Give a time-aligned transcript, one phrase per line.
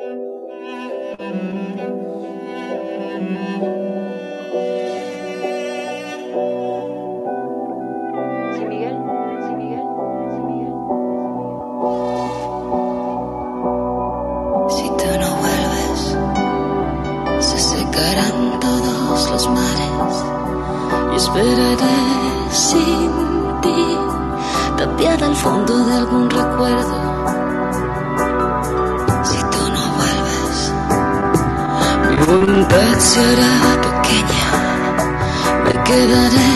[0.00, 0.06] Si
[8.64, 8.96] Miguel,
[9.44, 9.84] si Miguel,
[10.32, 11.60] si Miguel, sin Miguel
[14.70, 16.00] Si tú no vuelves,
[17.40, 20.24] se secarán todos los mares
[21.12, 21.98] y esperaré
[22.50, 23.10] sin
[23.60, 23.84] ti
[24.78, 27.09] toquear del fondo de algún recuerdo.
[32.30, 33.52] voluntad será
[33.86, 34.46] pequeña,
[35.64, 36.52] me quedaré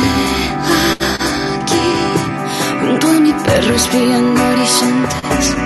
[1.57, 1.87] aquí
[2.81, 5.57] junto a mi perro espiando horizontes.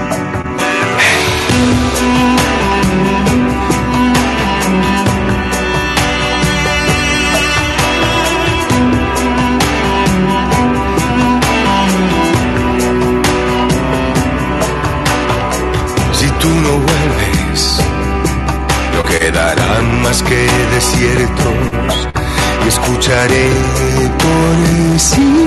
[20.08, 21.54] más que desiertos
[22.64, 23.50] y escucharé
[24.22, 25.46] por sí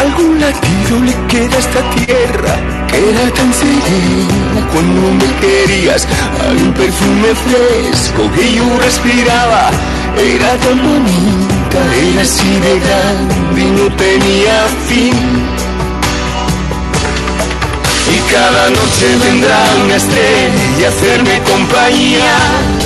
[0.00, 2.54] algún latido le queda a esta tierra
[2.88, 6.08] que era tan serena cuando me querías.
[6.40, 9.70] Hay un perfume fresco que yo respiraba
[10.16, 14.56] era tan bonita era así de grande y no tenía
[14.88, 15.14] fin.
[18.14, 22.85] Y cada noche vendrá una estrella a hacerme compañía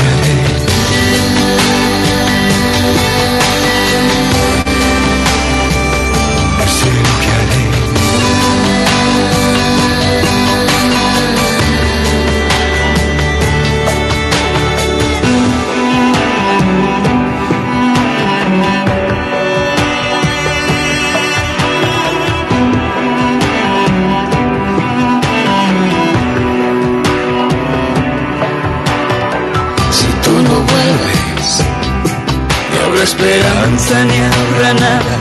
[33.81, 35.15] esperanza ni habrá nada.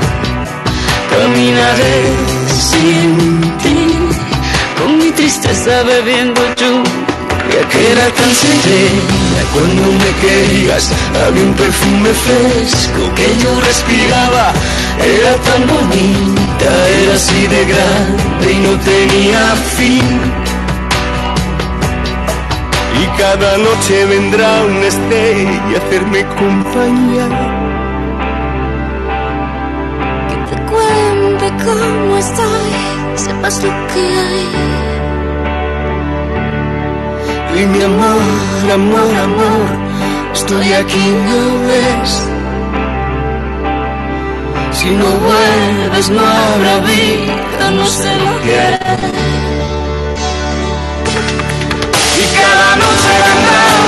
[1.10, 2.02] Caminaré
[2.48, 3.96] sin ti,
[4.78, 10.90] con mi tristeza bebiendo lluvia que era tan serena cuando me querías.
[11.26, 14.52] Había un perfume fresco que yo respiraba,
[15.18, 16.70] era tan bonita,
[17.02, 20.20] era así de grande y no tenía fin.
[23.02, 27.59] Y cada noche vendrá un estrella a hacerme compañía
[31.64, 32.72] cómo estoy,
[33.16, 34.70] sepas lo que hay.
[37.56, 39.68] Y mi amor, amor, amor,
[40.32, 42.12] estoy aquí, no ves.
[44.72, 48.78] Si no vuelves no habrá vida, no sé lo que haré.
[52.16, 53.79] Y cada noche vendrá.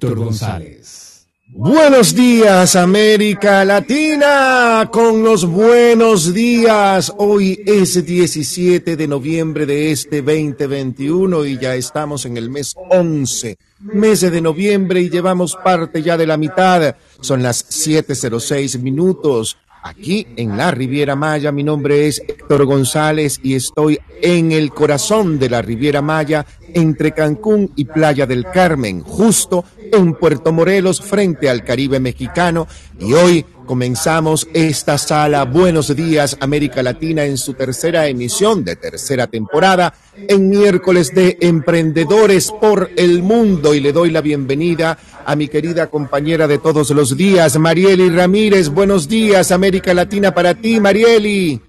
[0.00, 1.26] Héctor González.
[1.48, 7.12] Buenos días América Latina con los buenos días.
[7.18, 13.58] Hoy es 17 de noviembre de este 2021 y ya estamos en el mes 11,
[13.80, 16.96] mes de noviembre y llevamos parte ya de la mitad.
[17.20, 19.58] Son las 7.06 minutos.
[19.82, 25.38] Aquí en la Riviera Maya, mi nombre es Héctor González y estoy en el corazón
[25.38, 26.44] de la Riviera Maya,
[26.74, 32.66] entre Cancún y Playa del Carmen, justo en Puerto Morelos, frente al Caribe mexicano.
[32.98, 39.26] Y hoy comenzamos esta sala Buenos Días América Latina en su tercera emisión de tercera
[39.26, 43.74] temporada, en miércoles de Emprendedores por el Mundo.
[43.74, 48.68] Y le doy la bienvenida a mi querida compañera de todos los días, Marieli Ramírez.
[48.70, 51.60] Buenos días América Latina para ti, Marieli.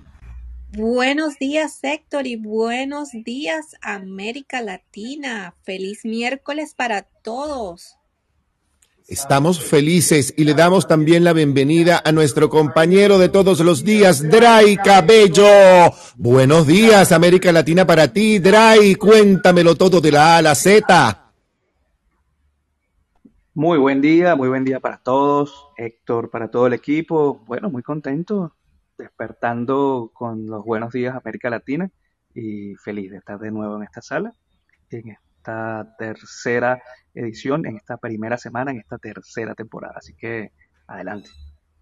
[0.74, 5.54] Buenos días, Héctor, y buenos días, América Latina.
[5.64, 7.98] Feliz miércoles para todos.
[9.12, 14.24] Estamos felices y le damos también la bienvenida a nuestro compañero de todos los días,
[14.30, 15.44] Dray Cabello.
[16.16, 18.96] Buenos días, América Latina para ti, Dray.
[18.96, 21.34] Cuéntamelo todo de la A a la Z.
[23.54, 27.44] Muy buen día, muy buen día para todos, Héctor, para todo el equipo.
[27.46, 28.56] Bueno, muy contento
[28.98, 31.92] despertando con los buenos días América Latina
[32.34, 34.34] y feliz de estar de nuevo en esta sala,
[35.42, 36.80] esta tercera
[37.16, 39.96] edición, en esta primera semana, en esta tercera temporada.
[39.98, 40.52] Así que
[40.88, 41.30] adelante.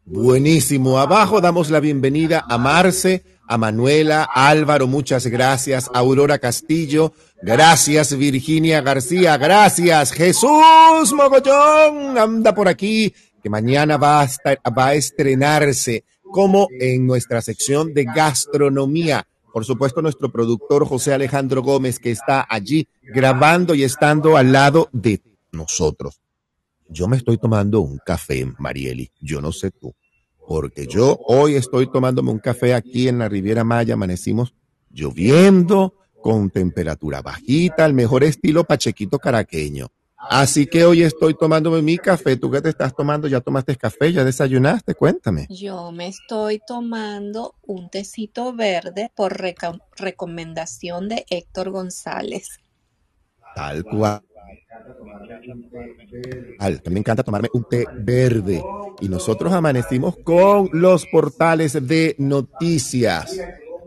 [0.05, 0.97] Buenísimo.
[0.97, 5.89] Abajo damos la bienvenida a Marce, a Manuela, Álvaro, muchas gracias.
[5.93, 8.17] Aurora Castillo, gracias.
[8.17, 10.13] Virginia García, gracias.
[10.13, 13.13] Jesús Mogollón, anda por aquí,
[13.43, 19.27] que mañana va a, estar, va a estrenarse como en nuestra sección de gastronomía.
[19.59, 24.87] Por supuesto, nuestro productor José Alejandro Gómez, que está allí grabando y estando al lado
[24.93, 26.21] de nosotros.
[26.87, 29.11] Yo me estoy tomando un café, Marieli.
[29.19, 29.93] Yo no sé tú.
[30.47, 33.95] Porque yo hoy estoy tomándome un café aquí en la Riviera Maya.
[33.95, 34.53] Amanecimos
[34.91, 39.87] lloviendo, con temperatura bajita, el mejor estilo pachequito caraqueño.
[40.19, 42.35] Así que hoy estoy tomándome mi café.
[42.35, 43.27] ¿Tú qué te estás tomando?
[43.27, 44.11] ¿Ya tomaste café?
[44.11, 44.93] ¿Ya desayunaste?
[44.93, 45.47] Cuéntame.
[45.49, 49.41] Yo me estoy tomando un tecito verde por
[49.97, 52.59] recomendación de Héctor González.
[53.55, 54.21] Tal cual.
[56.59, 58.61] También me encanta tomarme un té verde.
[58.99, 63.39] Y nosotros amanecimos con los portales de noticias.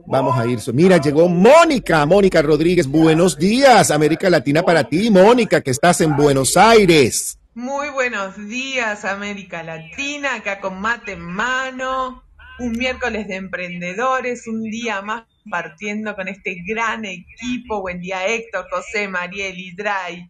[0.07, 0.59] Vamos a ir.
[0.73, 2.87] Mira, llegó Mónica, Mónica Rodríguez.
[2.87, 7.39] Buenos días, América Latina para ti, Mónica, que estás en Buenos Aires.
[7.55, 12.25] Muy buenos días, América Latina, acá con mate en mano.
[12.59, 17.81] Un miércoles de emprendedores, un día más partiendo con este gran equipo.
[17.81, 20.29] Buen día, Héctor, José, Mariel, Dray,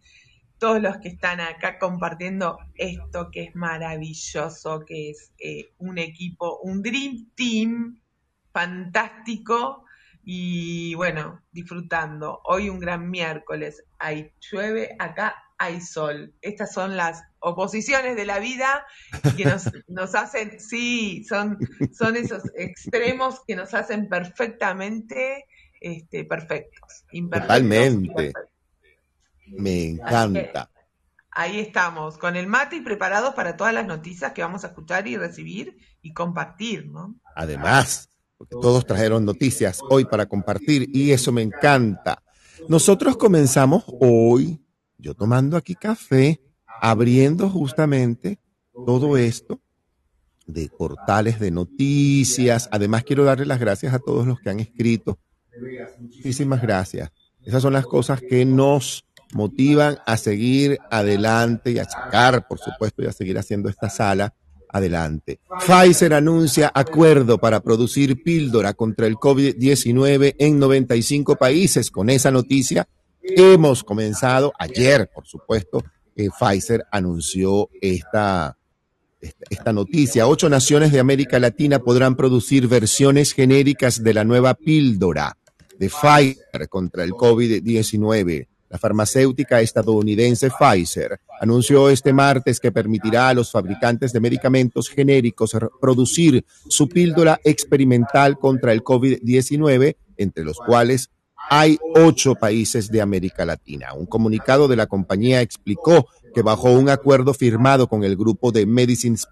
[0.57, 6.59] todos los que están acá compartiendo esto que es maravilloso, que es eh, un equipo,
[6.59, 8.02] un Dream Team
[8.53, 9.83] fantástico
[10.23, 12.39] y bueno, disfrutando.
[12.45, 16.33] Hoy un gran miércoles, hay llueve, acá hay sol.
[16.41, 18.85] Estas son las oposiciones de la vida
[19.35, 21.57] que nos, nos hacen, sí, son,
[21.91, 25.45] son esos extremos que nos hacen perfectamente
[25.81, 27.03] este, perfectos.
[27.31, 28.31] Totalmente.
[29.47, 30.69] Me encanta.
[31.35, 35.07] Ahí estamos, con el mate y preparados para todas las noticias que vamos a escuchar
[35.07, 37.15] y recibir y compartir, ¿no?
[37.35, 38.12] Además,
[38.49, 42.23] todos trajeron noticias hoy para compartir y eso me encanta.
[42.67, 44.61] Nosotros comenzamos hoy,
[44.97, 46.41] yo tomando aquí café,
[46.81, 48.39] abriendo justamente
[48.85, 49.59] todo esto
[50.45, 52.69] de portales de noticias.
[52.71, 55.19] Además, quiero darle las gracias a todos los que han escrito.
[55.99, 57.11] Muchísimas gracias.
[57.43, 63.03] Esas son las cosas que nos motivan a seguir adelante y a sacar, por supuesto,
[63.03, 64.33] y a seguir haciendo esta sala
[64.73, 65.39] adelante.
[65.65, 71.91] Pfizer anuncia acuerdo para producir píldora contra el COVID-19 en 95 países.
[71.91, 72.87] Con esa noticia
[73.21, 75.83] hemos comenzado ayer, por supuesto,
[76.15, 78.57] eh, Pfizer anunció esta,
[79.21, 80.27] esta, esta noticia.
[80.27, 85.37] Ocho naciones de América Latina podrán producir versiones genéricas de la nueva píldora
[85.77, 88.47] de Pfizer contra el COVID-19.
[88.73, 95.55] La farmacéutica estadounidense Pfizer anunció este martes que permitirá a los fabricantes de medicamentos genéricos
[95.79, 101.11] producir su píldora experimental contra el COVID-19, entre los cuales
[101.51, 103.93] hay ocho países de América Latina.
[103.93, 108.65] Un comunicado de la compañía explicó que bajo un acuerdo firmado con el grupo de
[108.65, 109.27] Medicines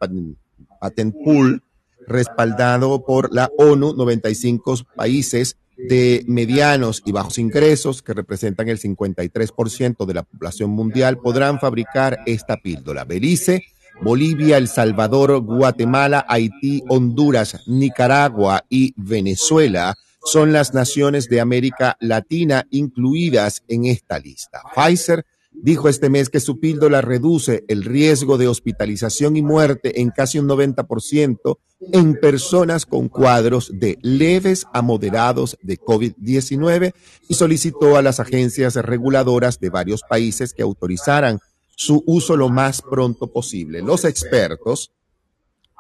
[0.80, 1.64] Patent Pool,
[2.06, 5.58] respaldado por la ONU, 95 países
[5.90, 12.20] de medianos y bajos ingresos, que representan el 53% de la población mundial, podrán fabricar
[12.26, 13.04] esta píldora.
[13.04, 13.64] Belice,
[14.02, 22.68] Bolivia, El Salvador, Guatemala, Haití, Honduras, Nicaragua y Venezuela son las naciones de América Latina
[22.70, 24.62] incluidas en esta lista.
[24.76, 30.10] Pfizer dijo este mes que su píldora reduce el riesgo de hospitalización y muerte en
[30.10, 31.58] casi un 90%
[31.94, 36.94] en personas con cuadros de leves a moderados de COVID-19
[37.28, 41.40] y solicitó a las agencias reguladoras de varios países que autorizaran
[41.76, 43.82] su uso lo más pronto posible.
[43.82, 44.92] Los expertos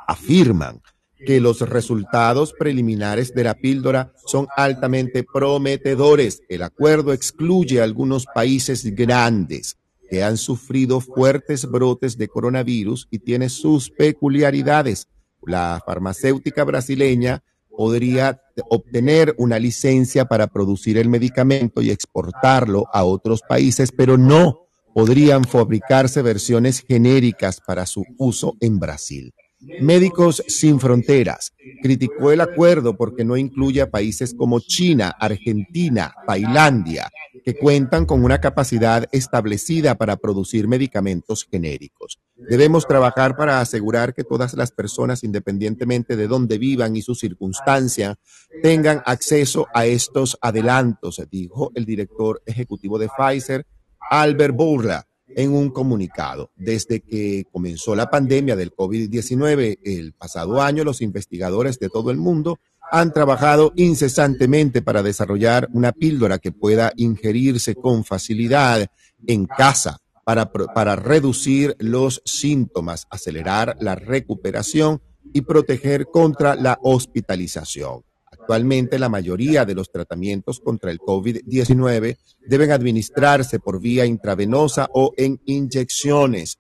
[0.07, 0.81] afirman
[1.25, 6.41] que los resultados preliminares de la píldora son altamente prometedores.
[6.49, 9.77] El acuerdo excluye a algunos países grandes
[10.09, 15.07] que han sufrido fuertes brotes de coronavirus y tiene sus peculiaridades.
[15.45, 23.41] La farmacéutica brasileña podría obtener una licencia para producir el medicamento y exportarlo a otros
[23.47, 29.33] países, pero no podrían fabricarse versiones genéricas para su uso en Brasil.
[29.61, 31.53] Médicos Sin Fronteras
[31.83, 37.09] criticó el acuerdo porque no incluye a países como China, Argentina, Tailandia,
[37.45, 42.19] que cuentan con una capacidad establecida para producir medicamentos genéricos.
[42.35, 48.17] Debemos trabajar para asegurar que todas las personas, independientemente de dónde vivan y su circunstancia,
[48.63, 53.67] tengan acceso a estos adelantos, dijo el director ejecutivo de Pfizer,
[54.09, 56.51] Albert Bourla en un comunicado.
[56.55, 62.17] Desde que comenzó la pandemia del COVID-19 el pasado año, los investigadores de todo el
[62.17, 62.59] mundo
[62.91, 68.87] han trabajado incesantemente para desarrollar una píldora que pueda ingerirse con facilidad
[69.25, 75.01] en casa para, para reducir los síntomas, acelerar la recuperación
[75.33, 78.03] y proteger contra la hospitalización.
[78.51, 85.13] Actualmente la mayoría de los tratamientos contra el COVID-19 deben administrarse por vía intravenosa o
[85.15, 86.59] en inyecciones.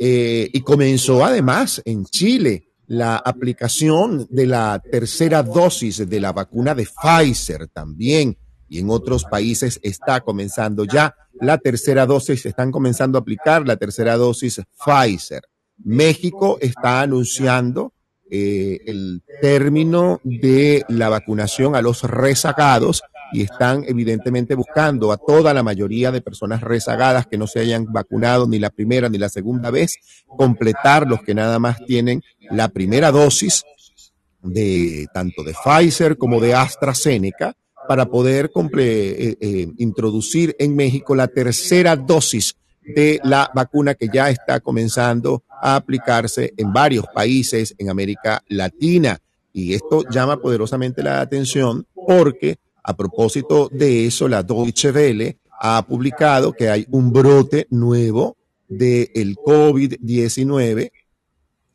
[0.00, 6.74] Eh, y comenzó además en Chile la aplicación de la tercera dosis de la vacuna
[6.74, 8.36] de Pfizer también.
[8.68, 13.76] Y en otros países está comenzando ya la tercera dosis, están comenzando a aplicar la
[13.76, 15.42] tercera dosis Pfizer.
[15.84, 17.92] México está anunciando
[18.30, 25.52] eh, el término de la vacunación a los rezagados y están evidentemente buscando a toda
[25.52, 29.28] la mayoría de personas rezagadas que no se hayan vacunado ni la primera ni la
[29.28, 33.64] segunda vez, completar los que nada más tienen la primera dosis
[34.42, 37.54] de tanto de Pfizer como de AstraZeneca
[37.86, 42.54] para poder eh, eh, introducir en México la tercera dosis
[42.94, 49.18] de la vacuna que ya está comenzando a aplicarse en varios países en América Latina.
[49.52, 55.84] Y esto llama poderosamente la atención porque a propósito de eso, la Deutsche Welle ha
[55.86, 60.90] publicado que hay un brote nuevo del el COVID-19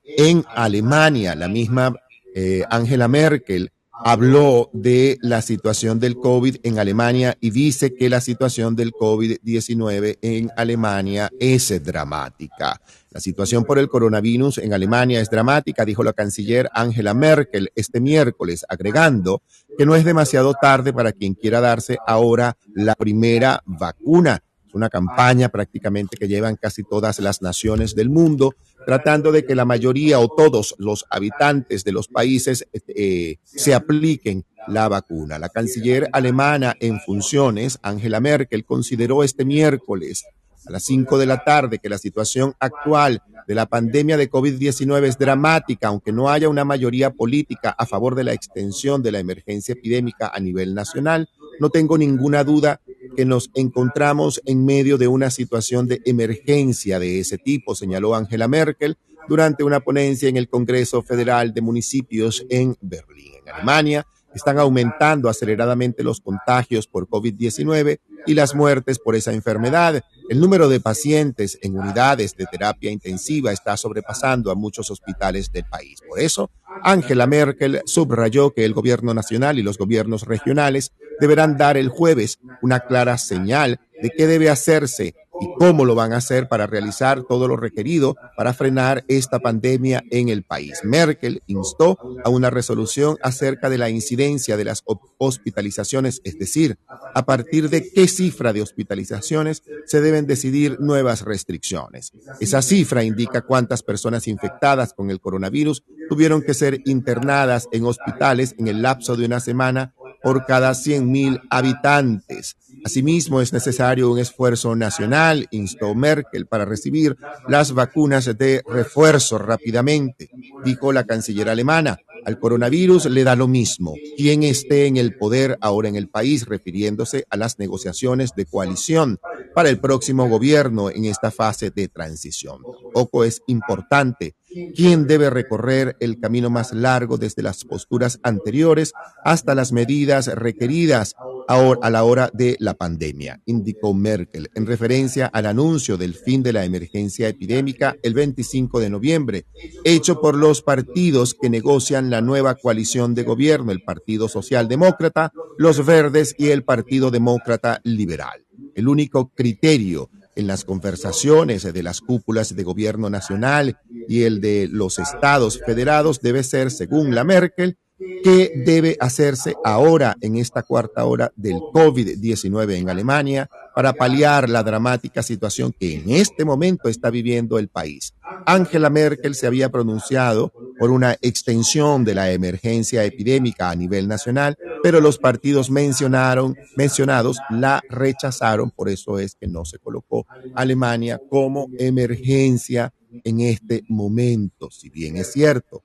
[0.04, 1.36] en Alemania.
[1.36, 1.94] La misma
[2.34, 3.72] eh, Angela Merkel
[4.06, 10.18] habló de la situación del COVID en Alemania y dice que la situación del COVID-19
[10.22, 12.82] en Alemania es dramática.
[13.12, 18.02] La situación por el coronavirus en Alemania es dramática, dijo la canciller Angela Merkel este
[18.02, 19.42] miércoles, agregando
[19.78, 24.44] que no es demasiado tarde para quien quiera darse ahora la primera vacuna
[24.74, 29.66] una campaña prácticamente que llevan casi todas las naciones del mundo, tratando de que la
[29.66, 35.40] mayoría o todos los habitantes de los países eh, se apliquen la vacuna.
[35.40, 40.26] La canciller alemana en funciones, Angela Merkel, consideró este miércoles
[40.66, 45.04] a las 5 de la tarde que la situación actual de la pandemia de COVID-19
[45.04, 49.20] es dramática, aunque no haya una mayoría política a favor de la extensión de la
[49.20, 51.30] emergencia epidémica a nivel nacional.
[51.60, 52.82] No tengo ninguna duda
[53.16, 58.48] que nos encontramos en medio de una situación de emergencia de ese tipo, señaló Angela
[58.48, 64.06] Merkel durante una ponencia en el Congreso Federal de Municipios en Berlín, en Alemania.
[64.34, 70.04] Están aumentando aceleradamente los contagios por COVID-19 y las muertes por esa enfermedad.
[70.30, 75.66] El número de pacientes en unidades de terapia intensiva está sobrepasando a muchos hospitales del
[75.66, 76.00] país.
[76.08, 76.50] Por eso,
[76.82, 82.40] Angela Merkel subrayó que el gobierno nacional y los gobiernos regionales deberán dar el jueves
[82.62, 87.24] una clara señal de qué debe hacerse y cómo lo van a hacer para realizar
[87.24, 90.82] todo lo requerido para frenar esta pandemia en el país.
[90.84, 94.84] Merkel instó a una resolución acerca de la incidencia de las
[95.18, 102.12] hospitalizaciones, es decir, a partir de qué cifra de hospitalizaciones se deben decidir nuevas restricciones.
[102.40, 108.56] Esa cifra indica cuántas personas infectadas con el coronavirus tuvieron que ser internadas en hospitales
[108.58, 109.94] en el lapso de una semana
[110.24, 112.56] por cada 100.000 habitantes.
[112.86, 120.30] Asimismo, es necesario un esfuerzo nacional, instó Merkel, para recibir las vacunas de refuerzo rápidamente,
[120.64, 121.98] dijo la canciller alemana.
[122.26, 126.46] Al coronavirus le da lo mismo quién esté en el poder ahora en el país,
[126.46, 129.20] refiriéndose a las negociaciones de coalición
[129.54, 132.62] para el próximo gobierno en esta fase de transición.
[132.94, 134.36] Poco es importante
[134.76, 141.16] quién debe recorrer el camino más largo desde las posturas anteriores hasta las medidas requeridas
[141.48, 146.54] a la hora de la pandemia, indicó Merkel, en referencia al anuncio del fin de
[146.54, 149.46] la emergencia epidémica el 25 de noviembre,
[149.84, 155.86] hecho por los partidos que negocian la nueva coalición de gobierno, el Partido Socialdemócrata, los
[155.86, 158.46] Verdes y el Partido Demócrata Liberal.
[158.76, 163.78] El único criterio en las conversaciones de las cúpulas de gobierno nacional
[164.08, 167.78] y el de los estados federados debe ser, según la Merkel,
[168.24, 174.64] ¿Qué debe hacerse ahora en esta cuarta hora del COVID-19 en Alemania para paliar la
[174.64, 178.14] dramática situación que en este momento está viviendo el país?
[178.46, 184.58] Angela Merkel se había pronunciado por una extensión de la emergencia epidémica a nivel nacional,
[184.82, 191.20] pero los partidos mencionaron, mencionados la rechazaron, por eso es que no se colocó Alemania
[191.30, 195.84] como emergencia en este momento, si bien es cierto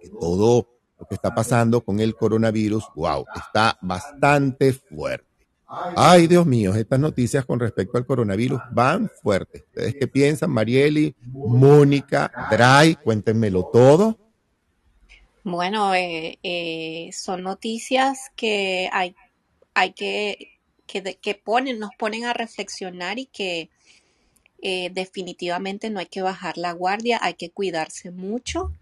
[0.00, 5.26] que todo lo que está pasando con el coronavirus, wow, está bastante fuerte.
[5.68, 9.64] Ay, Dios mío, estas noticias con respecto al coronavirus van fuertes.
[9.66, 12.94] ¿Ustedes qué piensan, Marieli, Mónica, Dray?
[12.96, 14.16] Cuéntenmelo todo.
[15.44, 19.14] Bueno, eh, eh, son noticias que hay,
[19.74, 23.68] hay que, que, ponen, nos ponen a reflexionar y que
[24.62, 28.72] eh, definitivamente no hay que bajar la guardia, hay que cuidarse mucho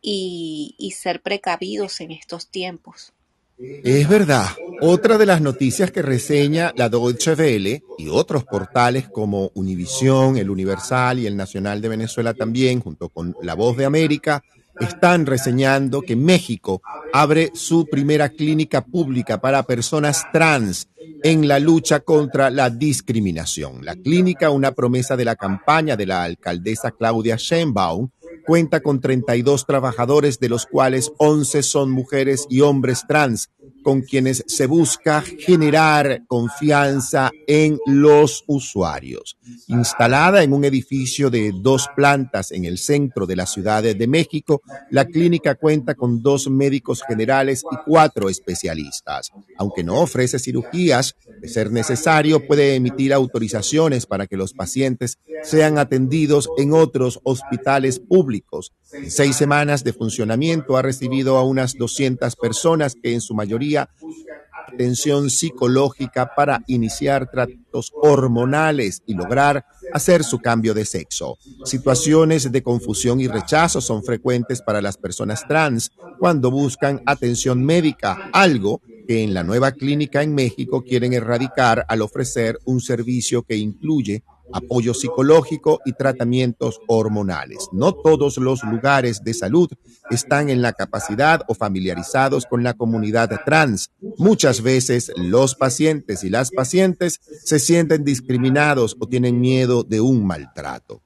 [0.00, 3.12] y, ser precavidos en estos tiempos.
[3.58, 4.46] Es verdad.
[4.82, 10.50] Otra de las noticias que reseña la Deutsche Welle y otros portales como Univisión, El
[10.50, 14.42] Universal y El Nacional de Venezuela también, junto con La Voz de América,
[14.80, 16.82] están reseñando que México
[17.12, 20.88] abre su primera clínica pública para personas trans
[21.22, 23.84] en la lucha contra la discriminación.
[23.84, 28.10] La clínica, una promesa de la campaña de la alcaldesa Claudia Sheinbaum,
[28.42, 33.50] cuenta con 32 trabajadores, de los cuales 11 son mujeres y hombres trans,
[33.86, 39.38] con quienes se busca generar confianza en los usuarios.
[39.68, 44.60] Instalada en un edificio de dos plantas en el centro de la Ciudad de México,
[44.90, 49.30] la clínica cuenta con dos médicos generales y cuatro especialistas.
[49.56, 55.78] Aunque no ofrece cirugías, de ser necesario, puede emitir autorizaciones para que los pacientes sean
[55.78, 58.72] atendidos en otros hospitales públicos.
[58.92, 63.75] En seis semanas de funcionamiento ha recibido a unas 200 personas que en su mayoría
[63.76, 71.38] atención psicológica para iniciar tratos hormonales y lograr hacer su cambio de sexo.
[71.64, 78.30] Situaciones de confusión y rechazo son frecuentes para las personas trans cuando buscan atención médica,
[78.32, 83.56] algo que en la nueva clínica en México quieren erradicar al ofrecer un servicio que
[83.56, 87.68] incluye apoyo psicológico y tratamientos hormonales.
[87.72, 89.68] No todos los lugares de salud
[90.10, 93.90] están en la capacidad o familiarizados con la comunidad trans.
[94.18, 100.26] Muchas veces los pacientes y las pacientes se sienten discriminados o tienen miedo de un
[100.26, 101.02] maltrato.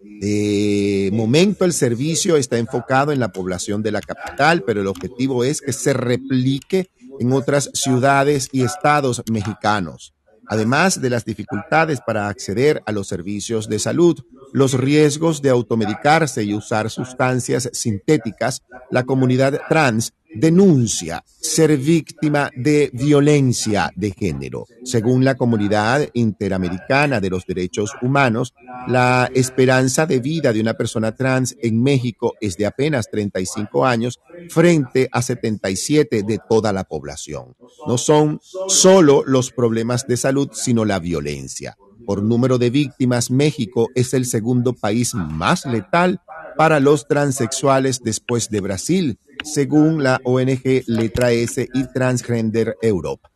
[0.00, 5.44] De momento el servicio está enfocado en la población de la capital, pero el objetivo
[5.44, 6.90] es que se replique
[7.20, 10.14] en otras ciudades y estados mexicanos
[10.48, 14.18] además de las dificultades para acceder a los servicios de salud,
[14.52, 22.90] los riesgos de automedicarse y usar sustancias sintéticas, la comunidad trans denuncia ser víctima de
[22.92, 24.66] violencia de género.
[24.84, 28.54] Según la comunidad interamericana de los derechos humanos,
[28.86, 34.20] la esperanza de vida de una persona trans en México es de apenas 35 años
[34.48, 37.56] frente a 77 de toda la población.
[37.86, 41.76] No son solo los problemas de salud, sino la violencia.
[42.06, 46.22] Por número de víctimas, México es el segundo país más letal
[46.58, 53.28] para los transexuales después de Brasil, según la ONG Letra S y Transgender Europe.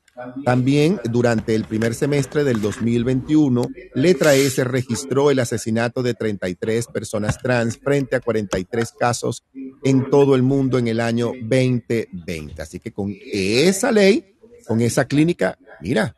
[0.44, 3.62] También durante el primer semestre del 2021,
[3.94, 9.44] Letra S registró el asesinato de 33 personas trans frente a 43 casos
[9.85, 12.61] en todo el mundo en el año 2020.
[12.61, 14.35] Así que con esa ley,
[14.66, 16.16] con esa clínica, mira,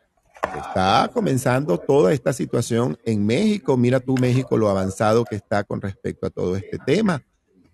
[0.57, 3.77] está comenzando toda esta situación en México.
[3.77, 7.21] Mira tú, México, lo avanzado que está con respecto a todo este tema.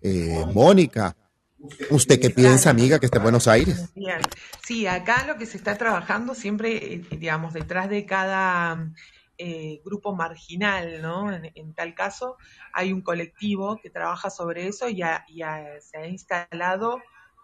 [0.00, 1.16] Eh, Mónica,
[1.90, 3.92] ¿Usted qué piensa, amiga, que está en Buenos Aires?
[4.64, 8.90] Sí, acá lo que se está trabajando siempre, eh, digamos, detrás de cada
[9.38, 11.32] eh, grupo marginal, ¿no?
[11.32, 12.36] En, tal caso,
[12.72, 17.00] hay un colectivo que trabaja sobre eso y, se ha instalado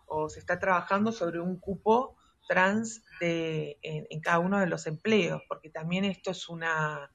[0.07, 2.17] o se está trabajando sobre un cupo
[2.49, 7.11] trans de, en, cada uno de los empleos, porque también esto es una,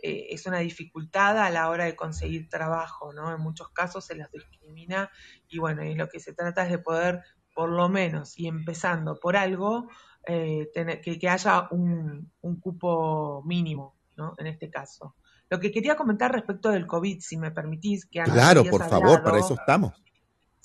[0.00, 3.34] eh, es una dificultad a la hora de conseguir trabajo, ¿no?
[3.34, 5.10] En muchos casos se las discrimina
[5.48, 7.22] y bueno, y lo que se trata es de poder,
[7.54, 9.88] por lo menos, y empezando por algo,
[10.26, 14.34] eh, tener, que, que, haya un, un cupo mínimo, ¿no?
[14.38, 15.16] En este caso.
[15.50, 19.38] Lo que quería comentar respecto del COVID, si me permitís, que Claro, por favor, para
[19.38, 20.03] eso estamos.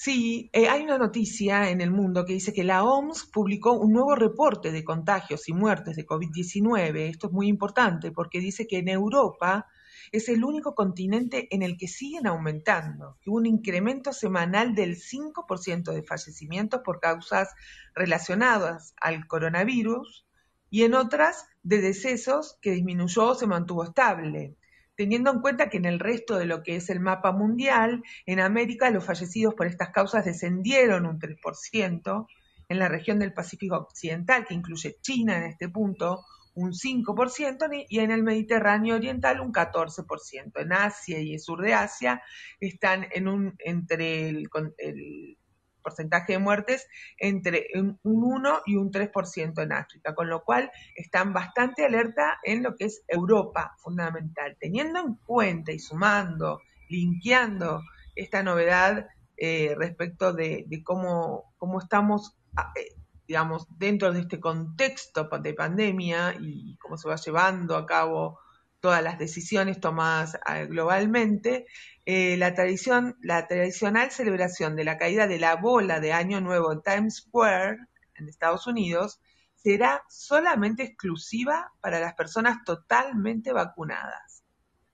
[0.02, 3.92] Sí, eh, hay una noticia en el mundo que dice que la OMS publicó un
[3.92, 7.10] nuevo reporte de contagios y muertes de COVID-19.
[7.10, 9.68] Esto es muy importante porque dice que en Europa
[10.14, 15.92] es el único continente en el que siguen aumentando, hubo un incremento semanal del 5%
[15.92, 17.50] de fallecimientos por causas
[17.94, 20.26] relacionadas al coronavirus
[20.70, 24.56] y en otras de decesos que disminuyó o se mantuvo estable
[25.00, 28.42] teniendo en cuenta que en el resto de lo que es el mapa mundial, en
[28.42, 32.28] América los fallecidos por estas causas descendieron un 3%,
[32.68, 38.00] en la región del Pacífico Occidental, que incluye China en este punto, un 5%, y
[38.00, 40.52] en el Mediterráneo Oriental un 14%.
[40.58, 42.22] En Asia y el sur de Asia
[42.60, 45.38] están en un, entre el, el
[45.82, 46.88] porcentaje de muertes
[47.18, 52.63] entre un 1 y un 3% en África, con lo cual están bastante alerta en
[52.63, 54.58] lo que es Europa fundamental.
[54.60, 57.82] Teniendo en cuenta y sumando, linkeando
[58.15, 62.96] esta novedad eh, respecto de, cómo, cómo estamos, ah, eh,
[63.28, 68.39] digamos, dentro de este contexto de pandemia y cómo se va llevando a cabo
[68.80, 71.65] todas las decisiones tomadas ah, globalmente,
[72.06, 76.72] eh, la, tradición, la tradicional celebración de la caída de la bola de Año Nuevo
[76.72, 77.78] en Times Square,
[78.15, 79.20] en Estados Unidos,
[79.56, 84.44] será solamente exclusiva para las personas totalmente vacunadas.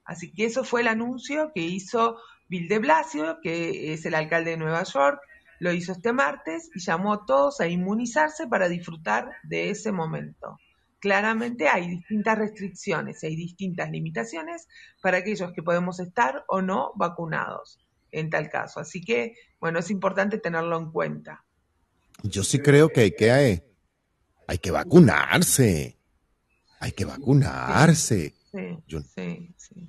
[0.03, 2.17] Así que eso fue el anuncio que hizo
[2.47, 5.19] Bill de Blasio, que es el alcalde de Nueva York,
[5.59, 10.57] lo hizo este martes y llamó a todos a inmunizarse para disfrutar de ese momento
[11.05, 14.67] claramente hay distintas restricciones, hay distintas limitaciones
[15.03, 17.77] para aquellos que podemos estar o no vacunados
[18.11, 18.79] en tal caso.
[18.79, 21.45] Así que, bueno, es importante tenerlo en cuenta.
[22.23, 25.99] Yo sí creo que hay que, hay, que vacunarse.
[26.79, 28.33] Hay que vacunarse.
[28.87, 29.01] yo,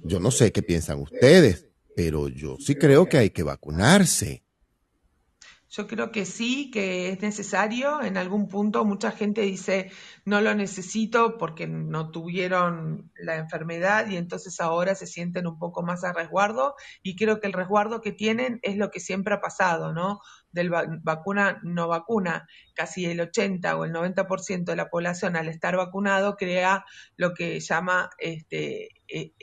[0.05, 4.45] yo no sé qué piensan ustedes, pero yo sí creo que hay que vacunarse.
[5.77, 8.03] Yo creo que sí, que es necesario.
[8.03, 9.91] En algún punto mucha gente dice,
[10.25, 15.83] no lo necesito porque no tuvieron la enfermedad y entonces ahora se sienten un poco
[15.83, 16.77] más a resguardo.
[17.03, 20.21] Y creo que el resguardo que tienen es lo que siempre ha pasado, ¿no?
[20.51, 22.49] Del vacuna no vacuna.
[22.75, 26.87] Casi el 80 o el 90% de la población al estar vacunado crea
[27.19, 29.35] lo que llama este, e,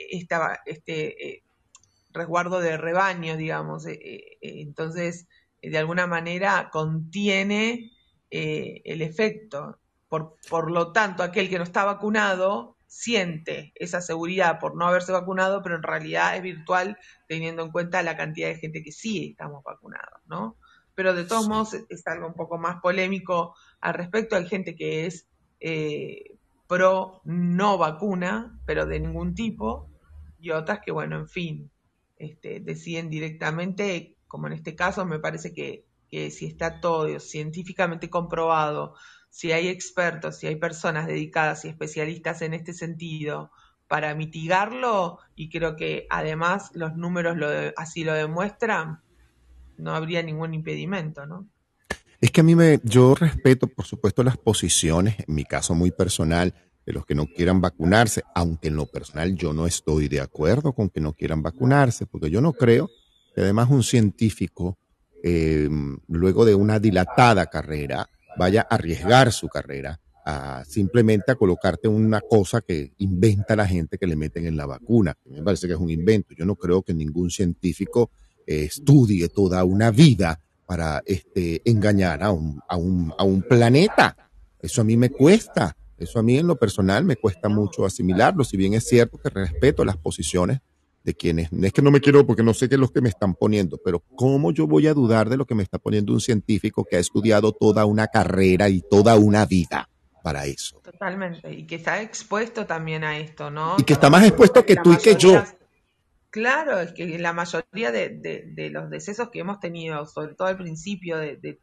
[0.66, 1.44] este eh,
[2.12, 3.86] resguardo de rebaño, digamos.
[3.86, 5.28] Eh, eh, entonces,
[5.70, 7.92] de alguna manera contiene
[8.30, 9.80] eh, el efecto.
[10.10, 15.12] Por, por lo tanto, aquel que no está vacunado siente esa seguridad por no haberse
[15.12, 16.98] vacunado, pero en realidad es virtual
[17.28, 20.58] teniendo en cuenta la cantidad de gente que sí estamos vacunados, ¿no?
[20.94, 24.36] Pero de todos modos es algo un poco más polémico al respecto.
[24.36, 25.28] Hay gente que es
[25.60, 29.90] eh, pro no vacuna, pero de ningún tipo,
[30.40, 31.72] y otras que, bueno, en fin,
[32.18, 38.96] este, deciden directamente como en este caso, me parece que, si está todo científicamente comprobado,
[39.30, 43.52] si hay expertos, si hay personas dedicadas y especialistas en este sentido
[43.88, 49.02] para mitigarlo, y creo que además los números lo así lo demuestran,
[49.78, 51.48] no habría ningún impedimento, ¿no?
[52.20, 55.92] Es que a mí me, yo respeto, por supuesto, las posiciones, en mi caso muy
[55.92, 56.56] personal,
[56.88, 60.74] de los que no quieran vacunarse, aunque en lo personal yo no estoy de acuerdo
[60.74, 62.90] con que no quieran vacunarse, porque yo no creo
[63.36, 64.78] y además un científico,
[65.24, 65.70] eh,
[66.08, 72.22] luego de una dilatada carrera, vaya a arriesgar su carrera a simplemente a colocarte una
[72.22, 75.16] cosa que inventa la gente que le meten en la vacuna.
[75.26, 76.34] Me parece que es un invento.
[76.34, 78.10] Yo no creo que ningún científico
[78.48, 84.16] eh, estudie toda una vida para este, engañar a un, a, un, a un planeta.
[84.62, 85.76] Eso a mí me cuesta.
[85.98, 89.30] Eso a mí en lo personal me cuesta mucho asimilarlo, si bien es cierto que
[89.30, 90.60] respeto las posiciones
[91.04, 93.10] de quienes, es que no me quiero porque no sé qué es lo que me
[93.10, 96.22] están poniendo, pero ¿cómo yo voy a dudar de lo que me está poniendo un
[96.22, 99.90] científico que ha estudiado toda una carrera y toda una vida
[100.24, 100.80] para eso?
[100.80, 103.76] Totalmente, y que está expuesto también a esto, ¿no?
[103.78, 105.44] Y que está más expuesto que tú y que yo.
[106.34, 111.18] Claro, es que la mayoría de, los decesos que hemos tenido, sobre todo al principio
[111.18, 111.60] de,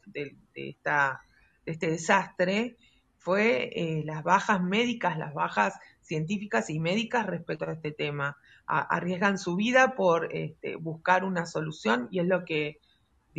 [0.54, 1.22] esta,
[1.66, 2.76] este desastre,
[3.18, 8.36] fue eh, las bajas médicas, las bajas científicas y médicas respecto a este tema.
[8.78, 12.78] Arriesgan su vida por este, buscar una solución y es lo que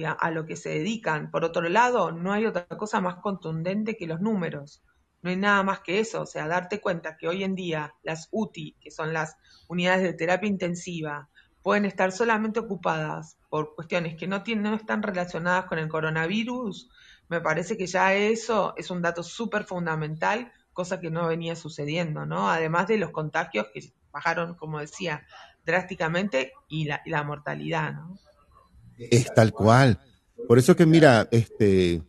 [0.06, 1.32] a lo que se dedican.
[1.32, 4.82] Por otro lado, no hay otra cosa más contundente que los números.
[5.22, 8.28] No hay nada más que eso, o sea, darte cuenta que hoy en día las
[8.32, 9.36] UTI, que son las
[9.68, 11.30] unidades de terapia intensiva,
[11.62, 16.90] pueden estar solamente ocupadas por cuestiones que no, tienen, no están relacionadas con el coronavirus,
[17.30, 22.26] me parece que ya eso es un dato súper fundamental, cosa que no venía sucediendo,
[22.26, 22.50] ¿no?
[22.50, 25.26] Además de los contagios que bajaron, como decía,
[25.66, 28.18] drásticamente y la, y la mortalidad, ¿no?
[28.98, 30.00] Es tal cual.
[30.48, 32.02] Por eso que mira, este,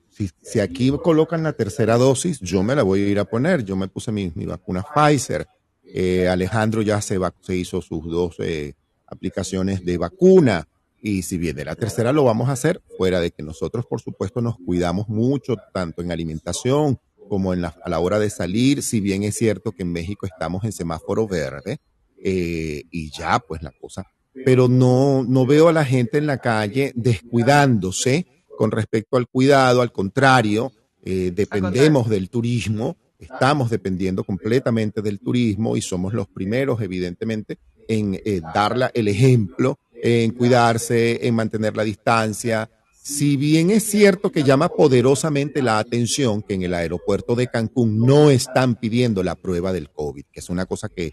[0.43, 3.65] si, aquí colocan la tercera dosis, yo me la voy a ir a poner.
[3.65, 5.47] Yo me puse mi, vacuna Pfizer.
[5.85, 8.75] Eh, Alejandro ya se, se, hizo sus dos eh,
[9.07, 10.69] aplicaciones de vacuna.
[11.01, 14.41] Y si viene la tercera, lo vamos a hacer fuera de que nosotros, por supuesto,
[14.41, 18.83] nos cuidamos mucho, tanto en alimentación como en la, a la hora de salir.
[18.83, 21.81] Si bien es cierto que en México estamos en semáforo verde
[22.23, 24.07] eh, y ya, pues la cosa.
[24.45, 29.83] Pero no, no veo a la gente en la calle descuidándose con respecto al cuidado,
[29.83, 30.73] al contrario,
[31.05, 37.59] eh, dependemos del turismo, estamos dependiendo completamente del turismo y somos los primeros, evidentemente,
[37.89, 42.71] en eh, dar el ejemplo, en cuidarse, en mantener la distancia.
[43.03, 47.99] Si bien es cierto que llama poderosamente la atención que en el aeropuerto de Cancún
[47.99, 51.11] no están pidiendo la prueba del COVID, que es una cosa que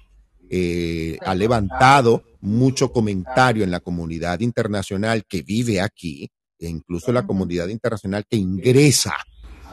[0.49, 7.25] eh, ha levantado mucho comentario en la comunidad internacional que vive aquí, e incluso la
[7.25, 9.15] comunidad internacional que ingresa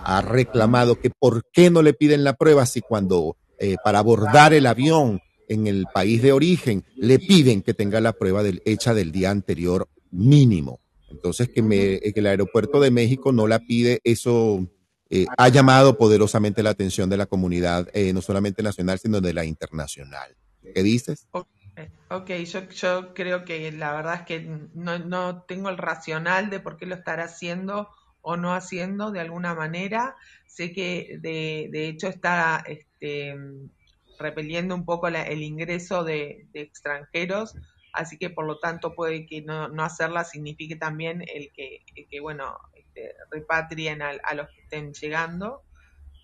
[0.08, 4.52] ha reclamado que por qué no le piden la prueba si cuando eh, para abordar
[4.54, 8.94] el avión en el país de origen le piden que tenga la prueba del, hecha
[8.94, 10.80] del día anterior mínimo.
[11.10, 14.64] Entonces, que, me, eh, que el aeropuerto de México no la pide, eso
[15.10, 19.44] eh, ha llamado poderosamente la atención de la comunidad, no solamente nacional, sino de la
[19.44, 20.36] internacional.
[20.74, 21.28] ¿Qué dices?
[22.08, 24.40] Ok, yo, yo creo que la verdad es que
[24.74, 27.90] no, tengo el racional de por qué lo estará haciendo
[28.22, 30.16] o no haciendo de alguna manera.
[30.46, 33.36] Sé que de, hecho está este,
[34.18, 37.54] repeliendo un poco el ingreso de, extranjeros,
[37.92, 42.20] así que por lo tanto puede que no, no hacerla signifique también el que, que
[42.20, 45.65] bueno, este, repatrien a, a los que estén llegando.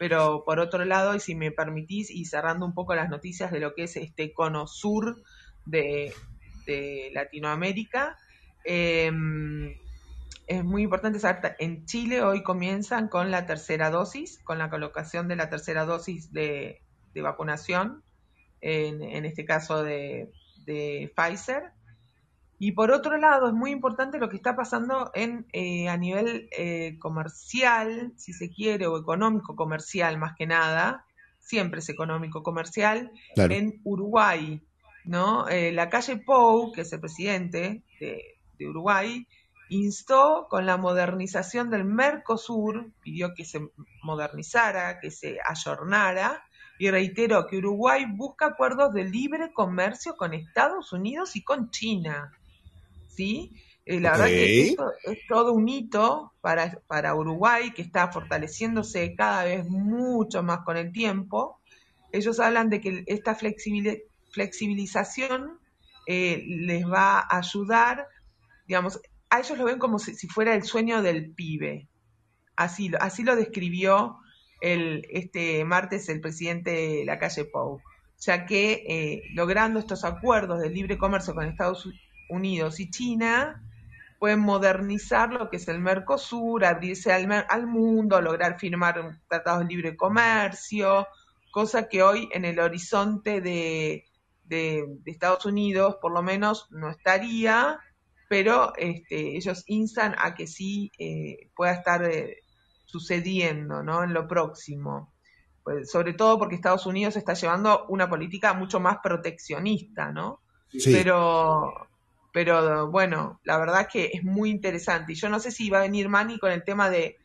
[0.02, 3.60] Pero por otro lado, y si me permitís, y cerrando un poco las noticias de
[3.60, 5.22] lo que es este cono sur
[5.64, 6.12] de,
[7.12, 8.18] Latinoamérica,
[8.64, 9.76] em,
[10.48, 15.28] es muy importante saber, en Chile hoy comienzan con la tercera dosis, con la colocación
[15.28, 16.82] de la tercera dosis de,
[17.14, 18.02] vacunación,
[18.60, 20.32] en, este caso de,
[20.66, 21.70] de Pfizer.
[22.64, 26.48] Y por otro lado, es muy importante lo que está pasando en, eh, a nivel
[26.56, 31.04] eh, comercial, si se quiere, o económico comercial más que nada,
[31.40, 34.62] siempre es económico comercial, en Uruguay.
[35.04, 35.48] ¿no?
[35.48, 39.26] Eh, la calle Pou, que es el presidente de, de Uruguay,
[39.68, 43.58] instó con la modernización del Mercosur, pidió que se
[44.04, 46.44] modernizara, que se ayornara,
[46.78, 52.30] y reiteró que Uruguay busca acuerdos de libre comercio con Estados Unidos y con China.
[53.14, 53.52] ¿Sí?
[53.84, 59.14] Eh, la verdad que esto es todo un hito para, para Uruguay, que está fortaleciéndose
[59.16, 61.60] cada vez mucho más con el tiempo.
[62.12, 65.58] Ellos hablan de que esta flexibilización
[66.06, 68.06] eh, les va a ayudar,
[68.66, 71.88] digamos, a ellos lo ven como si, fuera el sueño del pibe.
[72.54, 74.18] Así, así lo describió
[74.60, 77.80] el, este martes el presidente de la calle Pou,
[78.20, 81.88] ya que eh, logrando estos acuerdos de libre comercio con Estados
[82.32, 83.62] Unidos, y China
[84.18, 89.74] pueden modernizar lo que es el Mercosur, abrirse al, al mundo, lograr firmar tratados de
[89.74, 91.08] libre comercio,
[91.50, 94.04] cosa que hoy en el horizonte de,
[95.06, 97.78] Estados Unidos por lo menos no estaría,
[98.28, 102.42] pero este, ellos instan a que sí eh, pueda estar eh,
[102.84, 104.04] sucediendo ¿no?
[104.04, 105.12] en lo próximo.
[105.64, 110.40] Pues, sobre todo porque Estados Unidos está llevando una política mucho más proteccionista, ¿no?
[110.84, 111.88] Pero
[112.32, 115.12] pero bueno, la verdad que es muy interesante.
[115.12, 117.18] Y yo no sé si va a venir Manny con el tema de,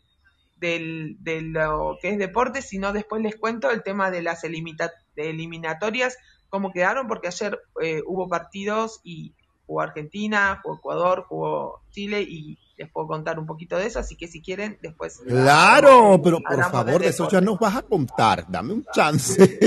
[0.59, 6.17] lo que es deporte, sino después les cuento el tema de las eliminatorias,
[6.49, 9.33] cómo quedaron, porque ayer eh, hubo partidos y
[9.65, 14.15] jugó Argentina, jugó Ecuador, jugó Chile y les puedo contar un poquito de eso, así
[14.15, 15.21] que si quieren, después...
[15.25, 19.59] Claro, pero por favor, de eso ya nos vas a contar, dame un chance.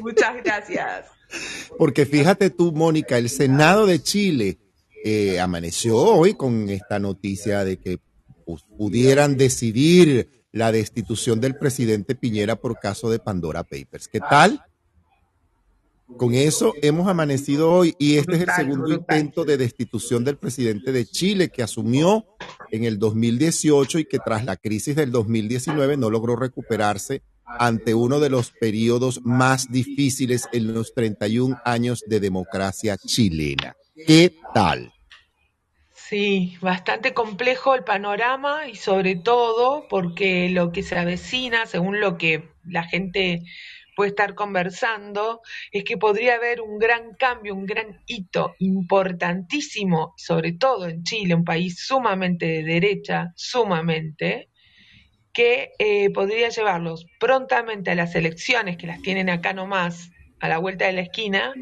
[0.00, 1.17] Muchas gracias.
[1.76, 4.58] Porque fíjate tú, Mónica, el Senado de Chile
[5.04, 7.98] eh, amaneció hoy con esta noticia de que
[8.44, 14.08] pues, pudieran decidir la destitución del presidente Piñera por caso de Pandora Papers.
[14.08, 14.62] ¿Qué tal?
[16.16, 20.90] Con eso hemos amanecido hoy y este es el segundo intento de destitución del presidente
[20.90, 22.24] de Chile que asumió
[22.70, 28.20] en el 2018 y que tras la crisis del 2019 no logró recuperarse ante uno
[28.20, 33.74] de los periodos más difíciles en los 31 años de democracia chilena.
[34.06, 34.92] ¿Qué tal?
[36.08, 42.16] Sí, bastante complejo el panorama y sobre todo porque lo que se avecina, según lo
[42.16, 43.42] que la gente
[43.94, 50.52] puede estar conversando, es que podría haber un gran cambio, un gran hito importantísimo, sobre
[50.52, 54.48] todo en Chile, un país sumamente de derecha, sumamente,
[55.38, 60.58] que eh, podría llevarlos prontamente a las elecciones, que las tienen acá nomás, a la
[60.58, 61.54] vuelta de la esquina,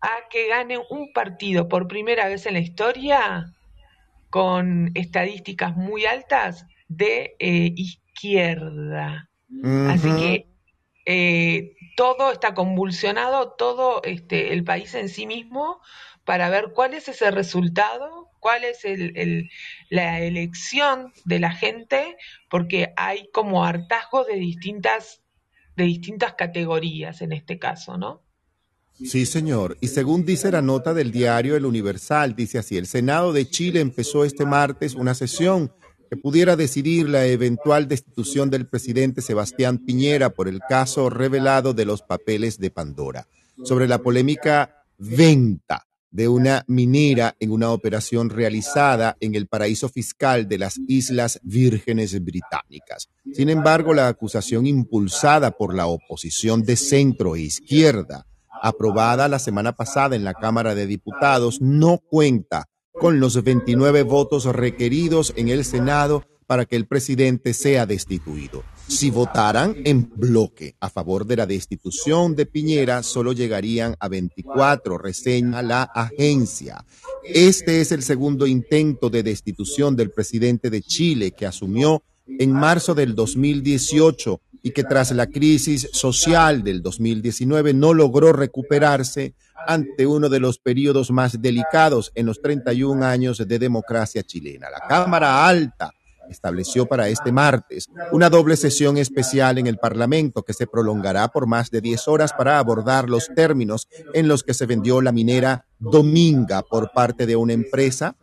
[0.00, 3.52] a que gane un partido por primera vez en la historia
[4.30, 9.28] con estadísticas muy altas de eh, izquierda.
[9.90, 10.46] Así que
[11.04, 15.82] eh, todo está convulsionado, todo este, el país en sí mismo,
[16.24, 19.48] para ver cuál es ese resultado, cuál es el,
[19.88, 22.14] la elección de la gente,
[22.50, 25.22] porque hay como hartazgos de distintas,
[25.76, 28.20] de distintas categorías en este caso, ¿no?
[29.02, 29.78] Sí, señor.
[29.80, 33.80] Y según dice la nota del diario El Universal, dice así, el Senado de Chile
[33.80, 35.72] empezó este martes una sesión
[36.10, 41.86] que pudiera decidir la eventual destitución del presidente Sebastián Piñera por el caso revelado de
[41.86, 43.26] los papeles de Pandora,
[43.64, 50.46] sobre la polémica venta de una minera en una operación realizada en el paraíso fiscal
[50.46, 53.08] de las Islas Vírgenes Británicas.
[53.32, 58.28] Sin embargo, la acusación impulsada por la oposición de centro e izquierda,
[58.62, 64.44] aprobada la semana pasada en la Cámara de Diputados, no cuenta con los 29 votos
[64.44, 68.62] requeridos en el Senado para que el presidente sea destituido.
[68.86, 74.98] Si votaran en bloque a favor de la destitución de Piñera, solo llegarían a 24,
[74.98, 76.84] reseña la agencia.
[77.24, 82.94] Este es el segundo intento de destitución del presidente de Chile que asumió en marzo
[82.94, 89.34] del 2018 y que tras la crisis social del 2019 no logró recuperarse
[89.66, 94.68] ante uno de los periodos más delicados en los 31 años de democracia chilena.
[94.70, 95.90] La Cámara Alta
[96.30, 101.46] estableció para este martes una doble sesión especial en el Parlamento que se prolongará por
[101.46, 105.66] más de 10 horas para abordar los términos en los que se vendió la minera
[105.78, 108.16] Dominga por parte de una empresa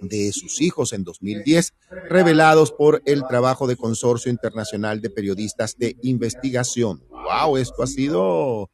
[0.00, 1.74] de sus hijos en 2010,
[2.08, 7.02] revelados por el trabajo de Consorcio Internacional de Periodistas de Investigación.
[7.10, 7.56] ¡Wow!
[7.56, 8.70] Esto ha sido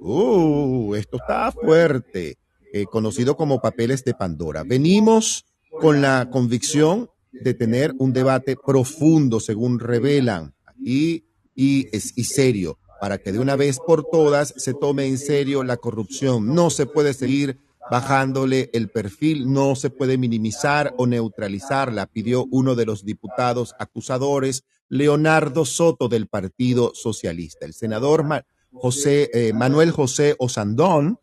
[0.00, 2.38] Uh, esto está fuerte.
[2.72, 4.62] Eh, conocido como papeles de Pandora.
[4.62, 5.46] Venimos
[5.80, 11.24] con la convicción de tener un debate profundo, según revelan, y,
[11.54, 15.76] y, y serio, para que de una vez por todas se tome en serio la
[15.76, 16.54] corrupción.
[16.54, 17.58] No se puede seguir
[17.90, 24.64] bajándole el perfil, no se puede minimizar o neutralizarla, pidió uno de los diputados acusadores,
[24.88, 27.66] Leonardo Soto del Partido Socialista.
[27.66, 28.24] El senador
[28.72, 31.18] José, eh, Manuel José Osandón,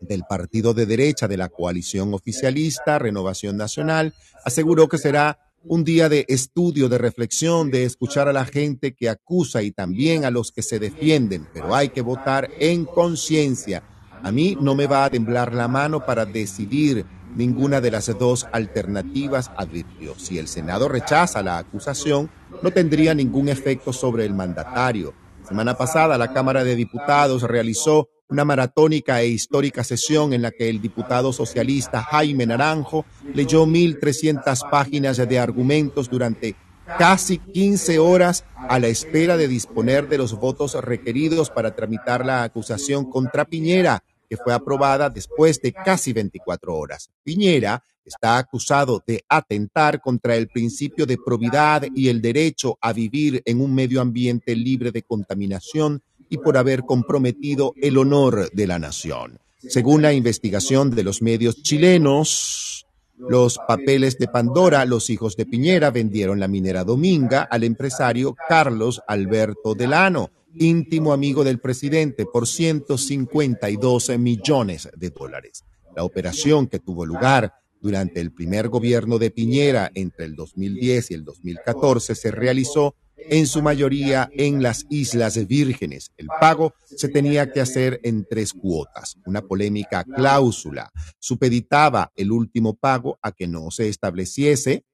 [0.00, 6.08] del partido de derecha de la coalición oficialista Renovación Nacional, aseguró que será un día
[6.08, 10.52] de estudio, de reflexión, de escuchar a la gente que acusa y también a los
[10.52, 13.82] que se defienden, pero hay que votar en conciencia.
[14.22, 17.04] A mí no me va a temblar la mano para decidir
[17.36, 20.18] ninguna de las dos alternativas, advirtió.
[20.18, 22.30] Si el Senado rechaza la acusación,
[22.62, 25.14] no tendría ningún efecto sobre el mandatario
[25.50, 30.68] semana pasada, la Cámara de Diputados realizó una maratónica e histórica sesión en la que
[30.68, 33.04] el diputado socialista Jaime Naranjo
[33.34, 36.54] leyó 1.300 páginas de argumentos durante
[36.98, 42.44] casi 15 horas a la espera de disponer de los votos requeridos para tramitar la
[42.44, 47.10] acusación contra Piñera, que fue aprobada después de casi 24 horas.
[47.24, 53.42] Piñera está acusado de atentar contra el principio de probidad y el derecho a vivir
[53.44, 58.78] en un medio ambiente libre de contaminación y por haber comprometido el honor de la
[58.78, 59.40] nación.
[59.58, 62.86] Según la investigación de los medios chilenos,
[63.18, 69.02] los papeles de Pandora, los hijos de Piñera vendieron la minera Dominga al empresario Carlos
[69.06, 75.64] Alberto Delano, íntimo amigo del presidente, por 152 millones de dólares.
[75.94, 77.52] La operación que tuvo lugar
[77.82, 82.94] durante el primer gobierno de Piñera entre el 2010 y el 2014 se realizó
[83.28, 86.12] en su mayoría en las Islas Vírgenes.
[86.16, 89.16] El pago se tenía que hacer en tres cuotas.
[89.26, 94.84] Una polémica cláusula supeditaba el último pago a que no se estableciese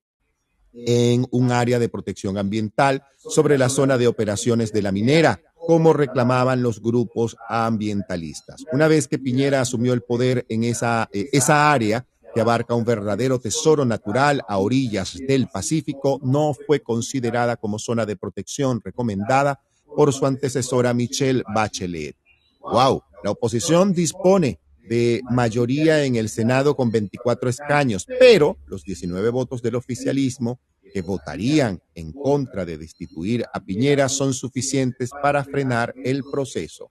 [0.72, 5.92] en un área de protección ambiental sobre la zona de operaciones de la minera, como
[5.92, 8.64] reclamaban los grupos ambientalistas.
[8.72, 12.06] Una vez que Piñera asumió el poder en esa, eh, esa área,
[12.36, 18.04] que abarca un verdadero tesoro natural a orillas del Pacífico, no fue considerada como zona
[18.04, 19.58] de protección recomendada
[19.96, 22.14] por su antecesora Michelle Bachelet.
[22.60, 23.02] ¡Wow!
[23.24, 29.62] La oposición dispone de mayoría en el Senado con 24 escaños, pero los 19 votos
[29.62, 30.60] del oficialismo
[30.92, 36.90] que votarían en contra de destituir a Piñera son suficientes para frenar el proceso.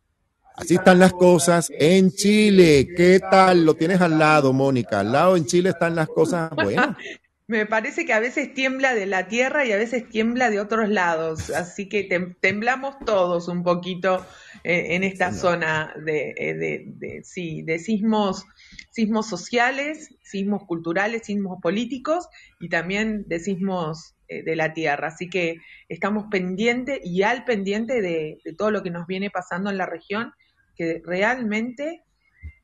[0.58, 2.88] Así están las cosas en Chile.
[2.95, 3.66] ¿Qué tal?
[3.66, 5.01] Lo tienes al lado, Mónica.
[5.01, 6.95] Al lado en Chile están las cosas buenas.
[7.47, 10.89] Me parece que a veces tiembla de la tierra y a veces tiembla de otros
[10.89, 12.10] lados, así que
[12.41, 14.26] temblamos todos un poquito
[14.64, 18.45] eh, en esta zona de, eh, de, de, sí, de sismos,
[18.89, 22.28] sismos sociales, sismos culturales, sismos políticos
[22.60, 25.10] y también de sismos eh, de la tierra.
[25.10, 29.70] Así que estamos pendientes y al pendiente de, de todo lo que nos viene pasando
[29.70, 30.34] en la región,
[30.76, 32.03] que realmente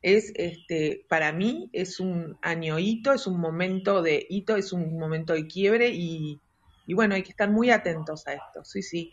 [0.01, 4.97] es este para mí es un año hito, es un momento de hito, es un
[4.97, 6.39] momento de quiebre y,
[6.87, 9.11] y bueno, hay que estar muy atentos a esto, sí, sí.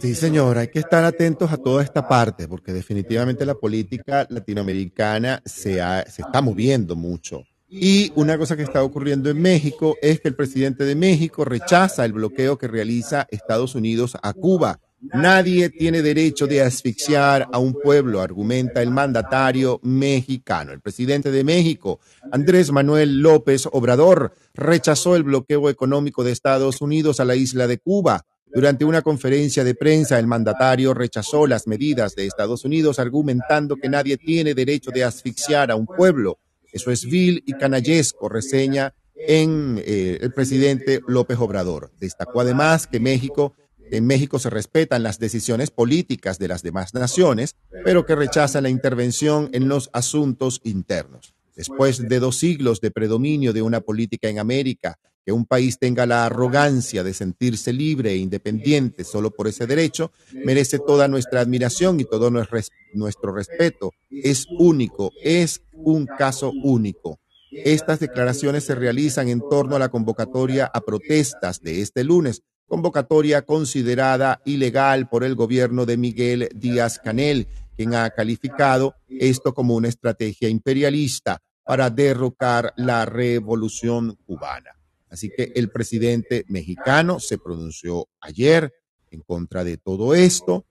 [0.00, 5.40] Sí, señor, hay que estar atentos a toda esta parte, porque definitivamente la política latinoamericana
[5.46, 7.44] se, ha, se está moviendo mucho.
[7.70, 12.04] Y una cosa que está ocurriendo en México es que el presidente de México rechaza
[12.04, 17.72] el bloqueo que realiza Estados Unidos a Cuba Nadie tiene derecho de asfixiar a un
[17.72, 20.72] pueblo, argumenta el mandatario mexicano.
[20.72, 22.00] El presidente de México,
[22.32, 27.78] Andrés Manuel López Obrador, rechazó el bloqueo económico de Estados Unidos a la isla de
[27.78, 28.24] Cuba.
[28.52, 33.88] Durante una conferencia de prensa, el mandatario rechazó las medidas de Estados Unidos, argumentando que
[33.88, 36.38] nadie tiene derecho de asfixiar a un pueblo.
[36.72, 41.92] Eso es vil y canallesco, reseña en eh, el presidente López Obrador.
[42.00, 43.54] Destacó además que México
[43.90, 48.70] en México se respetan las decisiones políticas de las demás naciones, pero que rechazan la
[48.70, 51.34] intervención en los asuntos internos.
[51.56, 56.06] Después de dos siglos de predominio de una política en América, que un país tenga
[56.06, 62.00] la arrogancia de sentirse libre e independiente solo por ese derecho, merece toda nuestra admiración
[62.00, 63.92] y todo nuestro respeto.
[64.10, 67.18] Es único, es un caso único.
[67.50, 73.42] Estas declaraciones se realizan en torno a la convocatoria a protestas de este lunes, convocatoria
[73.42, 79.88] considerada ilegal por el gobierno de Miguel Díaz Canel, quien ha calificado esto como una
[79.88, 84.70] estrategia imperialista para derrocar la revolución cubana.
[85.10, 88.72] Así que el presidente mexicano se pronunció ayer
[89.10, 90.66] en contra de todo esto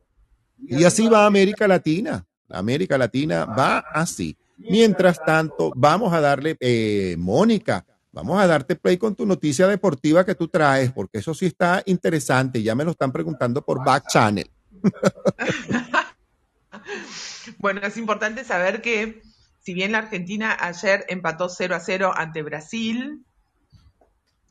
[0.59, 2.25] y así va América Latina.
[2.49, 4.37] América Latina va así.
[4.57, 7.85] Mientras tanto, vamos a darle, eh, Mónica,
[8.17, 11.83] Vamos a darte play con tu noticia deportiva que tú traes, porque eso sí está
[11.85, 12.63] interesante.
[12.63, 14.49] Ya me lo están preguntando por Back Channel.
[17.59, 19.21] bueno, es importante saber que
[19.59, 23.23] si bien la Argentina ayer empató 0 a 0 ante Brasil,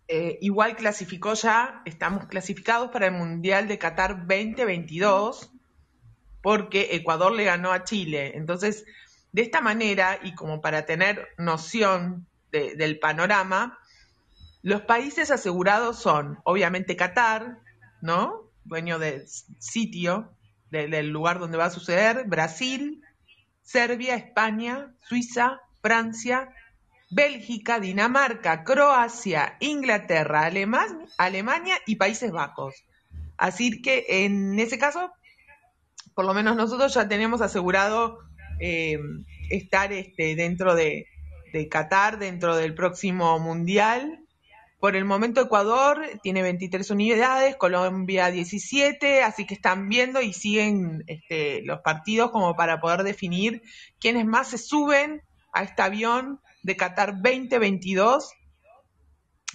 [0.06, 5.50] eh, igual clasificó ya, estamos clasificados para el Mundial de Qatar 2022,
[6.40, 8.36] porque Ecuador le ganó a Chile.
[8.36, 8.84] Entonces,
[9.32, 12.28] de esta manera, y como para tener noción
[12.76, 13.78] del panorama,
[14.62, 17.59] los países asegurados son, obviamente, Qatar,
[18.02, 18.50] ¿no?
[18.64, 19.26] Dueño del
[19.61, 20.32] sitio,
[20.70, 23.02] del lugar donde va a suceder, Brasil,
[23.62, 26.52] Serbia, España, Suiza, Francia,
[27.11, 30.50] Bélgica, Dinamarca, Croacia, Inglaterra,
[31.18, 32.74] Alemania y Países Bajos.
[33.38, 35.12] Así que en ese caso,
[36.14, 38.18] por lo menos nosotros ya tenemos asegurado
[38.59, 38.98] eh,
[39.50, 41.07] estar este, dentro de,
[41.57, 44.20] de Qatar dentro del próximo Mundial.
[44.78, 51.02] Por el momento Ecuador tiene 23 unidades, Colombia 17, así que están viendo y siguen
[51.07, 53.62] este, los partidos como para poder definir
[53.98, 55.22] quiénes más se suben
[55.54, 58.30] a este avión de Qatar 2022,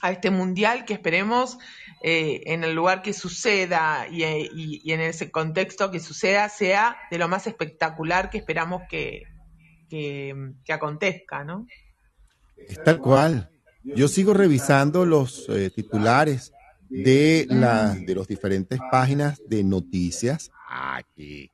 [0.01, 1.59] a este mundial que esperemos
[2.01, 7.27] eh, en el lugar que suceda y, en ese contexto que suceda sea de lo
[7.27, 9.21] más espectacular que esperamos que,
[9.87, 10.33] que,
[10.65, 11.67] que acontezca, ¿no?
[12.67, 13.49] Es tal cual.
[13.83, 16.53] Yo sigo revisando los eh, titulares
[16.89, 20.51] de, la, de las diferentes páginas de noticias.
[20.69, 21.51] Aquí.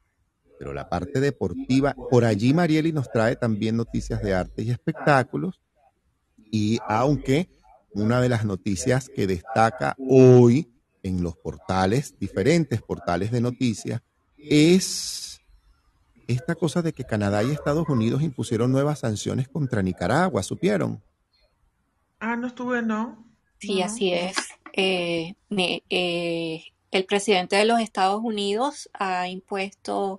[0.59, 5.61] Pero la parte deportiva, por allí Marieli nos trae también noticias de arte y espectáculos.
[6.51, 7.49] Y aunque
[7.91, 10.71] una de las noticias que destaca hoy
[11.03, 14.01] en los portales, diferentes portales de noticias,
[14.37, 15.36] es
[16.27, 21.01] esta cosa de que Canadá y Estados Unidos impusieron nuevas sanciones contra Nicaragua, ¿supieron?
[22.19, 23.25] Ah, no estuve, no.
[23.59, 23.85] Sí, No.
[23.85, 24.35] así es.
[24.73, 25.35] Eh,
[25.89, 30.17] eh, el presidente de los Estados Unidos ha impuesto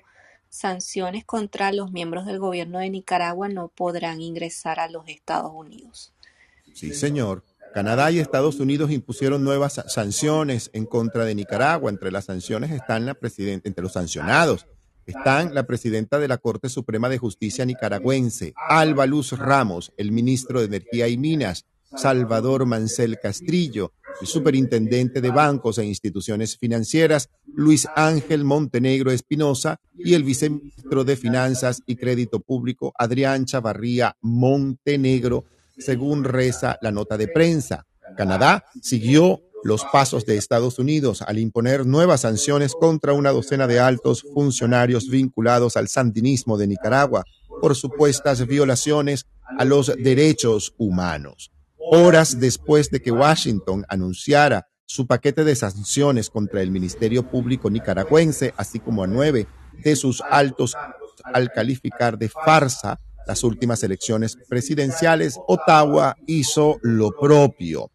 [0.49, 6.13] sanciones contra los miembros del gobierno de Nicaragua, no podrán ingresar a los Estados Unidos.
[6.75, 7.45] Sí, señor.
[7.75, 11.91] Canadá y Estados Unidos impusieron nuevas sa- sanciones en contra de Nicaragua.
[11.91, 14.67] Entre las sanciones están la presidenta, entre los sancionados
[15.09, 20.61] están la presidenta de la Corte Suprema de Justicia nicaragüense, Alba Luz Ramos, el ministro
[20.61, 21.65] de Energía y Minas,
[21.97, 30.15] Salvador Mancel Castrillo, el superintendente de bancos e instituciones financieras, Luis Ángel Montenegro Espinosa, y
[30.15, 35.45] el viceministro de Finanzas y Crédito Público, Adrián Chavarría Montenegro,
[35.79, 37.87] según reza la nota de prensa.
[38.17, 43.81] Canadá siguió los pasos de Estados Unidos al imponer nuevas sanciones contra una docena de
[43.81, 47.25] altos funcionarios vinculados al sandinismo de Nicaragua
[47.61, 49.27] por supuestas violaciones
[49.59, 51.51] a los derechos humanos.
[51.79, 58.55] Horas después de que Washington anunciara su paquete de sanciones contra el Ministerio Público nicaragüense,
[58.57, 59.47] así como a nueve
[59.83, 60.77] de sus altos
[61.25, 67.91] al calificar de farsa las últimas elecciones presidenciales, Ottawa hizo lo propio.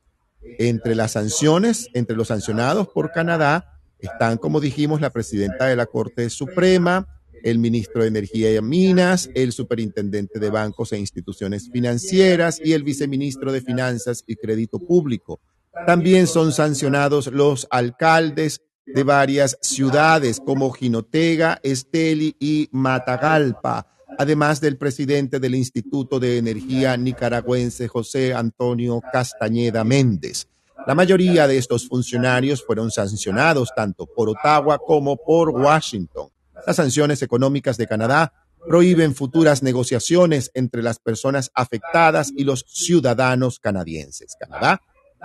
[0.59, 5.85] Entre las sanciones, entre los sancionados por Canadá, están, como dijimos, la presidenta de la
[5.85, 7.07] Corte Suprema,
[7.43, 12.83] el ministro de Energía y Minas, el superintendente de bancos e instituciones financieras y el
[12.83, 15.39] viceministro de Finanzas y Crédito Público.
[15.85, 23.87] También son sancionados los alcaldes de varias ciudades como Jinotega, Esteli y Matagalpa,
[24.17, 30.47] además del presidente del Instituto de Energía nicaragüense, José Antonio Castañeda Méndez.
[30.85, 36.29] La mayoría de estos funcionarios fueron sancionados tanto por Ottawa como por Washington.
[36.67, 38.33] Las sanciones económicas de Canadá
[38.67, 44.35] prohíben futuras negociaciones entre las personas afectadas y los ciudadanos canadienses.
[44.39, 44.81] Canadá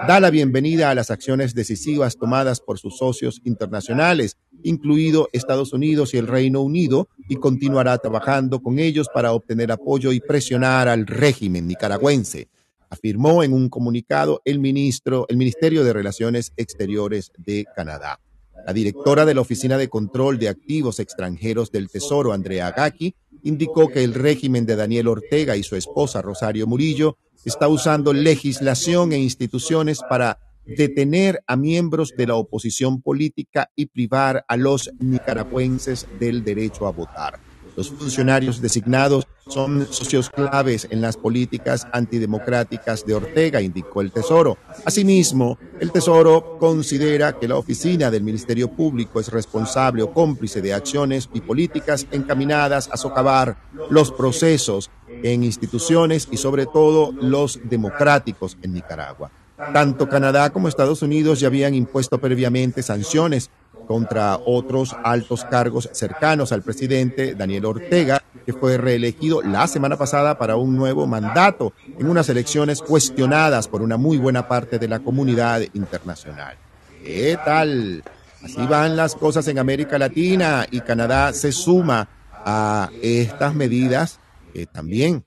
[0.07, 6.15] da la bienvenida a las acciones decisivas tomadas por sus socios internacionales, incluido Estados Unidos
[6.15, 11.07] y el Reino Unido, y continuará trabajando con ellos para obtener apoyo y presionar al
[11.07, 12.49] régimen nicaragüense,
[12.91, 18.21] afirmó en un comunicado el ministro, el Ministerio de Relaciones Exteriores de Canadá.
[18.67, 23.89] La directora de la Oficina de Control de Activos Extranjeros del Tesoro, Andrea Gaki, indicó
[23.89, 27.17] que el régimen de Daniel Ortega y su esposa Rosario Murillo
[27.49, 34.45] está usando legislación e instituciones para detener a miembros de la oposición política y privar
[34.49, 37.48] a los nicaragüenses del derecho a votar.
[37.79, 44.59] Los funcionarios designados son socios claves en las políticas antidemocráticas de Ortega, indicó el Tesoro.
[44.85, 50.75] Asimismo, el Tesoro considera que la oficina del Ministerio Público es responsable o cómplice de
[50.75, 53.57] acciones y políticas encaminadas a socavar
[53.91, 54.91] los procesos
[55.23, 59.31] en instituciones y sobre todo los democráticos en Nicaragua.
[59.73, 63.51] Tanto Canadá como Estados Unidos ya habían impuesto previamente sanciones
[63.89, 70.37] contra otros altos cargos cercanos al presidente Daniel Ortega, que fue reelegido la semana pasada
[70.39, 75.01] para un nuevo mandato en unas elecciones cuestionadas por una muy buena parte de la
[75.01, 76.59] comunidad internacional.
[77.03, 78.05] ¿Qué tal?
[78.43, 82.09] Así van las cosas en América Latina y Canadá se suma
[82.45, 84.21] a estas medidas
[84.53, 85.25] eh, también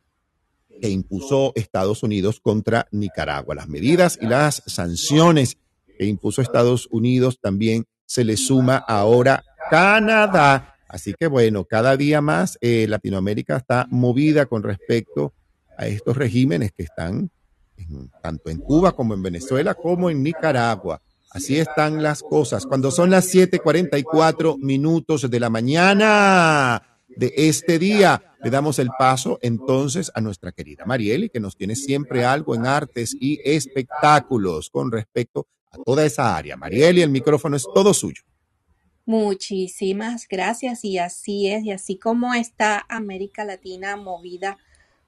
[0.80, 3.56] que impuso Estados Unidos contra Nicaragua.
[3.56, 5.58] Las medidas y las sanciones
[5.98, 10.76] que impuso Estados Unidos también se le suma ahora Canadá.
[10.90, 15.34] Así que bueno, cada día más eh, Latinoamérica está movida con respecto
[15.78, 17.32] a estos regímenes que están
[17.78, 21.02] en, tanto en Cuba como en Venezuela como en Nicaragua.
[21.30, 22.66] Así están las cosas.
[22.66, 29.40] Cuando son las 7:44 minutos de la mañana de este día, le damos el paso
[29.42, 34.92] entonces a nuestra querida Marieli, que nos tiene siempre algo en artes y espectáculos con
[34.92, 36.58] respecto a toda esa área.
[36.58, 38.24] Marieli, el micrófono es todo suyo.
[39.06, 44.58] Muchísimas gracias y así es, y así como está América Latina movida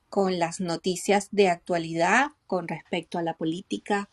[0.10, 4.10] con las noticias de actualidad con respecto a la política,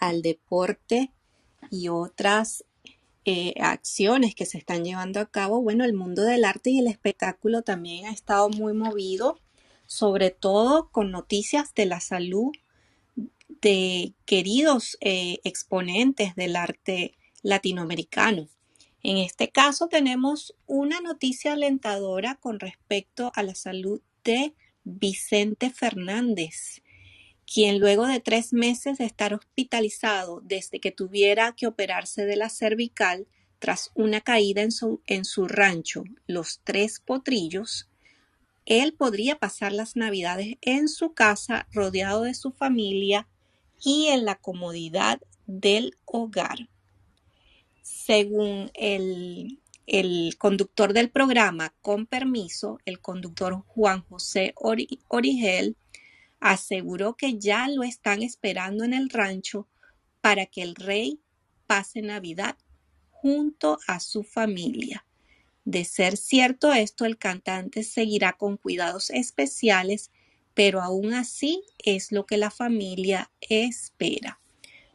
[0.00, 1.12] al deporte
[1.70, 2.64] y otras
[3.24, 6.86] eh, acciones que se están llevando a cabo, bueno, el mundo del arte y el
[6.86, 9.38] espectáculo también ha estado muy movido,
[9.86, 12.52] sobre todo con noticias de la salud
[13.48, 18.48] de queridos eh, exponentes del arte latinoamericano.
[19.02, 26.82] En este caso tenemos una noticia alentadora con respecto a la salud de Vicente Fernández,
[27.52, 32.48] quien luego de tres meses de estar hospitalizado desde que tuviera que operarse de la
[32.48, 33.26] cervical
[33.58, 37.88] tras una caída en su, en su rancho, Los Tres Potrillos,
[38.66, 43.26] él podría pasar las navidades en su casa rodeado de su familia
[43.82, 46.68] y en la comodidad del hogar.
[47.82, 55.76] Según el, el conductor del programa, con permiso, el conductor Juan José Origel,
[56.40, 59.66] aseguró que ya lo están esperando en el rancho
[60.20, 61.20] para que el rey
[61.66, 62.56] pase Navidad
[63.10, 65.04] junto a su familia.
[65.64, 70.10] De ser cierto esto, el cantante seguirá con cuidados especiales,
[70.58, 74.40] pero aún así es lo que la familia espera.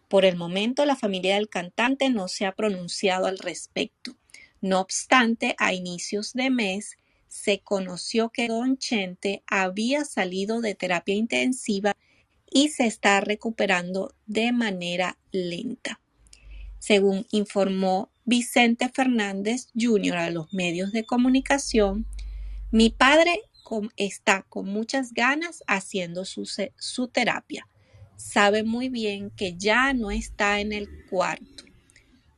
[0.10, 4.14] Por el momento, la familia del cantante no se ha pronunciado al respecto.
[4.60, 6.98] No obstante, a inicios de mes
[7.30, 11.96] se conoció que Don Chente había salido de terapia intensiva
[12.52, 16.02] y se está recuperando de manera lenta.
[16.78, 20.18] Según informó Vicente Fernández Jr.
[20.18, 22.06] a los medios de comunicación,
[22.70, 23.40] mi padre
[23.98, 27.68] está con muchas ganas haciendo su, su terapia.
[28.18, 31.64] Sabe muy bien que ya no está en el cuarto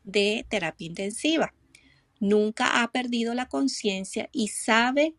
[0.03, 1.53] de terapia intensiva
[2.19, 5.15] nunca ha perdido la conciencia y sabe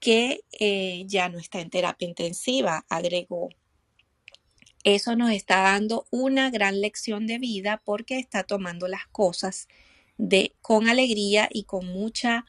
[0.00, 3.48] que eh, ya no está en terapia intensiva, agregó.
[4.84, 9.68] Eso nos está dando una gran lección de vida porque está tomando las cosas
[10.16, 12.46] de, con alegría y con, mucha,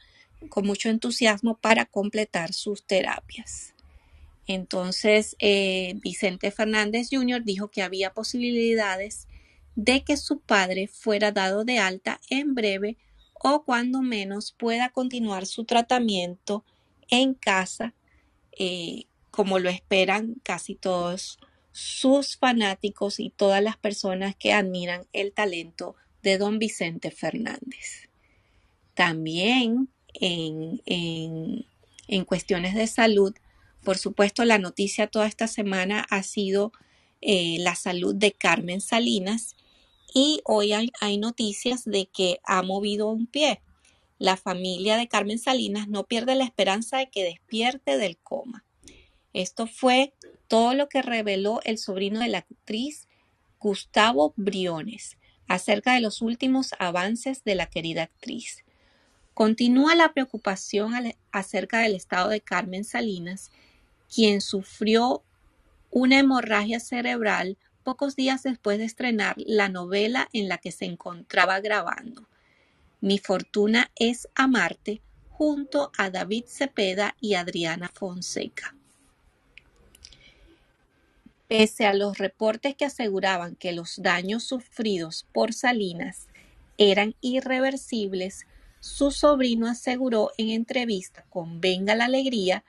[0.48, 3.74] con mucho entusiasmo para completar sus terapias.
[4.46, 7.44] Entonces, eh, Vicente Fernández Jr.
[7.44, 9.28] dijo que había posibilidades
[9.76, 12.96] de que su padre fuera dado de alta en breve
[13.34, 16.64] o cuando menos pueda continuar su tratamiento
[17.08, 17.94] en casa,
[18.58, 21.38] eh, como lo esperan casi todos
[21.72, 28.08] sus fanáticos y todas las personas que admiran el talento de don Vicente Fernández.
[28.94, 29.88] También
[30.20, 33.34] en, en, cuestiones de salud,
[33.82, 36.72] por supuesto, la noticia toda esta semana ha sido
[37.20, 39.56] eh, la salud de Carmen Salinas,
[40.14, 43.62] y hoy hay, noticias de que ha movido un pie.
[44.18, 48.64] La familia de Carmen Salinas no pierde la esperanza de que despierte del coma.
[49.32, 50.12] Esto fue
[50.48, 53.08] todo lo que reveló el sobrino de la actriz
[53.58, 55.16] Gustavo Briones
[55.46, 58.64] acerca de los últimos avances de la querida actriz.
[59.40, 60.92] Continúa la preocupación
[61.32, 63.50] acerca del estado de Carmen Salinas,
[64.14, 65.22] quien sufrió
[65.90, 71.58] una hemorragia cerebral pocos días después de estrenar la novela en la que se encontraba
[71.60, 72.28] grabando.
[73.00, 78.76] Mi fortuna es amarte junto a David Cepeda y Adriana Fonseca.
[81.48, 86.26] Pese a los reportes que aseguraban que los daños sufridos por Salinas
[86.76, 88.46] eran irreversibles,
[88.80, 92.64] su sobrino aseguró en entrevista con Venga la Alegría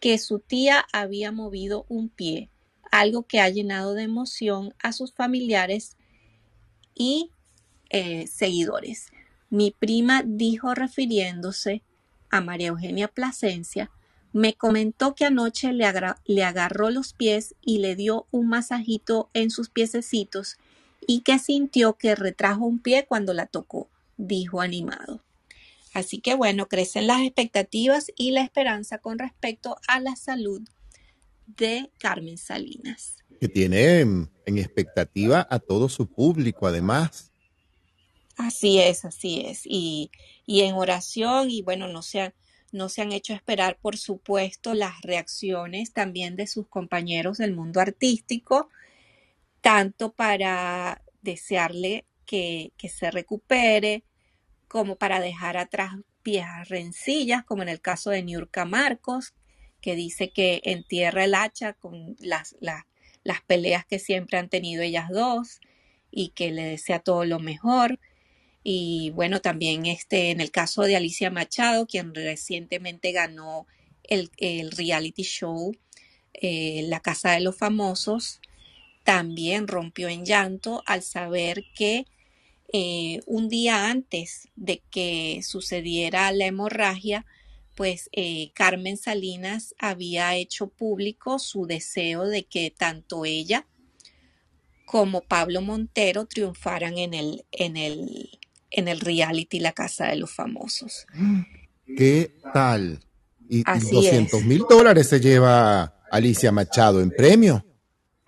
[0.00, 2.50] que su tía había movido un pie
[2.90, 5.96] algo que ha llenado de emoción a sus familiares
[6.94, 7.30] y
[7.90, 9.10] eh, seguidores.
[9.50, 11.82] Mi prima dijo refiriéndose
[12.30, 13.90] a María Eugenia Plasencia,
[14.32, 15.86] me comentó que anoche le,
[16.26, 20.58] le, agarró los pies y le dio un masajito en sus piececitos
[21.06, 23.88] y que sintió que retrajo un pie cuando la tocó,
[24.18, 25.22] dijo animado.
[25.98, 30.62] Así que bueno, crecen las expectativas y la esperanza con respecto a la salud
[31.44, 33.16] de Carmen Salinas.
[33.40, 37.32] Que tiene en, expectativa a todo su público, además.
[38.36, 39.62] Así es, así es.
[39.64, 40.12] Y,
[40.46, 42.34] y en oración, y bueno, no se, han,
[42.70, 47.80] no se han hecho esperar, por supuesto, las reacciones también de sus compañeros del mundo
[47.80, 48.68] artístico,
[49.60, 54.04] tanto para desearle que, que se recupere,
[54.68, 55.92] como para dejar atrás
[56.22, 59.34] viejas rencillas, como en el caso de Niurka Marcos,
[59.80, 65.08] que dice que entierra el hacha con las, las peleas que siempre han tenido ellas
[65.10, 65.60] dos
[66.10, 67.98] y que le desea todo lo mejor.
[68.62, 73.66] Y bueno, también este, en el caso de Alicia Machado, quien recientemente ganó
[74.02, 74.30] el,
[74.76, 75.74] reality show
[76.34, 78.40] eh, La Casa de los Famosos,
[79.04, 82.04] también rompió en llanto al saber que
[82.72, 87.24] eh, un día antes de que sucediera la hemorragia,
[87.74, 93.66] pues eh, Carmen Salinas había hecho público su deseo de que tanto ella
[94.84, 98.38] como Pablo Montero triunfaran en el, en el,
[98.70, 101.06] en el reality La Casa de los Famosos.
[101.86, 103.00] ¿Qué tal?
[103.48, 107.64] Y, 200 mil dólares se lleva Alicia Machado en premio.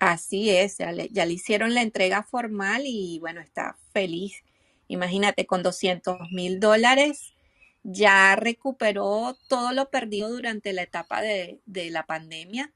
[0.01, 4.43] Así es, ya le, ya le hicieron la entrega formal y bueno, está feliz.
[4.89, 7.35] Imagínate, con 200 mil dólares
[7.83, 12.73] ya recuperó todo lo perdido durante la etapa de, la pandemia,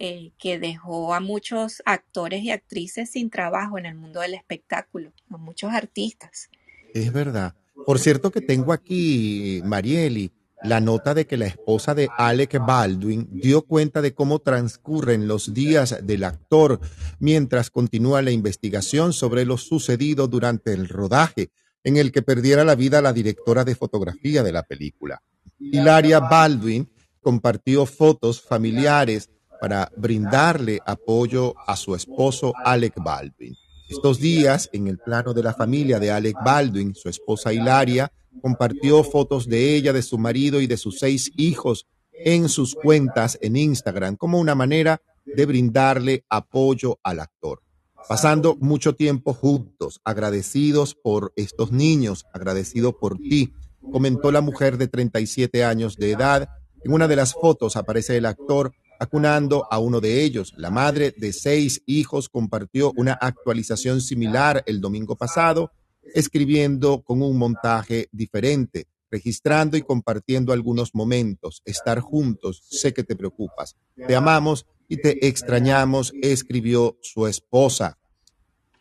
[0.00, 5.12] eh, que dejó a muchos actores y actrices sin trabajo en el mundo del espectáculo,
[5.30, 6.50] a muchos artistas.
[6.92, 7.54] Es verdad.
[7.86, 10.32] Por cierto que tengo aquí, Marieli,
[10.62, 15.54] la nota de que la esposa de Alec Baldwin dio cuenta de cómo transcurren los
[15.54, 16.80] días del actor
[17.18, 21.50] mientras continúa la investigación sobre lo sucedido durante el rodaje
[21.84, 25.22] en el que perdiera la vida la directora de fotografía de la película.
[25.58, 26.90] Hilaria Baldwin
[27.20, 29.30] compartió fotos familiares
[29.60, 33.54] para brindarle apoyo a su esposo Alec Baldwin.
[33.88, 39.04] Estos días, en el plano de la familia de Alec Baldwin, su esposa Hilaria compartió
[39.04, 43.56] fotos de ella, de su marido y de sus seis hijos en sus cuentas en
[43.56, 47.62] Instagram como una manera de brindarle apoyo al actor.
[48.08, 53.52] Pasando mucho tiempo juntos, agradecidos por estos niños, agradecido por ti,
[53.92, 56.48] comentó la mujer de 37 años de edad.
[56.82, 60.54] En una de las fotos aparece el actor acunando a uno de ellos.
[60.56, 65.70] La madre de seis hijos compartió una actualización similar el domingo pasado
[66.14, 73.16] escribiendo con un montaje diferente, registrando y compartiendo algunos momentos, estar juntos, sé que te
[73.16, 77.98] preocupas, te amamos y te extrañamos, escribió su esposa.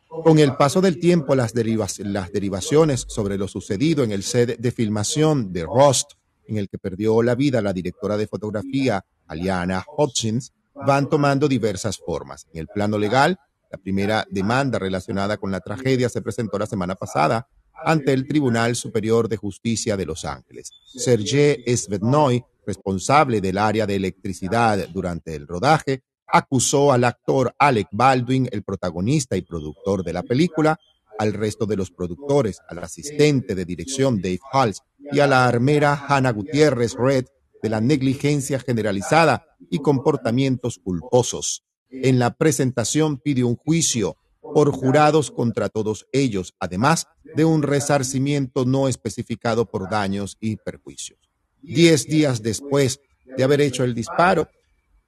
[0.07, 5.51] Con el paso del tiempo, las, derivaciones sobre lo sucedido en el set de filmación
[5.51, 6.11] de Rust,
[6.47, 11.97] en el que perdió la vida la directora de fotografía, Aliana Hutchins, van tomando diversas
[11.97, 12.47] formas.
[12.53, 13.37] En el plano legal,
[13.69, 18.75] la primera demanda relacionada con la tragedia se presentó la semana pasada ante el Tribunal
[18.75, 20.71] Superior de Justicia de Los Ángeles.
[20.85, 28.49] Sergei Svetnoy, responsable del área de electricidad durante el rodaje, acusó al actor Alec Baldwin,
[28.51, 30.79] el protagonista y productor de la película,
[31.19, 36.05] al resto de los productores, al asistente de dirección Dave Hals y a la armera
[36.07, 37.25] Hannah Gutiérrez Red
[37.61, 41.63] de la negligencia generalizada y comportamientos culposos.
[41.89, 48.65] En la presentación pidió un juicio por jurados contra todos ellos, además de un resarcimiento
[48.65, 51.19] no especificado por daños y perjuicios.
[51.61, 54.47] Diez días después de haber hecho el disparo,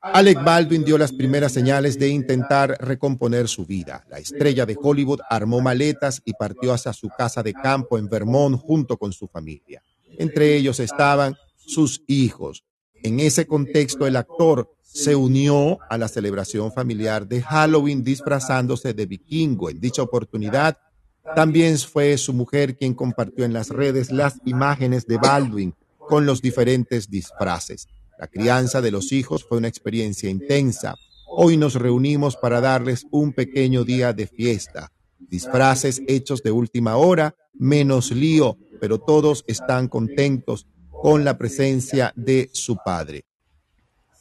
[0.02, 4.06] Alec Baldwin dio las primeras señales de intentar recomponer su vida.
[4.10, 8.58] La estrella de Hollywood armó maletas y partió hacia su casa de campo en Vermont
[8.62, 9.84] junto con su familia.
[10.18, 12.64] Entre ellos estaban sus hijos.
[13.04, 19.06] En ese contexto, el actor se unió a la celebración familiar de Halloween disfrazándose de
[19.06, 19.70] vikingo.
[19.70, 20.78] En dicha oportunidad,
[21.36, 26.42] también fue su mujer quien compartió en las redes las imágenes de Baldwin con los
[26.42, 27.88] diferentes disfraces.
[28.18, 30.96] La crianza de los hijos fue una experiencia intensa.
[31.28, 34.92] Hoy nos reunimos para darles un pequeño día de fiesta.
[35.20, 42.50] Disfraces hechos de última hora, menos lío, pero todos están contentos con la presencia de
[42.54, 43.29] su padre.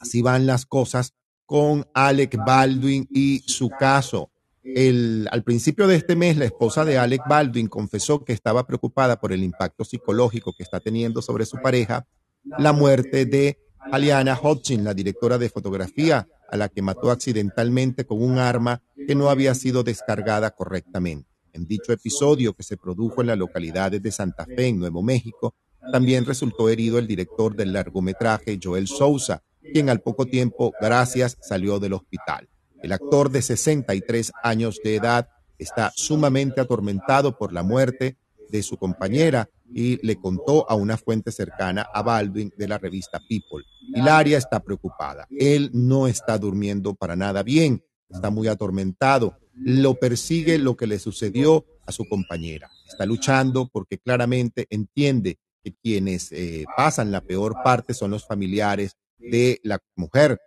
[0.00, 1.14] Así van las cosas
[1.46, 4.30] con Alec Baldwin y su caso.
[4.62, 9.18] El, al principio de este mes, la esposa de Alec Baldwin confesó que estaba preocupada
[9.18, 12.06] por el impacto psicológico que está teniendo sobre su pareja
[12.44, 13.58] la muerte de
[13.92, 19.14] Aliana Hodgkin, la directora de fotografía, a la que mató accidentalmente con un arma que
[19.14, 21.28] no había sido descargada correctamente.
[21.52, 25.54] En dicho episodio que se produjo en la localidad de Santa Fe, en Nuevo México,
[25.92, 29.42] también resultó herido el director del largometraje, Joel Sousa,
[29.72, 32.48] quien al poco tiempo, gracias, salió del hospital.
[32.82, 38.16] El actor de 63 años de edad está sumamente atormentado por la muerte
[38.50, 43.20] de su compañera y le contó a una fuente cercana a Baldwin de la revista
[43.28, 43.64] People.
[43.94, 45.26] Hilaria está preocupada.
[45.30, 49.38] Él no está durmiendo para nada bien, está muy atormentado.
[49.54, 52.70] Lo persigue lo que le sucedió a su compañera.
[52.88, 58.96] Está luchando porque claramente entiende que quienes eh, pasan la peor parte son los familiares
[59.18, 60.40] de la mujer.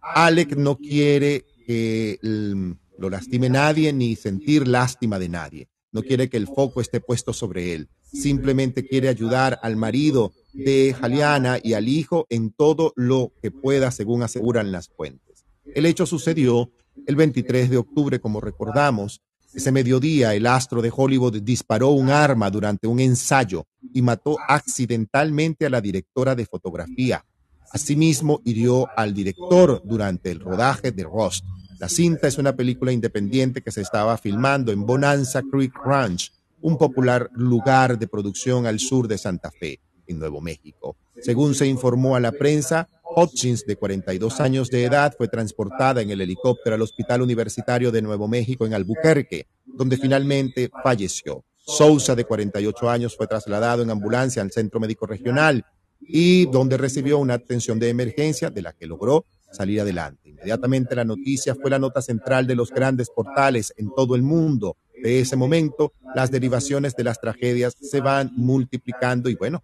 [0.00, 5.68] Alec no quiere que lo lastime nadie ni sentir lástima de nadie.
[5.92, 7.88] No quiere que el foco esté puesto sobre él.
[8.02, 13.90] Simplemente quiere ayudar al marido de Jaliana y al hijo en todo lo que pueda,
[13.90, 15.44] según aseguran las fuentes.
[15.74, 16.70] El hecho sucedió
[17.06, 19.22] el 23 de octubre, como recordamos.
[19.54, 25.64] Ese mediodía, el astro de Hollywood disparó un arma durante un ensayo y mató accidentalmente
[25.66, 27.24] a la directora de fotografía,
[27.70, 31.44] Asimismo, hirió al director durante el rodaje de Rust.
[31.78, 36.76] La cinta es una película independiente que se estaba filmando en Bonanza Creek Ranch, un
[36.76, 40.96] popular lugar de producción al sur de Santa Fe, en Nuevo México.
[41.20, 46.10] Según se informó a la prensa, Hutchins, de 42 años de edad, fue transportada en
[46.10, 51.44] el helicóptero al Hospital Universitario de Nuevo México en Albuquerque, donde finalmente falleció.
[51.58, 55.64] Sousa, de 48 años, fue trasladado en ambulancia al Centro Médico Regional
[56.00, 60.28] y donde recibió una atención de emergencia de la que logró salir adelante.
[60.28, 64.76] Inmediatamente la noticia fue la nota central de los grandes portales en todo el mundo.
[65.02, 69.62] De ese momento, las derivaciones de las tragedias se van multiplicando y bueno,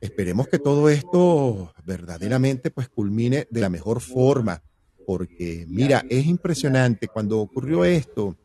[0.00, 4.62] esperemos que todo esto verdaderamente pues culmine de la mejor forma,
[5.06, 8.36] porque mira, es impresionante cuando ocurrió esto.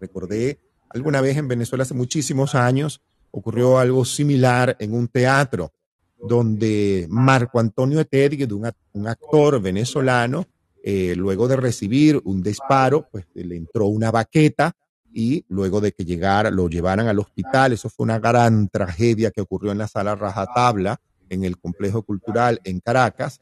[0.00, 0.58] Recordé
[0.90, 3.00] alguna vez en Venezuela hace muchísimos años,
[3.34, 5.72] ocurrió algo similar en un teatro
[6.16, 10.46] donde Marco Antonio Etergue, un, actor venezolano,
[10.82, 14.72] eh, luego de recibir un disparo, pues le entró una baqueta
[15.12, 19.40] y luego de que llegara, lo llevaran al hospital, eso fue una gran tragedia que
[19.40, 23.40] ocurrió en la sala Rajatabla, en el complejo cultural en Caracas.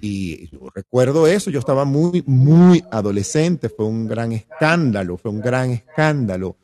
[0.00, 5.70] Y recuerdo eso, yo estaba muy, muy adolescente, fue un gran escándalo, fue un gran
[5.70, 6.56] escándalo.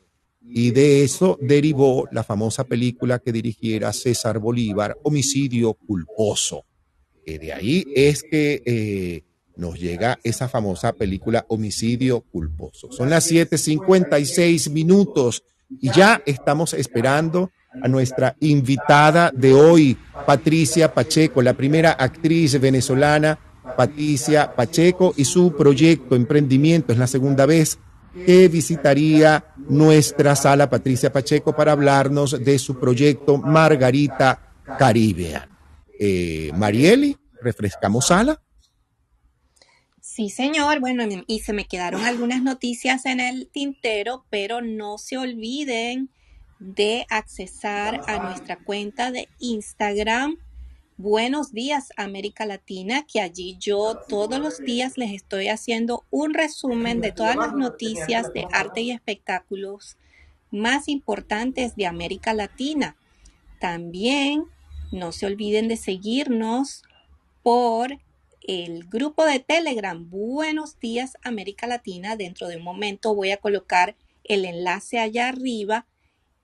[0.53, 6.65] Y de eso derivó la famosa película que dirigiera César Bolívar, Homicidio Culposo.
[7.25, 9.23] Y de ahí es que eh,
[9.55, 12.91] nos llega esa famosa película Homicidio Culposo.
[12.91, 15.43] Son las 7:56 minutos
[15.79, 23.39] y ya estamos esperando a nuestra invitada de hoy, Patricia Pacheco, la primera actriz venezolana,
[23.77, 26.91] Patricia Pacheco, y su proyecto Emprendimiento.
[26.91, 27.79] Es la segunda vez
[28.13, 35.49] que visitaría nuestra sala Patricia Pacheco para hablarnos de su proyecto Margarita Caribbean.
[35.99, 38.41] Eh, Marieli, refrescamos sala.
[40.01, 40.79] Sí, señor.
[40.79, 46.09] Bueno, y se me quedaron algunas noticias en el tintero, pero no se olviden
[46.59, 50.37] de accesar a nuestra cuenta de Instagram.
[51.01, 57.01] Buenos días América Latina, que allí yo todos los días les estoy haciendo un resumen
[57.01, 59.97] de todas las noticias de arte y espectáculos
[60.51, 62.97] más importantes de América Latina.
[63.59, 64.45] También
[64.91, 66.83] no se olviden de seguirnos
[67.41, 67.97] por
[68.47, 72.15] el grupo de Telegram Buenos días América Latina.
[72.15, 75.87] Dentro de un momento voy a colocar el enlace allá arriba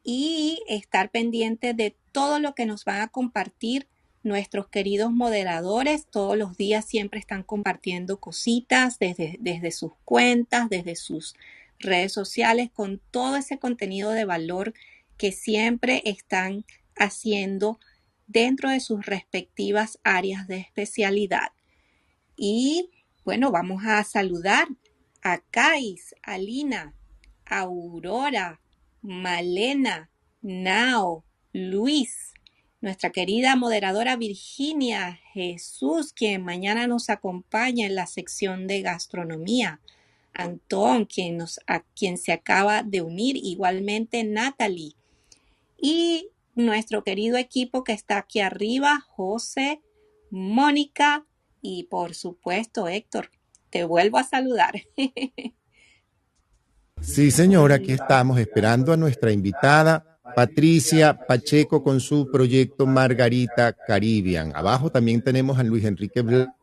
[0.03, 3.87] y estar pendiente de todo lo que nos van a compartir
[4.23, 6.07] nuestros queridos moderadores.
[6.07, 11.35] Todos los días siempre están compartiendo cositas desde, desde sus cuentas, desde sus
[11.79, 14.73] redes sociales, con todo ese contenido de valor
[15.17, 16.65] que siempre están
[16.95, 17.79] haciendo
[18.27, 21.51] dentro de sus respectivas áreas de especialidad.
[22.35, 22.89] Y
[23.23, 24.67] bueno, vamos a saludar
[25.21, 26.93] a Kais, a Lina,
[27.45, 28.61] a Aurora,
[29.01, 30.09] Malena,
[30.41, 32.33] Nao, Luis,
[32.81, 39.81] nuestra querida moderadora Virginia Jesús, quien mañana nos acompaña en la sección de gastronomía.
[40.33, 44.93] Antón, quien, nos, a quien se acaba de unir, igualmente Natalie.
[45.77, 49.81] Y nuestro querido equipo que está aquí arriba, José,
[50.29, 51.25] Mónica,
[51.61, 53.31] y por supuesto, Héctor,
[53.71, 54.81] te vuelvo a saludar.
[56.99, 64.51] Sí, señora, aquí estamos esperando a nuestra invitada Patricia Pacheco con su proyecto Margarita Caribbean.
[64.55, 66.53] Abajo también tenemos a Luis Enrique Blanco,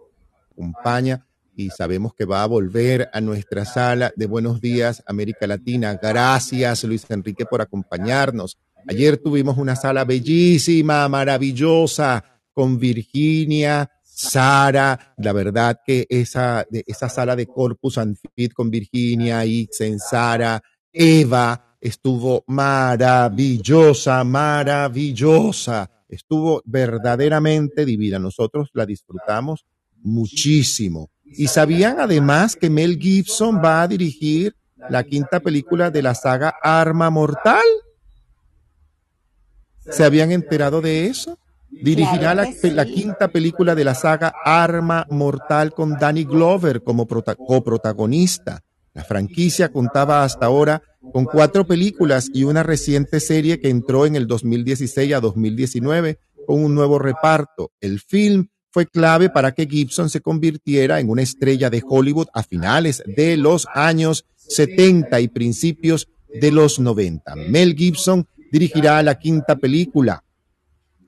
[0.53, 5.99] acompaña y sabemos que va a volver a nuestra sala de Buenos Días América Latina.
[6.01, 8.59] Gracias, Luis Enrique, por acompañarnos.
[8.89, 17.35] Ayer tuvimos una sala bellísima, maravillosa, con Virginia, Sara, la verdad que esa, esa sala
[17.35, 20.62] de Corpus Anfit con Virginia, Ixen, Sara,
[20.93, 25.91] Eva, estuvo maravillosa, maravillosa.
[26.09, 28.18] Estuvo verdaderamente divina.
[28.18, 29.66] Nosotros la disfrutamos
[30.03, 31.11] muchísimo.
[31.24, 34.57] Y sabían además que Mel Gibson va a dirigir
[34.89, 37.66] la quinta película de la saga Arma Mortal.
[39.91, 41.39] ¿Se habían enterado de eso?
[41.68, 42.47] Dirigirá la,
[42.87, 48.62] quinta película de la saga Arma Mortal con Danny Glover como coprotagonista.
[48.95, 50.80] La franquicia contaba hasta ahora
[51.13, 56.63] con cuatro películas y una reciente serie que entró en el 2016 a 2019 con
[56.63, 57.73] un nuevo reparto.
[57.81, 62.43] El film fue clave para que Gibson se convirtiera en una estrella de Hollywood a
[62.43, 67.37] finales de los años 70 y principios de los 90.
[67.49, 70.25] Mel Gibson dirigirá la quinta película,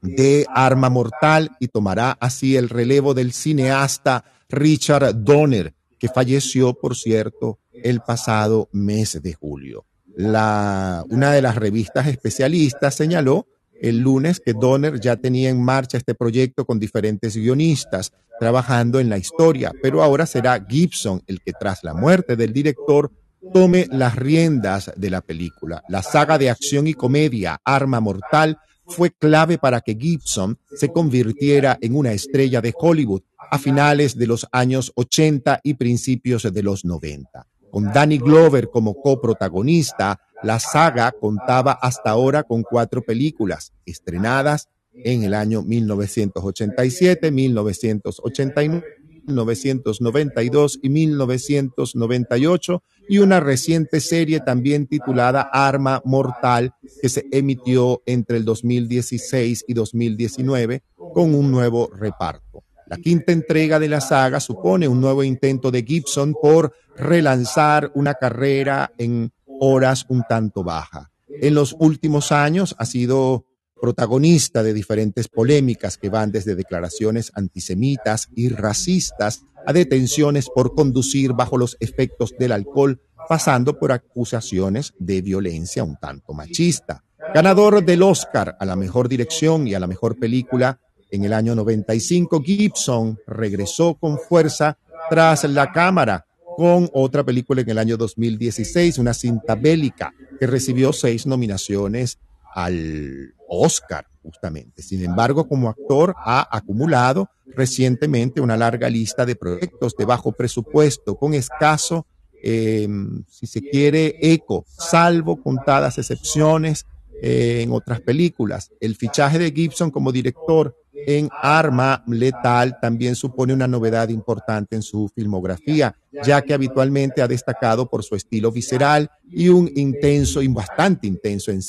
[0.02, 6.96] de Arma Mortal y tomará así el relevo del cineasta Richard Donner, que falleció, por
[6.96, 9.86] cierto, el pasado mes de julio.
[10.16, 13.46] La, una de las revistas especialistas señaló
[13.80, 19.08] el lunes que Donner ya tenía en marcha este proyecto con diferentes guionistas trabajando en
[19.08, 23.10] la historia, pero ahora será Gibson el que tras la muerte del director
[23.52, 25.82] tome las riendas de la película.
[25.88, 31.78] La saga de acción y comedia Arma Mortal fue clave para que Gibson se convirtiera
[31.80, 36.84] en una estrella de Hollywood a finales de los años 80 y principios de los
[36.84, 37.46] 90.
[37.76, 45.24] Con Danny Glover como coprotagonista, la saga contaba hasta ahora con cuatro películas estrenadas en
[45.24, 48.82] el año 1987, 1989,
[49.26, 56.72] 1992 y 1998 y una reciente serie también titulada Arma Mortal
[57.02, 62.65] que se emitió entre el 2016 y 2019 con un nuevo reparto.
[62.86, 68.14] La quinta entrega de la saga supone un nuevo intento de Gibson por relanzar una
[68.14, 71.10] carrera en horas un tanto baja.
[71.28, 73.44] En los últimos años ha sido
[73.80, 81.32] protagonista de diferentes polémicas que van desde declaraciones antisemitas y racistas a detenciones por conducir
[81.32, 87.02] bajo los efectos del alcohol, pasando por acusaciones de violencia un tanto machista.
[87.34, 90.80] Ganador del Oscar a la mejor dirección y a la mejor película
[91.16, 94.78] en el año 95, Gibson regresó con fuerza
[95.10, 100.92] tras la cámara con otra película en el año 2016, una cinta bélica que recibió
[100.92, 102.18] seis nominaciones
[102.54, 104.82] al Oscar, justamente.
[104.82, 111.16] Sin embargo, como actor ha acumulado recientemente una larga lista de proyectos de bajo presupuesto,
[111.16, 112.06] con escaso,
[112.42, 116.86] em, si se quiere, eco, salvo contadas excepciones
[117.22, 118.72] eh, en otras películas.
[118.80, 120.76] El fichaje de Gibson como director
[121.06, 125.94] en Arma Letal también supone una novedad importante en su filmografía,
[126.24, 131.50] ya que habitualmente ha destacado por su estilo visceral y un intenso y bastante intenso
[131.50, 131.60] en,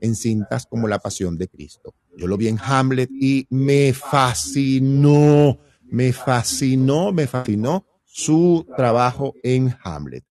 [0.00, 1.94] en cintas como La Pasión de Cristo.
[2.16, 9.76] Yo lo vi en Hamlet y me fascinó, me fascinó, me fascinó su trabajo en
[9.84, 10.24] Hamlet.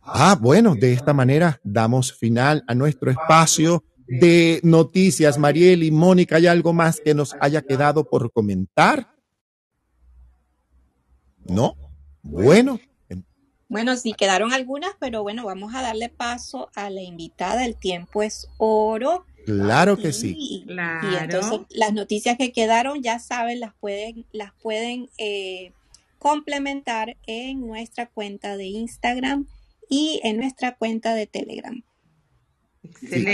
[0.00, 3.84] Ah, bueno, de esta manera damos final a nuestro espacio
[4.20, 5.38] de noticias.
[5.38, 9.14] Mariel y Mónica, ¿hay algo más que nos haya quedado por comentar?
[11.44, 11.76] ¿No?
[12.22, 12.78] Bueno.
[13.68, 17.64] Bueno, sí, quedaron algunas, pero bueno, vamos a darle paso a la invitada.
[17.64, 19.24] El tiempo es oro.
[19.46, 20.64] Claro que sí.
[20.66, 21.10] Claro.
[21.10, 25.72] Y entonces las noticias que quedaron, ya saben, las pueden, las pueden eh,
[26.18, 29.46] complementar en nuestra cuenta de Instagram
[29.88, 31.82] y en nuestra cuenta de Telegram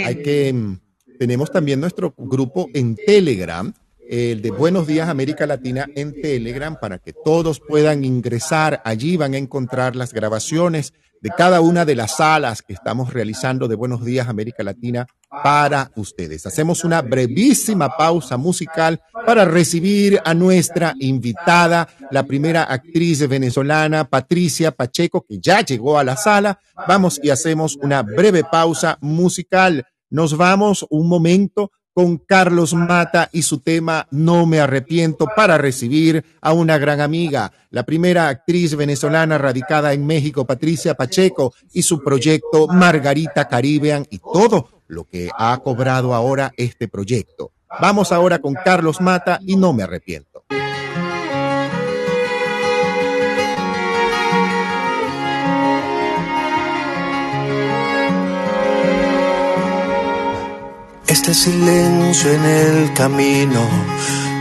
[0.04, 0.80] hay que, mm,
[1.18, 3.72] tenemos también nuestro grupo en Telegram,
[4.08, 8.80] el de Buenos Días América Latina en Telegram, para que todos puedan ingresar.
[8.84, 13.68] Allí van a encontrar las grabaciones de cada una de las salas que estamos realizando
[13.68, 15.06] de Buenos Días América Latina
[15.42, 16.46] para ustedes.
[16.46, 24.70] Hacemos una brevísima pausa musical para recibir a nuestra invitada, la primera actriz venezolana, Patricia
[24.70, 26.60] Pacheco, que ya llegó a la sala.
[26.86, 29.84] Vamos y hacemos una breve pausa musical.
[30.10, 36.24] Nos vamos un momento con Carlos Mata y su tema No me arrepiento para recibir
[36.40, 42.00] a una gran amiga, la primera actriz venezolana radicada en México, Patricia Pacheco, y su
[42.04, 47.50] proyecto Margarita Caribbean y todo lo que ha cobrado ahora este proyecto.
[47.80, 50.27] Vamos ahora con Carlos Mata y No me arrepiento.
[61.18, 63.68] Este silencio en el camino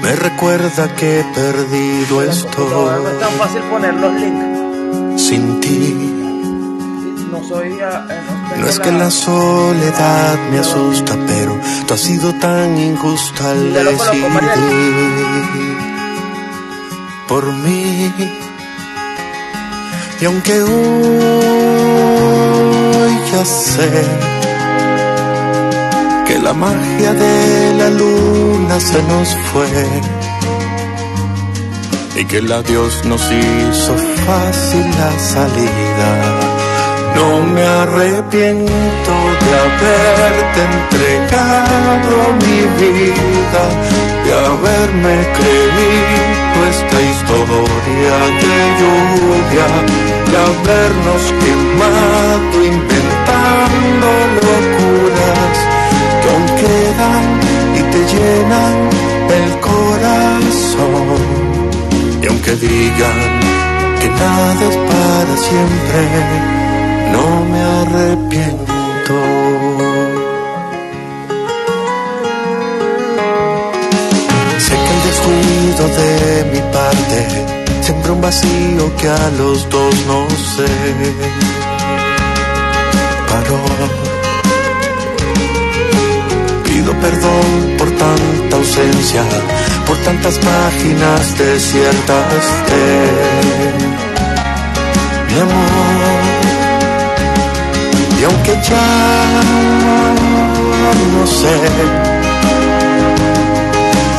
[0.03, 2.69] me recuerda que he perdido esto.
[2.69, 5.21] No es tan fácil poner los links.
[5.23, 5.95] Sin ti.
[7.31, 7.69] No soy.
[7.69, 7.79] Eh,
[8.59, 14.57] no, es que la soledad me asusta, pero tú has sido tan injusta al decidir
[17.27, 18.13] por mí.
[20.21, 20.71] Y aunque hoy
[23.31, 24.36] ya sé
[26.27, 29.67] que la magia de la luna se nos fue
[32.19, 36.09] y que el adiós nos hizo fácil la salida.
[37.15, 39.13] No me arrepiento
[39.43, 43.63] de haberte entregado mi vida,
[44.25, 49.69] de haberme creído esta historia de lluvia,
[50.29, 54.76] de habernos quemado inventando locuras
[57.75, 58.75] y te llenan
[59.39, 61.19] el corazón.
[62.21, 63.19] Y aunque digan
[63.99, 66.01] que nada es para siempre,
[67.13, 68.67] no me arrepiento.
[74.65, 76.11] sé que el descuido de
[76.51, 77.17] mi parte
[77.81, 80.67] siempre un vacío que a los dos no sé
[83.29, 84.16] paró
[86.87, 89.21] Pido perdón por tanta ausencia,
[89.85, 93.09] por tantas páginas desiertas de
[95.27, 96.21] mi amor.
[98.17, 98.89] Y aunque ya
[101.13, 101.57] no sé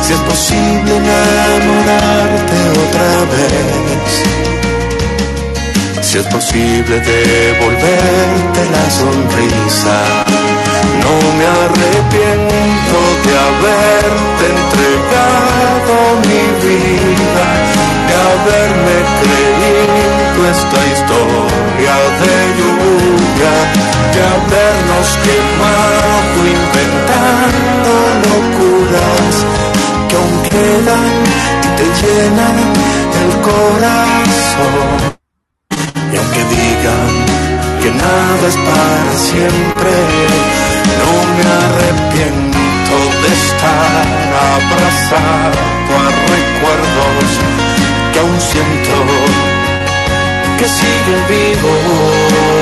[0.03, 4.11] si es posible enamorarte otra vez.
[6.03, 10.28] Si es posible devolverte la sonrisa.
[11.03, 15.93] No me arrepiento de haberte entregado
[16.27, 17.47] mi vida,
[18.07, 23.53] de haberme creído esta historia de lluvia,
[24.13, 27.91] de habernos quemado inventando
[28.25, 29.33] locuras
[30.07, 31.09] que aún quedan
[31.63, 32.57] y te llenan
[33.21, 34.89] el corazón.
[36.11, 37.11] Y aunque digan
[37.81, 39.91] que nada es para siempre,
[40.99, 44.05] no me arrepiento de estar
[44.53, 45.59] abrazado
[45.97, 47.29] a recuerdos
[48.11, 48.97] que aún siento
[50.59, 52.59] que siguen vivos.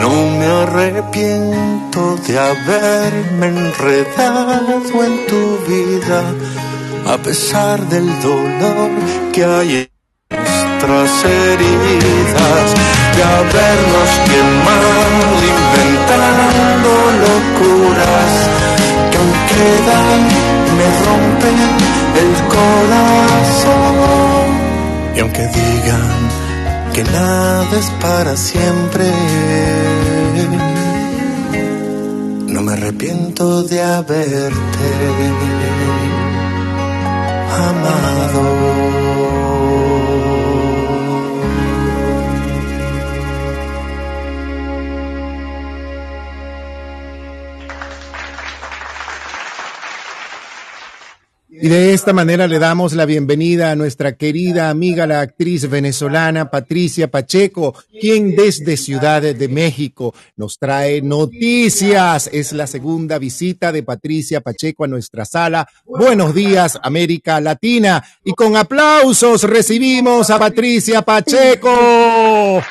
[0.00, 6.20] No me arrepiento de haberme enredado en tu vida,
[7.06, 8.90] a pesar del dolor
[9.32, 9.99] que hay en
[10.90, 12.66] nuestras heridas,
[13.16, 14.90] de habernos quemado
[15.54, 16.90] inventando
[17.24, 18.32] locuras
[19.10, 20.20] que aún quedan,
[20.76, 21.58] me rompen
[22.22, 24.00] el corazón.
[25.14, 26.20] Y aunque digan
[26.92, 29.04] que nada es para siempre.
[32.48, 34.50] No me arrepiento de haberte
[37.68, 39.29] amado.
[51.62, 56.50] Y de esta manera le damos la bienvenida a nuestra querida amiga, la actriz venezolana
[56.50, 62.30] Patricia Pacheco, quien desde Ciudad de México nos trae noticias.
[62.32, 65.68] Es la segunda visita de Patricia Pacheco a nuestra sala.
[65.84, 68.02] Buenos días, América Latina.
[68.24, 72.62] Y con aplausos recibimos a Patricia Pacheco.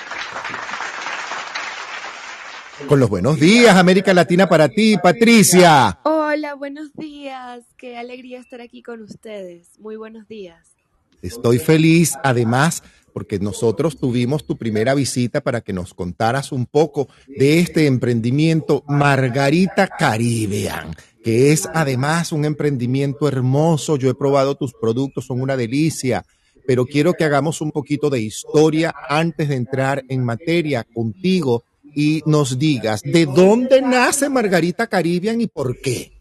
[2.87, 5.99] Con los buenos días, América Latina para ti, Patricia.
[6.31, 7.63] Hola, buenos días.
[7.75, 9.79] Qué alegría estar aquí con ustedes.
[9.79, 10.75] Muy buenos días.
[11.23, 12.83] Estoy feliz, además,
[13.13, 18.83] porque nosotros tuvimos tu primera visita para que nos contaras un poco de este emprendimiento
[18.87, 23.97] Margarita Caribbean, que es además un emprendimiento hermoso.
[23.97, 26.23] Yo he probado tus productos, son una delicia,
[26.67, 31.63] pero quiero que hagamos un poquito de historia antes de entrar en materia contigo
[31.95, 36.18] y nos digas de dónde nace Margarita Caribbean y por qué.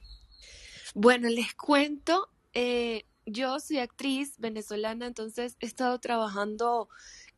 [0.94, 6.88] Bueno, les cuento, eh, yo soy actriz venezolana, entonces he estado trabajando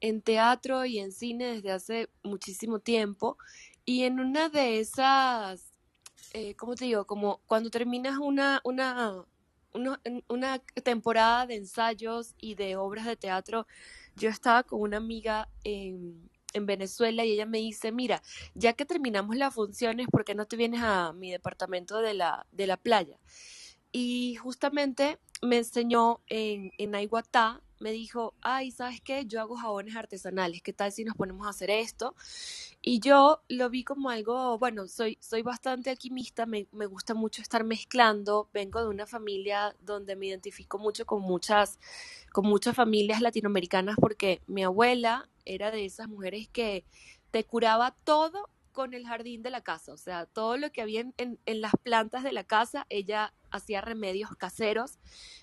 [0.00, 3.36] en teatro y en cine desde hace muchísimo tiempo
[3.84, 5.72] y en una de esas,
[6.32, 7.06] eh, ¿cómo te digo?
[7.06, 9.24] Como cuando terminas una, una,
[9.74, 13.66] una, una temporada de ensayos y de obras de teatro,
[14.14, 18.22] yo estaba con una amiga en en Venezuela y ella me dice, mira,
[18.54, 22.46] ya que terminamos las funciones, ¿por qué no te vienes a mi departamento de la,
[22.52, 23.18] de la playa?
[23.92, 26.94] Y justamente me enseñó en, en
[27.80, 29.24] me dijo, ay, ¿sabes qué?
[29.26, 32.14] Yo hago jabones artesanales, ¿qué tal si nos ponemos a hacer esto?
[32.82, 37.40] Y yo lo vi como algo, bueno, soy, soy bastante alquimista, me, me gusta mucho
[37.40, 41.78] estar mezclando, vengo de una familia donde me identifico mucho con muchas,
[42.32, 46.84] con muchas familias latinoamericanas porque mi abuela era de esas mujeres que
[47.30, 51.00] te curaba todo con el jardín de la casa, o sea, todo lo que había
[51.00, 54.98] en, en, las plantas de la casa, ella hacía remedios caseros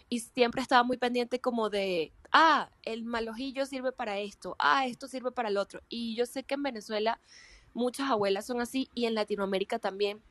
[0.10, 5.08] y siempre estaba muy pendiente como de, ah, el malojillo sirve para esto, ah, esto
[5.08, 5.82] sirve para el otro.
[5.90, 7.20] Y yo sé que en Venezuela
[7.74, 10.22] muchas abuelas son así y en Latinoamérica también.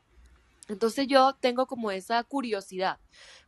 [0.68, 2.98] Entonces yo tengo como esa curiosidad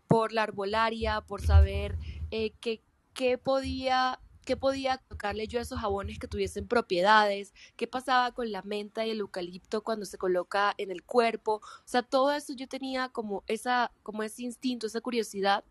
[0.06, 1.98] por la arbolaria, por saber
[2.30, 2.80] eh, qué,
[3.18, 8.50] qué podía qué podía tocarle yo a esos jabones que tuviesen propiedades, qué pasaba con
[8.50, 12.54] la menta y el eucalipto cuando se coloca en el cuerpo, o sea, todo eso
[12.54, 15.64] yo tenía como esa como ese instinto, esa curiosidad.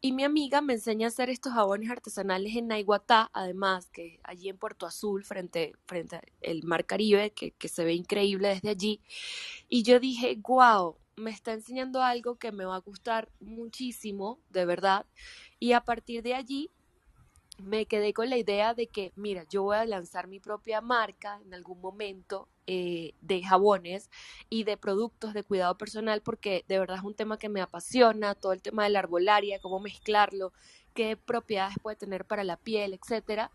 [0.00, 4.48] Y mi amiga me enseña a hacer estos jabones artesanales en Naiguatá, además que allí
[4.50, 9.00] en Puerto Azul frente frente al mar Caribe que, que se ve increíble desde allí.
[9.68, 14.66] Y yo dije, wow, me está enseñando algo que me va a gustar muchísimo, de
[14.66, 15.06] verdad.
[15.58, 16.70] Y a partir de allí
[17.60, 21.40] me quedé con la idea de que, mira, yo voy a lanzar mi propia marca
[21.44, 24.10] en algún momento eh, de jabones
[24.48, 28.34] y de productos de cuidado personal porque de verdad es un tema que me apasiona,
[28.34, 30.52] todo el tema de la arbolaria, cómo mezclarlo,
[30.94, 33.50] qué propiedades puede tener para la piel, etcétera.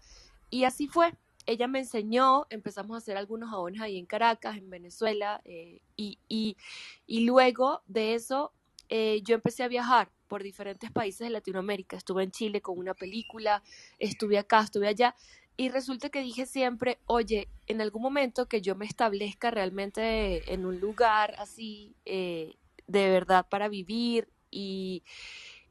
[0.50, 1.14] Y así fue.
[1.46, 6.18] Ella me enseñó, empezamos a hacer algunos jabones ahí en Caracas, en Venezuela, eh, y,
[6.28, 8.52] y, luego de eso
[8.90, 11.96] eh, yo empecé a viajar por diferentes países de Latinoamérica.
[11.96, 13.64] Estuve en Chile con una película,
[14.00, 15.16] estuve acá, estuve allá.
[15.56, 20.66] Y resulta que dije siempre, oye, en algún momento que yo me establezca realmente en
[20.66, 22.54] un lugar así, eh,
[22.86, 25.04] de verdad para vivir y,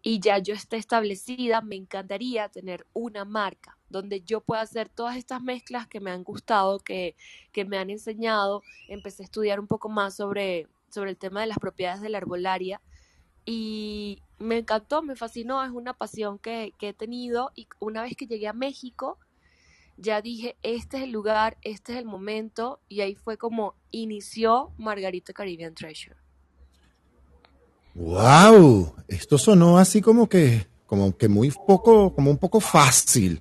[0.01, 5.19] y ya yo esté establecida, me encantaría tener una marca donde yo pueda hacer todas
[5.19, 7.17] estas mezclas que me han gustado, que,
[7.53, 8.63] que me han enseñado.
[8.89, 12.17] Empecé a estudiar un poco más sobre, sobre el tema de las propiedades de la
[12.17, 12.81] herbolaria
[13.45, 18.17] y me encantó, me fascinó, es una pasión que, que, he tenido y una vez
[18.17, 19.19] que llegué a México,
[19.97, 24.73] ya dije, este es el lugar, este es el momento y ahí fue como inició
[24.77, 26.17] Margarita Caribbean Treasure.
[27.95, 28.97] ¡Wow!
[29.07, 33.41] Esto sonó así como que, como que muy poco, como un poco fácil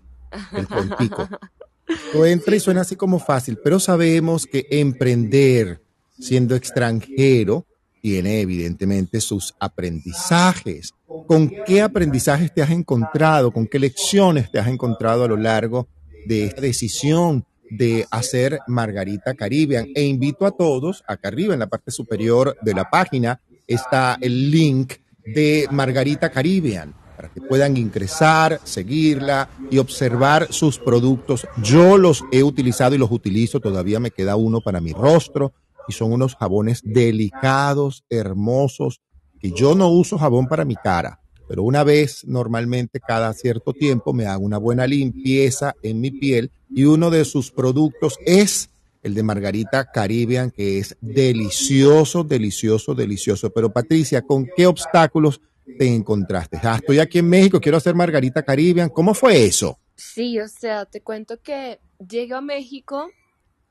[0.52, 1.28] el cuentico.
[2.12, 5.82] Tú entra y suena así como fácil, pero sabemos que emprender
[6.20, 7.66] siendo extranjero
[8.04, 10.94] tiene evidentemente sus aprendizajes.
[11.26, 13.54] ¿Con qué aprendizajes te has encontrado?
[13.54, 15.88] ¿Con qué lecciones te has encontrado a lo largo
[16.26, 19.88] de esta decisión de hacer Margarita Caribbean?
[19.96, 24.52] E invito a todos, acá arriba en la parte superior de la página está el
[24.52, 31.48] link de Margarita Caribbean para que puedan ingresar, seguirla y observar sus productos.
[31.64, 35.54] Yo los he utilizado y los utilizo, todavía me queda uno para mi rostro
[35.88, 39.02] y son unos jabones delicados, hermosos,
[39.40, 44.14] que yo no uso jabón para mi cara, pero una vez normalmente cada cierto tiempo
[44.14, 48.70] me hago una buena limpieza en mi piel y uno de sus productos es
[49.04, 53.50] el de Margarita Caribbean, que es delicioso, delicioso, delicioso.
[53.52, 55.42] Pero Patricia, ¿con qué obstáculos
[55.78, 56.58] te encontraste?
[56.64, 58.90] Ah, estoy aquí en México, quiero hacer Margarita Caribbean.
[58.90, 59.78] ¿Cómo fue eso?
[59.96, 63.10] Sí, o sea, te cuento que llegué a México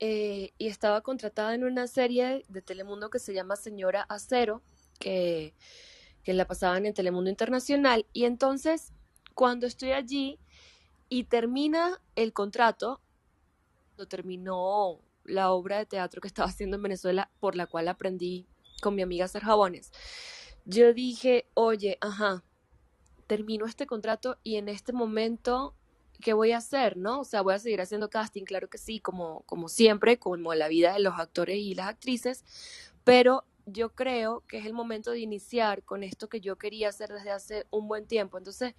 [0.05, 4.61] eh, y estaba contratada en una serie de Telemundo que se llama Señora Acero,
[4.99, 5.55] que,
[6.25, 8.05] que la pasaban en Telemundo Internacional.
[8.13, 8.93] Y entonces,
[9.33, 10.41] cuando estoy allí
[11.09, 13.01] y termina el contrato,
[13.97, 18.49] lo terminó la obra de teatro que estaba haciendo en Venezuela, por la cual aprendí
[18.83, 19.93] con mi amiga a hacer jabones.
[20.65, 22.43] Yo dije, oye, ajá,
[23.29, 25.77] termino este contrato y en este momento
[26.23, 27.21] ¿qué voy a hacer, no?
[27.21, 30.69] O sea, voy a seguir haciendo casting, claro que sí, como, como siempre, como la
[30.69, 32.45] vida de los actores y las actrices,
[33.05, 37.11] pero yo creo que es el momento de iniciar con esto que yo quería hacer
[37.11, 38.39] desde hace un buen tiempo.
[38.39, 38.75] Entonces,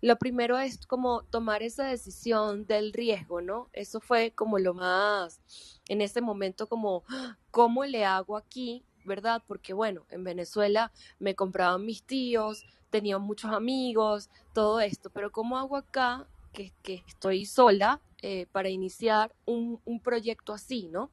[0.00, 3.68] lo primero es como tomar esa decisión del riesgo, ¿no?
[3.72, 5.40] Eso fue como lo más,
[5.88, 7.04] en ese momento, como,
[7.50, 8.84] ¿cómo le hago aquí?
[9.04, 9.42] ¿Verdad?
[9.46, 15.56] Porque bueno, en Venezuela me compraban mis tíos, tenía muchos amigos, todo esto, pero ¿cómo
[15.56, 16.72] hago acá que,
[17.06, 21.10] estoy sola eh, para iniciar un, un proyecto así, ¿no?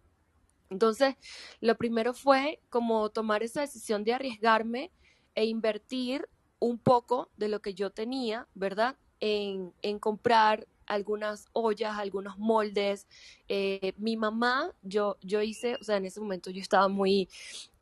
[0.69, 1.15] Entonces,
[1.61, 4.91] lo primero fue como tomar esa decisión de arriesgarme
[5.35, 6.27] e invertir
[6.59, 8.97] un poco de lo que yo tenía, ¿verdad?
[9.19, 13.07] En, en comprar algunas ollas, algunos moldes.
[13.47, 17.29] Eh, mi mamá, yo, yo hice, o sea, en ese momento yo estaba muy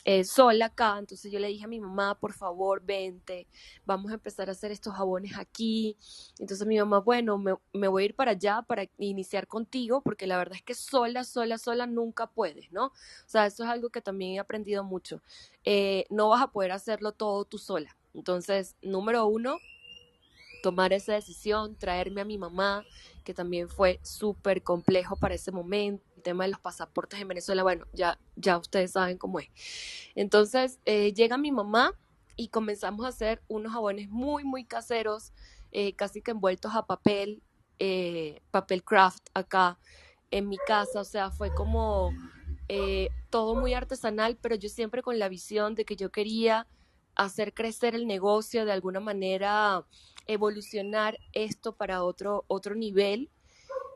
[0.06, 3.48] eh, sola acá, entonces yo le dije a mi mamá, por favor, vente,
[3.86, 5.98] vamos a empezar a hacer estos jabones aquí.
[6.40, 10.28] Entonces mi mamá, bueno, me, me, voy a ir para allá para iniciar contigo, porque
[10.28, 12.88] la verdad es que sola, sola, sola nunca puedes, ¿no?
[12.88, 12.92] O
[13.28, 15.22] sea, eso es algo que también he aprendido mucho.
[15.64, 17.96] Eh, no vas a poder hacerlo todo tú sola.
[18.14, 19.58] Entonces, número uno,
[20.62, 22.86] tomar esa decisión, traerme a mi mamá,
[23.24, 27.86] que también fue súper complejo para ese momento tema de los pasaportes en Venezuela, bueno,
[27.94, 29.50] ya, ya ustedes saben cómo es.
[30.16, 31.94] Entonces, eh, llega mi mamá
[32.36, 35.34] y comenzamos a hacer unos jabones muy, muy caseros,
[35.72, 37.44] eh, casi que envueltos a papel,
[37.78, 39.78] eh, papel craft acá
[40.32, 42.12] en mi casa, o sea, fue como
[43.30, 46.66] todo muy artesanal, pero yo siempre con la visión de que yo quería
[47.14, 49.86] hacer crecer el negocio de alguna manera,
[50.26, 53.30] evolucionar esto para otro, otro nivel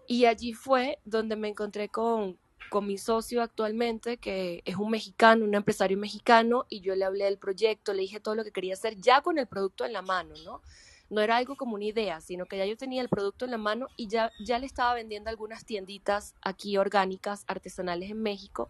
[0.07, 2.37] y allí fue donde me encontré con,
[2.69, 7.25] con mi socio actualmente, que es un mexicano, un empresario mexicano, y yo le hablé
[7.25, 10.01] del proyecto, le dije todo lo que quería hacer ya con el producto en la
[10.01, 10.61] mano, ¿no?
[11.09, 13.57] No era algo como una idea, sino que ya yo tenía el producto en la
[13.57, 18.69] mano y ya, ya le estaba vendiendo algunas tienditas aquí orgánicas, artesanales en México,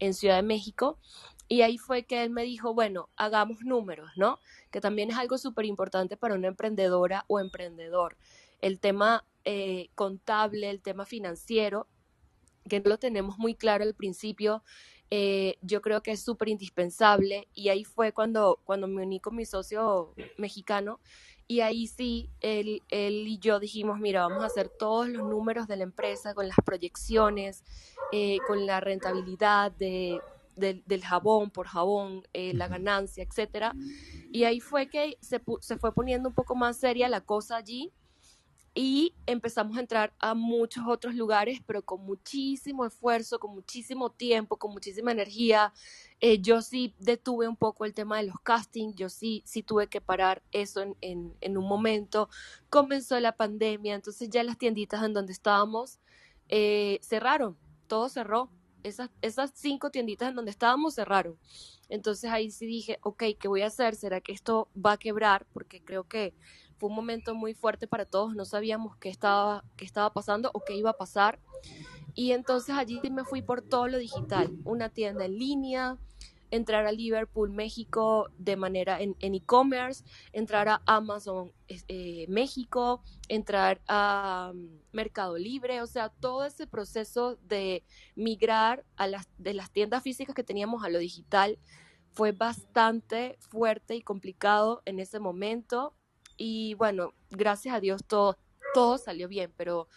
[0.00, 0.98] en Ciudad de México.
[1.46, 4.38] Y ahí fue que él me dijo, bueno, hagamos números, ¿no?
[4.70, 8.16] Que también es algo súper importante para una emprendedora o emprendedor.
[8.60, 11.86] El tema eh, contable, el tema financiero,
[12.68, 14.62] que no lo tenemos muy claro al principio,
[15.10, 17.48] eh, yo creo que es súper indispensable.
[17.52, 21.00] Y ahí fue cuando, cuando me uní con mi socio mexicano.
[21.48, 25.66] Y ahí sí, él, él y yo dijimos, mira, vamos a hacer todos los números
[25.66, 27.64] de la empresa con las proyecciones,
[28.12, 30.20] eh, con la rentabilidad de,
[30.54, 33.74] del, del jabón por jabón, eh, la ganancia, etcétera.
[34.30, 37.92] Y ahí fue que se, se fue poniendo un poco más seria la cosa allí
[38.74, 44.58] y empezamos a entrar a muchos otros lugares, pero con muchísimo esfuerzo, con muchísimo tiempo,
[44.58, 45.72] con muchísima energía.
[46.20, 49.88] Eh, yo sí detuve un poco el tema de los castings, yo sí, sí tuve
[49.88, 52.28] que parar eso en, en, un momento.
[52.68, 55.98] Comenzó la pandemia, entonces ya las tienditas en donde estábamos
[56.48, 57.56] eh, cerraron,
[57.86, 58.50] todo cerró
[58.82, 61.38] esas, esas cinco tienditas en donde estábamos cerraron.
[61.88, 63.96] Entonces ahí sí dije, ok, ¿qué voy a hacer?
[63.96, 65.46] ¿Será que esto va a quebrar?
[65.52, 66.34] Porque creo que
[66.80, 70.64] fue un momento muy fuerte para todos, no sabíamos qué estaba, qué estaba pasando o
[70.64, 71.38] qué iba a pasar.
[72.14, 75.98] Y entonces allí me fui por todo lo digital, una tienda en línea,
[76.50, 84.52] entrar a Liverpool, México de manera en e-commerce, entrar a Amazon eh, México, entrar a
[84.52, 87.84] um, Mercado Libre, o sea, todo ese proceso de
[88.16, 88.84] migrar
[89.38, 91.58] de las tiendas físicas que teníamos a lo digital
[92.12, 95.94] fue bastante fuerte y complicado en ese momento.
[96.42, 98.38] Y bueno, gracias a Dios todo,
[98.72, 99.88] todo salió bien, pero,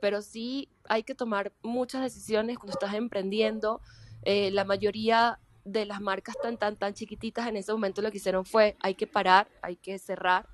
[0.00, 3.80] pero sí hay que tomar muchas decisiones cuando estás emprendiendo.
[4.22, 8.18] Eh, la mayoría de las marcas tan, tan, tan chiquititas en ese momento lo que
[8.18, 10.48] hicieron fue, hay que parar, hay que cerrar,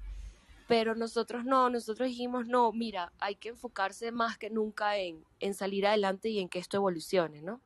[0.69, 5.53] pero nosotros no, nosotros dijimos, no, mira, hay que enfocarse más que nunca en, en
[5.53, 7.61] salir adelante y en que esto evolucione, ¿no?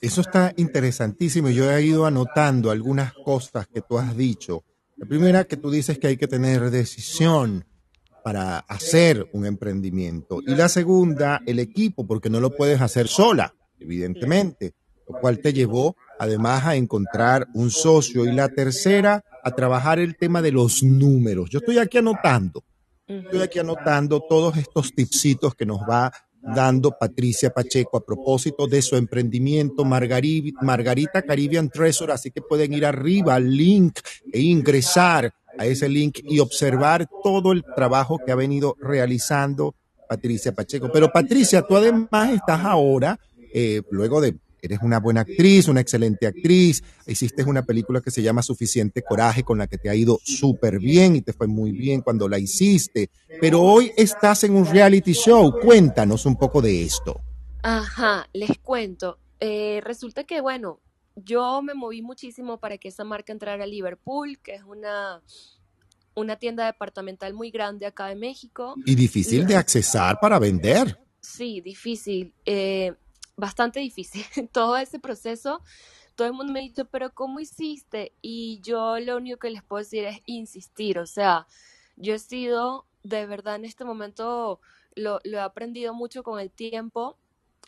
[0.00, 4.64] Eso está interesantísimo yo he ido anotando algunas cosas que tú has dicho.
[4.96, 7.64] La primera, que tú dices que hay que tener decisión
[8.22, 10.40] para hacer un emprendimiento.
[10.46, 14.74] Y la segunda, el equipo, porque no lo puedes hacer sola, evidentemente
[15.08, 18.24] lo cual te llevó además a encontrar un socio.
[18.24, 21.50] Y la tercera, a trabajar el tema de los números.
[21.50, 22.64] Yo estoy aquí anotando,
[23.06, 26.12] estoy aquí anotando todos estos tipsitos que nos va
[26.42, 32.72] dando Patricia Pacheco a propósito de su emprendimiento Margarita, Margarita Caribbean Treasure, así que pueden
[32.72, 33.98] ir arriba al link
[34.32, 39.74] e ingresar a ese link y observar todo el trabajo que ha venido realizando
[40.08, 40.90] Patricia Pacheco.
[40.92, 43.18] Pero Patricia, tú además estás ahora,
[43.54, 48.22] eh, luego de eres una buena actriz, una excelente actriz, hiciste una película que se
[48.22, 51.72] llama Suficiente Coraje con la que te ha ido súper bien y te fue muy
[51.72, 53.10] bien cuando la hiciste,
[53.40, 57.20] pero hoy estás en un reality show, cuéntanos un poco de esto.
[57.62, 59.18] Ajá, les cuento.
[59.40, 60.80] Eh, resulta que, bueno,
[61.16, 65.22] yo me moví muchísimo para que esa marca entrara a Liverpool, que es una,
[66.14, 68.76] una tienda departamental muy grande acá en México.
[68.86, 70.98] Y difícil de accesar para vender.
[71.20, 72.34] Sí, difícil.
[72.44, 72.92] Eh,
[73.42, 74.24] bastante difícil.
[74.52, 75.62] Todo ese proceso,
[76.14, 78.12] todo el mundo me ha dicho, pero ¿cómo hiciste?
[78.22, 80.98] Y yo lo único que les puedo decir es insistir.
[81.00, 81.48] O sea,
[81.96, 84.60] yo he sido, de verdad, en este momento
[84.94, 87.18] lo, he aprendido mucho con el tiempo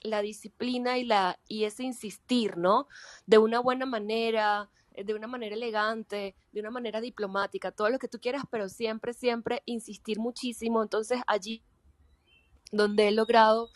[0.02, 2.86] la disciplina y la y ese insistir, ¿no?
[3.26, 8.08] De una buena manera, de una manera elegante, de una manera diplomática, todo lo que
[8.08, 10.82] tú quieras, pero siempre siempre insistir muchísimo.
[10.82, 11.62] Entonces, allí
[12.70, 13.70] donde he logrado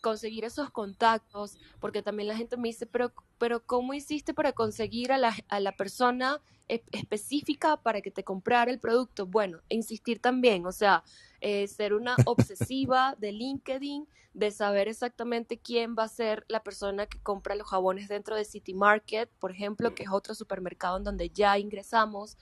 [0.00, 5.12] conseguir esos contactos, porque también la gente me dice, pero, pero ¿cómo hiciste para conseguir
[5.12, 9.26] a la, a la persona específica para que te comprara el producto?
[9.26, 11.02] Bueno, insistir también, o sea,
[11.40, 17.06] eh, ser una obsesiva de LinkedIn, de saber exactamente quién va a ser la persona
[17.06, 21.04] que compra los jabones dentro de City Market, por ejemplo, que es otro supermercado en
[21.04, 22.36] donde ya ingresamos,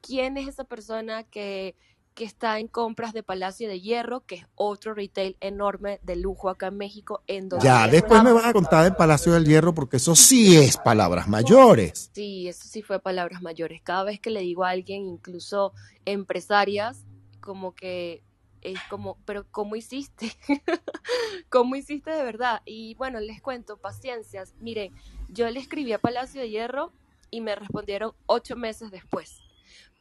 [0.00, 1.76] quién es esa persona que
[2.14, 6.48] que está en compras de Palacio de Hierro, que es otro retail enorme de lujo
[6.48, 7.22] acá en México.
[7.26, 10.56] En donde ya, después me van a contar del Palacio del Hierro porque eso sí
[10.56, 12.10] es palabras mayores.
[12.14, 13.82] Sí, eso sí fue palabras mayores.
[13.82, 15.72] Cada vez que le digo a alguien, incluso
[16.04, 17.04] empresarias,
[17.40, 18.22] como que
[18.62, 20.32] es como, pero ¿cómo hiciste?
[21.50, 22.62] ¿Cómo hiciste de verdad?
[22.64, 24.54] Y bueno, les cuento, paciencias.
[24.60, 24.92] Miren,
[25.28, 26.92] yo le escribí a Palacio de Hierro
[27.30, 29.43] y me respondieron ocho meses después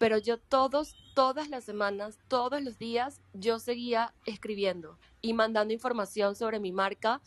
[0.04, 6.36] pero yo todos, todas las semanas, todos los días, yo seguía escribiendo y mandando información
[6.36, 7.22] sobre mi marca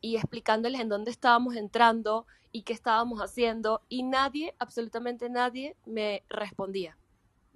[0.00, 6.24] y explicándoles en dónde estábamos entrando y qué estábamos haciendo y nadie, absolutamente nadie, me
[6.28, 6.98] respondía.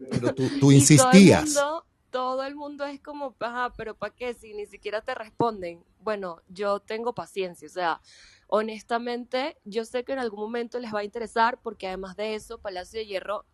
[0.09, 1.52] Pero tú, tú insistías.
[1.52, 4.34] Todo el, mundo, todo el mundo es como, ajá, pero ¿para qué?
[4.34, 5.82] Si ni siquiera te responden.
[5.98, 8.01] Bueno, yo tengo paciencia, o sea,
[8.47, 12.59] honestamente, yo sé que en algún momento les va a interesar porque además de eso,
[12.59, 13.47] Palacio de Hierro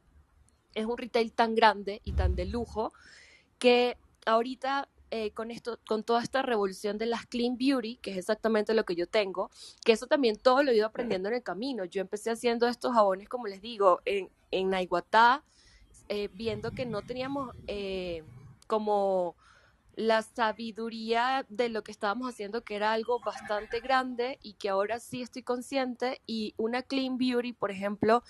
[0.76, 2.92] es un retail tan grande y tan de lujo
[3.58, 3.96] que
[4.26, 8.74] ahorita eh, con esto, con toda esta revolución de las clean beauty, que es exactamente
[8.74, 9.50] lo que yo tengo,
[9.84, 11.84] que eso también todo lo he ido aprendiendo en el camino.
[11.84, 15.42] Yo empecé haciendo estos jabones, como les digo, en, en Naiguatá,
[16.08, 18.22] eh, viendo que no teníamos eh,
[18.66, 19.34] como
[19.94, 24.98] la sabiduría de lo que estábamos haciendo, que era algo bastante grande y que ahora
[25.00, 26.20] sí estoy consciente.
[26.26, 28.22] Y una Clean Beauty, por ejemplo,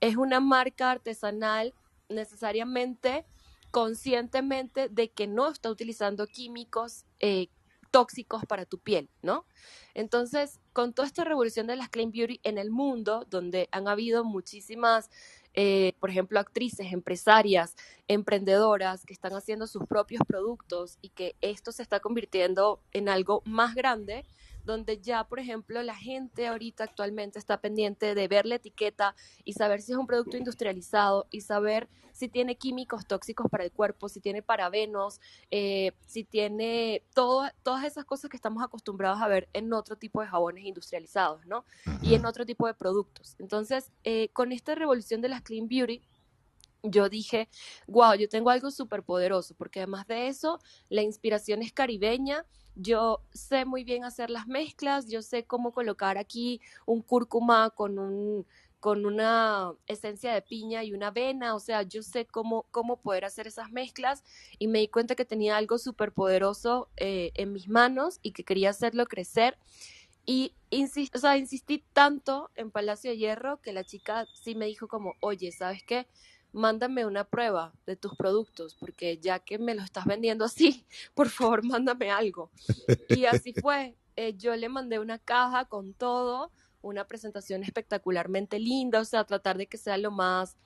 [0.00, 1.72] es una marca artesanal
[2.08, 3.24] necesariamente
[3.70, 7.48] conscientemente de que no está utilizando químicos eh,
[7.90, 9.46] tóxicos para tu piel, ¿no?
[9.94, 14.24] Entonces, con toda esta revolución de las clean beauty en el mundo, donde han habido
[14.24, 15.10] muchísimas,
[15.54, 17.76] eh, por ejemplo, actrices, empresarias,
[18.08, 23.42] emprendedoras que están haciendo sus propios productos y que esto se está convirtiendo en algo
[23.44, 24.24] más grande,
[24.64, 29.14] donde ya, por ejemplo, la gente ahorita actualmente está pendiente de ver la etiqueta
[29.44, 33.72] y saber si es un producto industrializado y saber si tiene químicos tóxicos para el
[33.72, 35.20] cuerpo, si tiene parabenos,
[35.50, 40.20] eh, si tiene todo, todas esas cosas que estamos acostumbrados a ver en otro tipo
[40.20, 41.64] de jabones industrializados, ¿no?
[42.02, 43.34] Y en otro tipo de productos.
[43.40, 46.02] Entonces, eh, con esta revolución de las Clean Beauty,
[46.84, 47.48] yo dije,
[47.88, 52.44] wow, yo tengo algo súper poderoso, porque además de eso, la inspiración es caribeña,
[52.74, 57.98] yo sé muy bien hacer las mezclas, yo sé cómo colocar aquí un cúrcuma con
[57.98, 58.46] un
[58.84, 63.24] con una esencia de piña y una avena, o sea, yo sé cómo, cómo poder
[63.24, 64.22] hacer esas mezclas
[64.58, 68.44] y me di cuenta que tenía algo súper poderoso eh, en mis manos y que
[68.44, 69.56] quería hacerlo crecer.
[70.26, 74.66] Y insist, o sea, insistí tanto en Palacio de Hierro que la chica sí me
[74.66, 76.06] dijo como, oye, ¿sabes qué?
[76.54, 81.28] Mándame una prueba de tus productos, porque ya que me lo estás vendiendo así, por
[81.28, 82.50] favor, mándame algo.
[83.08, 83.96] Y así fue.
[84.16, 89.58] Eh, yo le mandé una caja con todo, una presentación espectacularmente linda, o sea, tratar
[89.58, 90.56] de que sea lo más,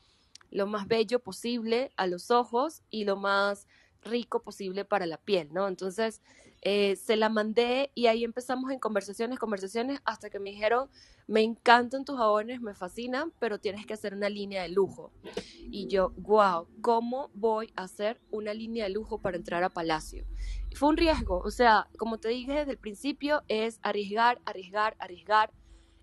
[0.51, 3.67] lo más bello posible a los ojos y lo más
[4.03, 5.67] rico posible para la piel, ¿no?
[5.67, 6.21] Entonces,
[6.63, 10.89] eh, se la mandé y ahí empezamos en conversaciones, conversaciones, hasta que me dijeron,
[11.27, 15.13] me encantan tus jabones, me fascinan, pero tienes que hacer una línea de lujo.
[15.71, 20.25] Y yo, wow, ¿cómo voy a hacer una línea de lujo para entrar a Palacio?
[20.75, 25.53] Fue un riesgo, o sea, como te dije desde el principio, es arriesgar, arriesgar, arriesgar,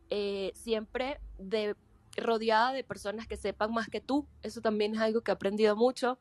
[0.09, 1.75] eh, siempre de
[2.15, 5.75] rodeada de personas que sepan más que tú, eso también es algo que he aprendido
[5.75, 6.17] mucho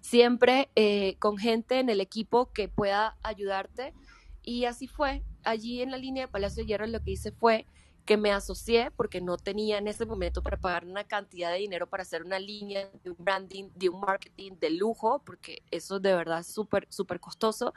[0.00, 3.94] siempre eh, con gente en el equipo que pueda ayudarte.
[4.42, 5.22] Y así fue.
[5.44, 7.66] Allí en la línea de Palacio de Hierro lo que hice fue
[8.04, 11.86] que me asocié porque no tenía en ese momento para pagar una cantidad de dinero
[11.86, 16.14] para hacer una línea de un branding, de un marketing de lujo, porque eso de
[16.14, 17.72] verdad es súper, súper costoso.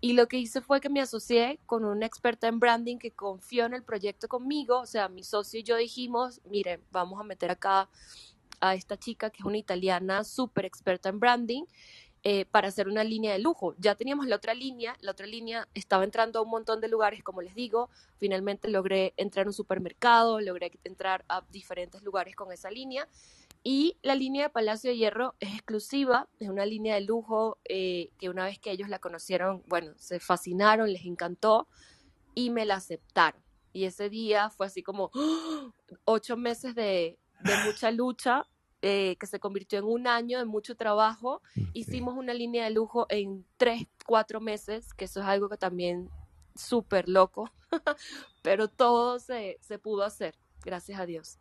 [0.00, 3.66] Y lo que hice fue que me asocié con una experta en branding que confió
[3.66, 7.50] en el proyecto conmigo, o sea, mi socio y yo dijimos, miren, vamos a meter
[7.50, 7.88] acá
[8.62, 11.64] a esta chica que es una italiana súper experta en branding
[12.24, 13.74] eh, para hacer una línea de lujo.
[13.78, 17.24] Ya teníamos la otra línea, la otra línea estaba entrando a un montón de lugares,
[17.24, 22.52] como les digo, finalmente logré entrar a un supermercado, logré entrar a diferentes lugares con
[22.52, 23.08] esa línea.
[23.64, 28.10] Y la línea de Palacio de Hierro es exclusiva, es una línea de lujo eh,
[28.18, 31.66] que una vez que ellos la conocieron, bueno, se fascinaron, les encantó
[32.36, 33.42] y me la aceptaron.
[33.72, 35.72] Y ese día fue así como ¡oh!
[36.04, 38.46] ocho meses de, de mucha lucha
[38.84, 41.40] eh, que se convirtió en un año de mucho trabajo.
[41.72, 46.10] Hicimos una línea de lujo en tres, cuatro meses, que eso es algo que también
[46.56, 47.48] súper loco,
[48.42, 51.38] pero todo se, se, pudo hacer, gracias a Dios.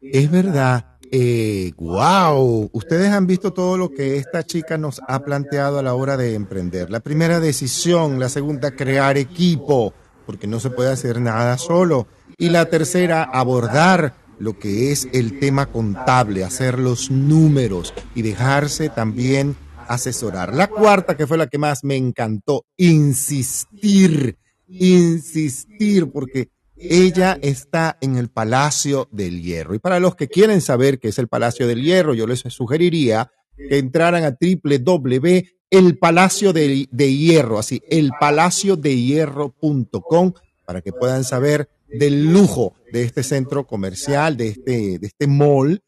[0.00, 5.78] Es verdad, eh, wow, ustedes han visto todo lo que esta chica nos ha planteado
[5.78, 6.90] a la hora de emprender.
[6.90, 9.94] La primera decisión, la segunda, crear equipo,
[10.26, 12.08] porque no se puede hacer nada solo.
[12.36, 18.88] Y la tercera, abordar lo que es el tema contable, hacer los números y dejarse
[18.88, 19.54] también
[19.86, 20.54] asesorar.
[20.54, 24.36] La cuarta, que fue la que más me encantó, insistir,
[24.66, 29.74] insistir, porque ella está en el Palacio del Hierro.
[29.74, 33.30] Y para los que quieren saber qué es el Palacio del Hierro, yo les sugeriría
[33.56, 40.32] que entraran a www el Palacio de, de Hierro, así, elpalaciodehierro.com,
[40.66, 45.82] para que puedan saber del lujo de este centro comercial, de este, de este mall.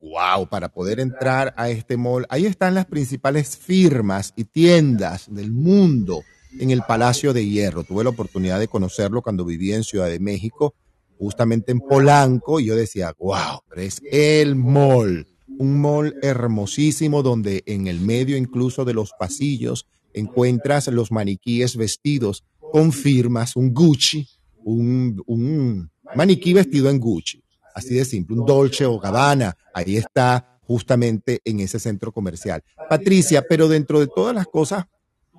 [0.00, 5.52] Wow, para poder entrar a este mall, ahí están las principales firmas y tiendas del
[5.52, 6.24] mundo
[6.58, 7.84] en el Palacio de Hierro.
[7.84, 10.74] Tuve la oportunidad de conocerlo cuando vivía en Ciudad de México,
[11.18, 17.62] justamente en Polanco, y yo decía, wow, pero es el mall, un mall hermosísimo donde
[17.66, 24.26] en el medio incluso de los pasillos encuentras los maniquíes vestidos con firmas, un Gucci,
[24.64, 27.42] un, un maniquí vestido en Gucci,
[27.74, 32.62] así de simple, un Dolce o Gabbana, ahí está justamente en ese centro comercial.
[32.88, 34.84] Patricia, pero dentro de todas las cosas,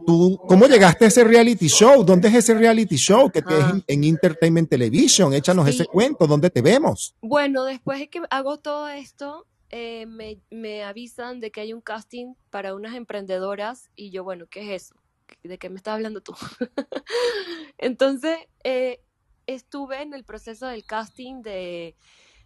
[0.06, 2.04] ¿tú cómo llegaste a ese reality show?
[2.04, 3.72] ¿Dónde es ese reality show que te es Ah.
[3.72, 5.34] en, en Entertainment Television?
[5.34, 5.76] Échanos Sí.
[5.76, 7.16] ese cuento, ¿dónde te vemos?
[7.22, 11.80] Bueno, después de que hago todo esto, eh, me, me avisan de que hay un
[11.82, 14.96] casting para unas emprendedoras y yo, bueno, ¿qué es eso?
[15.44, 16.34] ¿De qué me estás hablando tú?
[17.78, 19.00] Entonces, eh,
[19.48, 21.96] estuve en el proceso del casting de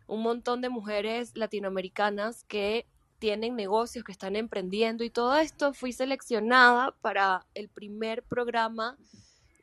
[0.08, 2.86] un montón de mujeres latinoamericanas que
[3.20, 5.74] tienen negocios, que están emprendiendo y todo esto.
[5.74, 8.98] Fui seleccionada para el primer programa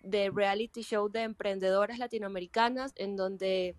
[0.03, 3.77] de reality show de emprendedoras latinoamericanas en donde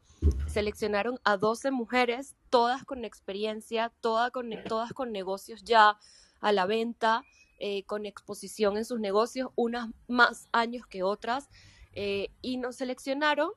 [0.47, 5.97] seleccionaron a 12 mujeres, todas con experiencia, todas con, todas con negocios ya
[6.39, 7.23] a la venta,
[7.59, 11.49] eh, con exposición en sus negocios, unas más años que otras,
[11.93, 13.51] eh, y nos seleccionaron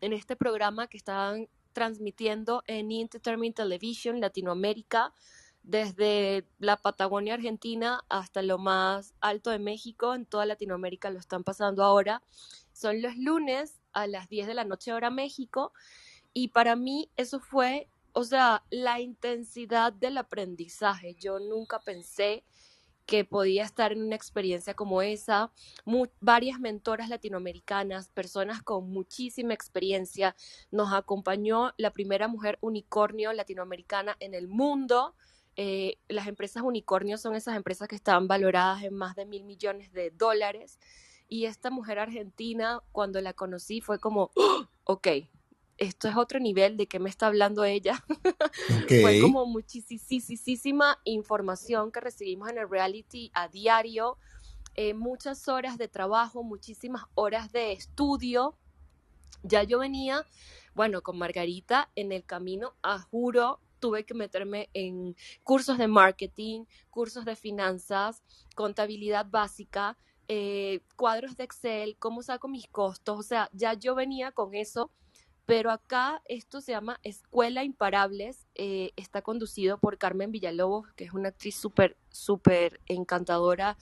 [0.00, 5.12] en este programa que estaban transmitiendo en Entertainment Television Latinoamérica,
[5.62, 11.44] desde la Patagonia Argentina hasta lo más alto de México, en toda Latinoamérica lo están
[11.44, 12.22] pasando ahora.
[12.72, 15.72] Son los lunes a las 10 de la noche hora México
[16.32, 21.14] y para mí eso fue, o sea, la intensidad del aprendizaje.
[21.14, 22.44] Yo nunca pensé
[23.08, 25.50] que podía estar en una experiencia como esa,
[26.20, 30.36] varias mentoras latinoamericanas, personas con muchísima experiencia.
[30.70, 35.14] Nos acompañó la primera mujer unicornio latinoamericana en el mundo.
[35.56, 39.90] Eh, las empresas unicornio son esas empresas que están valoradas en más de mil millones
[39.94, 40.78] de dólares.
[41.28, 44.66] Y esta mujer argentina, cuando la conocí, fue como, ¡Oh!
[44.84, 45.08] ok,
[45.78, 48.04] esto es otro nivel, ¿de qué me está hablando ella?
[48.88, 54.18] Fue como muchísima información que recibimos en el reality a diario,
[54.74, 58.56] eh, muchas horas de trabajo, muchísimas horas de estudio.
[59.42, 60.26] Ya yo venía,
[60.74, 66.64] bueno, con Margarita en el camino, a juro, tuve que meterme en cursos de marketing,
[66.90, 68.24] cursos de finanzas,
[68.56, 69.96] contabilidad básica,
[70.26, 74.90] eh, cuadros de Excel, cómo saco mis costos, o sea, ya yo venía con eso
[75.48, 81.14] pero acá esto se llama Escuela Imparables, eh, está conducido por Carmen Villalobos, que es
[81.14, 83.78] una actriz súper, súper encantadora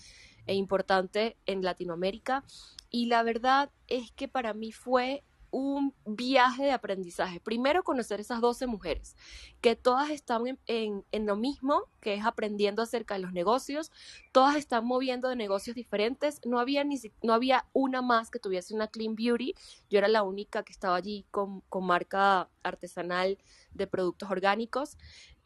[0.46, 2.44] e importante en Latinoamérica.
[2.88, 5.24] Y la verdad es que para mí fue
[5.56, 7.40] un viaje de aprendizaje.
[7.40, 9.16] Primero conocer esas 12 mujeres,
[9.62, 13.90] que todas están en, lo mismo, que es aprendiendo acerca de los negocios,
[14.32, 18.74] todas están moviendo de negocios diferentes, no había, ni, no había una más que tuviese
[18.74, 19.54] una clean beauty,
[19.88, 23.38] yo era la única que estaba allí con, con marca artesanal
[23.72, 24.98] de productos orgánicos.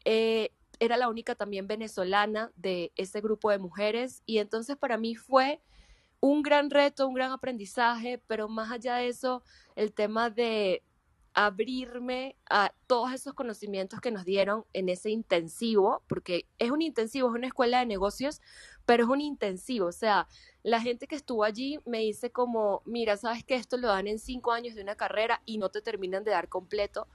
[0.03, 5.15] Eh, era la única también venezolana de ese grupo de mujeres y entonces para mí
[5.15, 5.61] fue
[6.21, 9.43] un gran reto, un gran aprendizaje, pero más allá de eso,
[9.75, 10.83] el tema de
[11.33, 17.29] abrirme a todos esos conocimientos que nos dieron en ese intensivo, porque es un intensivo,
[17.29, 18.41] es una escuela de negocios,
[18.85, 20.27] pero es un intensivo, o sea,
[20.63, 24.19] la gente que estuvo allí me dice como, mira, sabes que esto lo dan en
[24.19, 27.07] cinco años de una carrera y no te terminan de dar completo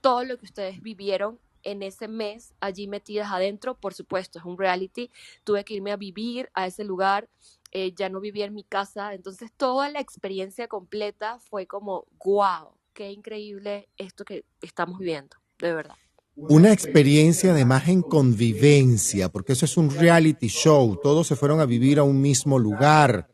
[0.00, 4.58] todo lo que ustedes vivieron en ese mes allí metidas adentro, por supuesto, es un
[4.58, 5.10] reality,
[5.42, 7.28] tuve que irme a vivir a ese lugar,
[7.74, 12.70] eh, ya no vivía en mi casa, entonces toda la experiencia completa fue como, wow,
[12.94, 15.96] qué increíble esto que estamos viviendo, de verdad.
[16.36, 21.66] Una experiencia además en convivencia, porque eso es un reality show, todos se fueron a
[21.66, 23.28] vivir a un mismo lugar.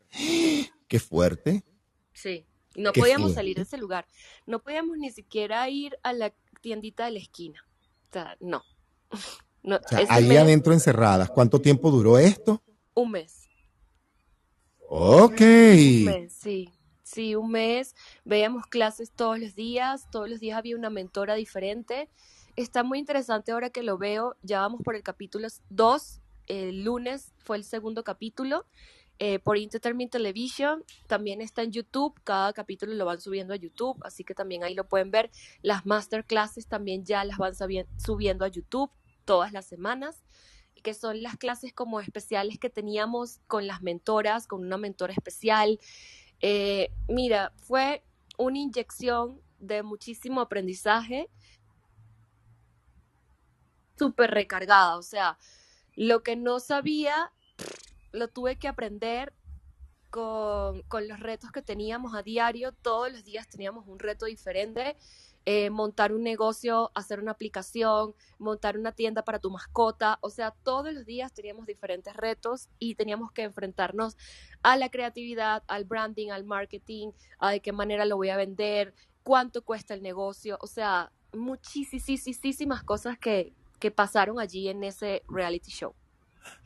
[0.87, 1.63] Qué fuerte.
[2.13, 2.45] Sí,
[2.75, 3.35] no Qué podíamos fuerte.
[3.35, 4.05] salir de ese lugar,
[4.45, 7.59] no podíamos ni siquiera ir a la tiendita de la esquina,
[8.09, 8.63] o sea, no.
[9.63, 11.29] no O sea, ese ahí mes, adentro encerradas.
[11.29, 12.63] ¿Cuánto tiempo duró esto?
[12.93, 13.40] un mes.
[14.93, 15.39] Ok.
[15.39, 16.69] Un mes, sí.
[17.03, 17.95] Sí, un mes.
[18.25, 20.05] Veíamos clases todos los días.
[20.11, 22.09] Todos los días había una mentora diferente.
[22.57, 24.35] Está muy interesante ahora que lo veo.
[24.41, 26.19] Ya vamos por el capítulo 2.
[26.47, 28.65] El lunes fue el segundo capítulo.
[29.19, 30.83] eh, por Entertainment Television.
[31.07, 32.19] También está en YouTube.
[32.25, 33.97] Cada capítulo lo van subiendo a YouTube.
[34.03, 35.31] Así que también ahí lo pueden ver.
[35.61, 37.53] Las masterclasses también ya las van
[37.97, 38.91] subiendo a YouTube
[39.23, 40.21] todas las semanas
[40.81, 45.79] que son las clases como especiales que teníamos con las mentoras, con una mentora especial.
[46.41, 48.03] Eh, mira, fue
[48.37, 51.29] una inyección de muchísimo aprendizaje,
[53.97, 55.37] súper recargada, o sea,
[55.95, 57.31] lo que no sabía,
[58.11, 59.33] lo tuve que aprender
[60.09, 64.97] con, con los retos que teníamos a diario, todos los días teníamos un reto diferente
[65.45, 70.19] eh, montar un negocio, hacer una aplicación, montar una tienda para tu mascota.
[70.21, 74.17] O sea, todos los días teníamos diferentes retos y teníamos que enfrentarnos
[74.61, 78.93] a la creatividad, al branding, al marketing, a de qué manera lo voy a vender,
[79.23, 80.57] cuánto cuesta el negocio.
[80.61, 85.95] O sea, muchísimas cosas que, que pasaron allí en ese reality show.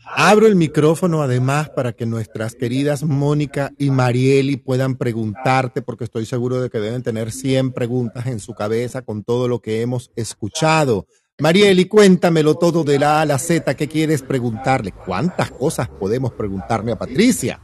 [0.08, 6.26] Abro el micrófono además para que nuestras queridas Mónica y Marieli puedan preguntarte, porque estoy
[6.26, 10.12] seguro de que deben tener 100 preguntas en su cabeza con todo lo que hemos
[10.16, 11.08] escuchado.
[11.40, 13.76] Marieli, cuéntamelo todo de la A a la Z.
[13.76, 14.92] ¿Qué quieres preguntarle?
[14.92, 17.60] ¿Cuántas cosas podemos preguntarle a Patricia?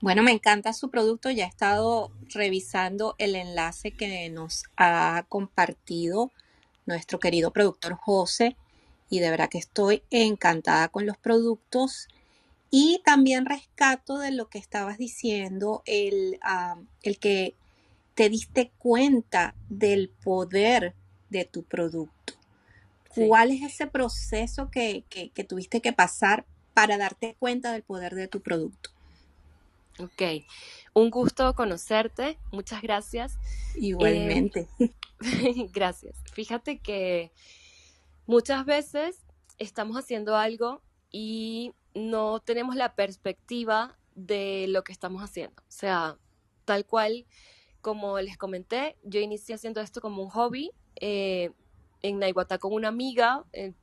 [0.00, 1.30] Bueno, me encanta su producto.
[1.30, 6.30] Ya he estado revisando el enlace que nos ha compartido
[6.84, 8.56] nuestro querido productor José
[9.08, 12.08] y de verdad que estoy encantada con los productos.
[12.70, 17.54] Y también rescato de lo que estabas diciendo, el, ah, el que
[18.14, 20.94] te diste cuenta del poder
[21.30, 22.34] de tu producto.
[23.14, 26.44] ¿Cuál es ese proceso que, que, que tuviste que pasar
[26.74, 28.90] para darte cuenta del poder de tu producto?
[29.98, 30.44] Ok,
[30.94, 33.36] un gusto conocerte, muchas gracias.
[33.74, 34.68] Igualmente.
[34.78, 34.90] Eh,
[35.72, 36.16] gracias.
[36.32, 37.32] Fíjate que
[38.28, 39.24] muchas veces
[39.58, 45.60] estamos haciendo algo y no tenemos la perspectiva de lo que estamos haciendo.
[45.62, 46.18] O sea,
[46.64, 47.26] tal cual
[47.80, 51.50] como les comenté, yo inicié haciendo esto como un hobby eh,
[52.02, 53.74] en Naiguatá con una amiga en,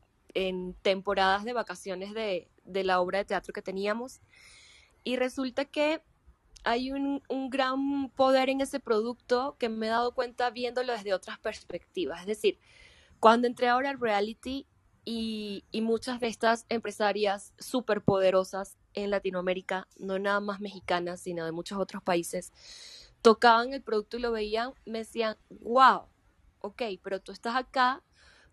[0.81, 4.21] temporadas de vacaciones de, de la obra de teatro que teníamos.
[5.03, 6.03] Y resulta que
[6.65, 11.37] hay un, gran poder en ese producto que me he dado cuenta viéndolo desde otras
[11.39, 12.21] perspectivas.
[12.21, 12.59] Es decir,
[13.25, 14.67] cuando entré ahora al reality
[15.03, 21.51] y, muchas de estas empresarias súper poderosas en Latinoamérica, no nada más mexicanas, sino de
[21.51, 22.53] muchos otros países,
[23.23, 26.03] tocaban el producto y lo veían, me decían, wow,
[26.59, 28.03] ok, pero tú estás acá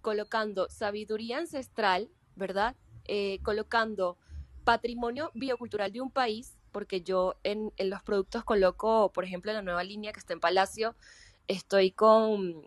[0.00, 2.74] colocando sabiduría ancestral, ¿verdad?
[3.04, 4.16] Eh, colocando
[4.64, 9.62] patrimonio biocultural de un país, porque yo en, los productos coloco, por ejemplo, en la
[9.62, 10.96] nueva línea que está en Palacio,
[11.46, 12.66] estoy con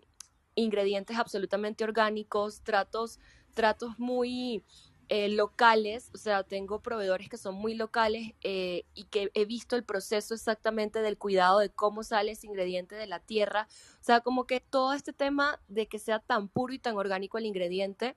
[0.56, 3.20] ingredientes absolutamente orgánicos, tratos,
[3.54, 4.64] tratos muy
[5.08, 9.76] eh, locales, o sea, tengo proveedores que son muy locales eh, y que he visto
[9.76, 13.68] el proceso exactamente del cuidado de cómo sale ese ingrediente de la tierra,
[14.00, 17.38] o sea, como que todo este tema de que sea tan puro y tan orgánico
[17.38, 18.16] el ingrediente,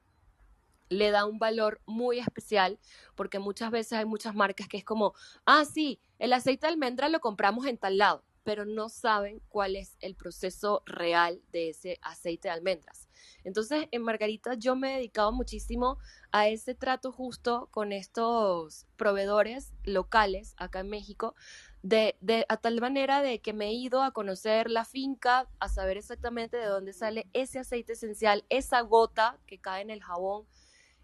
[0.89, 2.79] le da un valor muy especial
[3.13, 5.13] porque muchas veces hay muchas marcas que es como,
[5.45, 9.75] ah, sí, el aceite de almendra lo compramos en tal lado, pero no saben cuál
[9.75, 13.07] es el proceso real de ese aceite de almendras.
[13.43, 15.99] Entonces, en Margarita yo me he dedicado muchísimo
[16.31, 21.35] a ese trato justo con estos proveedores locales acá en México,
[21.83, 22.15] de,
[22.49, 26.57] a tal manera de que me he ido a conocer la finca, a saber exactamente
[26.57, 30.47] de dónde sale ese aceite esencial, esa gota que cae en el jabón,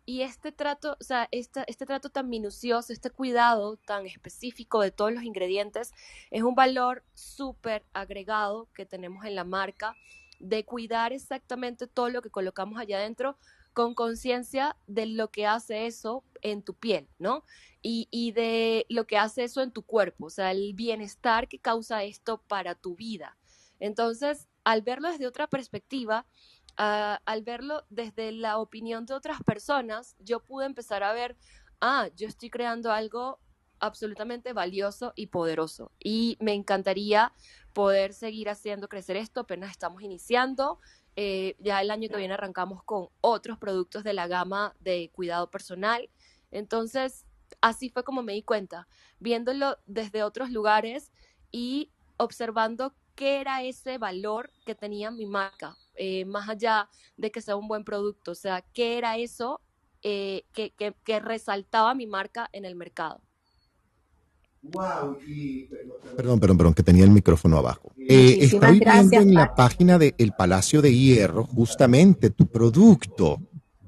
[0.06, 4.92] y este trato, o sea, este, este trato tan minucioso, este cuidado tan específico de
[4.92, 5.94] todos los ingredientes,
[6.30, 9.96] es un valor súper agregado que tenemos en la marca
[10.40, 13.38] de cuidar exactamente todo lo que colocamos allá adentro
[13.74, 17.44] con conciencia de lo que hace eso en tu piel, ¿no?
[17.82, 21.60] Y, y, de lo que hace eso en tu cuerpo, o sea, el bienestar que
[21.60, 23.38] causa esto para tu vida.
[23.80, 26.26] Entonces, al verlo desde otra perspectiva,
[26.78, 31.38] al verlo desde la opinión de otras personas, yo pude empezar a ver,
[31.82, 33.40] ah, yo estoy creando algo
[33.80, 35.92] absolutamente valioso y poderoso.
[36.00, 37.34] Y me encantaría
[37.74, 40.80] poder seguir haciendo crecer esto, apenas estamos iniciando.
[41.18, 45.50] Eh, ya el año que viene arrancamos con otros productos de la gama de cuidado
[45.50, 46.10] personal.
[46.52, 47.26] Entonces,
[47.62, 48.88] así fue como me di cuenta,
[49.20, 51.12] viéndolo desde otros lugares
[51.52, 57.42] y observando qué era ese valor que tenía mi marca, eh, más allá de que
[57.42, 59.62] sea un buen producto, o sea, qué era eso
[60.02, 60.72] eh, que,
[61.04, 63.22] que, resaltaba mi marca en el mercado.
[64.62, 65.18] Wow,
[66.16, 67.92] perdón, perdón, perdón, que tenía el micrófono abajo.
[67.98, 73.40] Eh, estoy viendo en la página del El Palacio de Hierro justamente tu producto.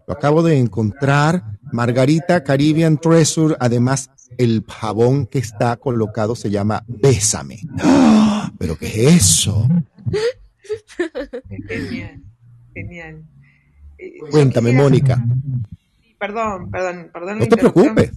[0.08, 3.56] Lo acabo de encontrar, Margarita Caribbean Treasure.
[3.60, 7.60] Además, el jabón que está colocado se llama Bésame.
[7.80, 8.52] ¡Ah!
[8.58, 9.68] ¿Pero qué es eso?
[11.68, 12.22] Genial,
[12.74, 13.24] genial.
[13.98, 15.18] Eh, Cuéntame, Mónica.
[16.20, 17.40] Perdón, perdón, perdón.
[17.40, 18.12] No te preocupes.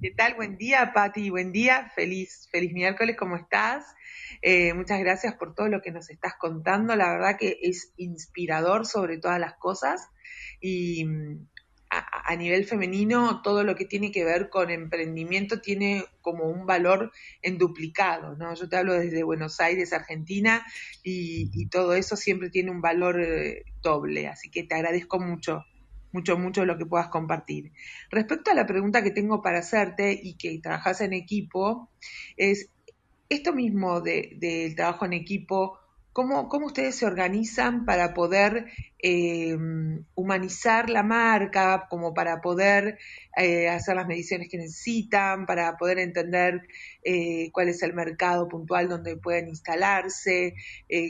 [0.00, 0.34] ¿Qué tal?
[0.34, 1.28] Buen día, Pati.
[1.30, 1.90] Buen día.
[1.94, 3.16] Feliz, feliz miércoles.
[3.18, 3.84] ¿Cómo estás?
[4.42, 6.94] Eh, muchas gracias por todo lo que nos estás contando.
[6.94, 10.08] La verdad que es inspirador sobre todas las cosas.
[10.60, 11.04] Y
[11.90, 17.10] a nivel femenino todo lo que tiene que ver con emprendimiento tiene como un valor
[17.40, 18.54] en duplicado, ¿no?
[18.54, 20.66] Yo te hablo desde Buenos Aires, Argentina,
[21.02, 25.64] y, todo eso siempre tiene un valor eh, doble, así que te agradezco mucho
[26.12, 27.72] mucho, mucho lo que puedas compartir.
[28.10, 31.90] Respecto a la pregunta que tengo para hacerte y que trabajas en equipo,
[32.36, 32.70] es
[33.28, 35.78] esto mismo del de, trabajo en equipo,
[36.12, 38.66] ¿Cómo, ¿Cómo, ustedes se organizan para poder
[39.00, 39.56] eh,
[40.14, 42.98] humanizar la marca, como para poder
[43.36, 46.62] eh, hacer las mediciones que necesitan, para poder entender
[47.04, 50.54] eh, cuál es el mercado puntual donde pueden instalarse,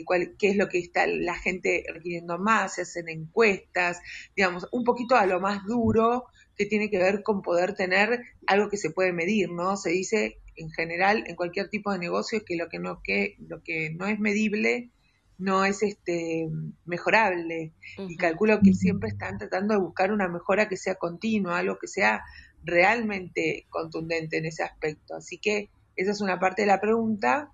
[0.05, 3.99] cuál, qué es lo que está la gente requiriendo más, se hacen encuestas,
[4.35, 8.69] digamos, un poquito a lo más duro que tiene que ver con poder tener algo
[8.69, 9.77] que se puede medir, ¿no?
[9.77, 13.63] Se dice en general en cualquier tipo de negocio que lo que no, que, lo
[13.63, 14.91] que no es medible
[15.37, 16.49] no es este
[16.85, 17.73] mejorable.
[17.97, 21.87] Y calculo que siempre están tratando de buscar una mejora que sea continua, algo que
[21.87, 22.23] sea
[22.63, 25.15] realmente contundente en ese aspecto.
[25.15, 27.51] Así que esa es una parte de la pregunta.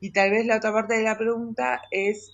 [0.00, 2.30] Y tal vez la otra parte de la pregunta es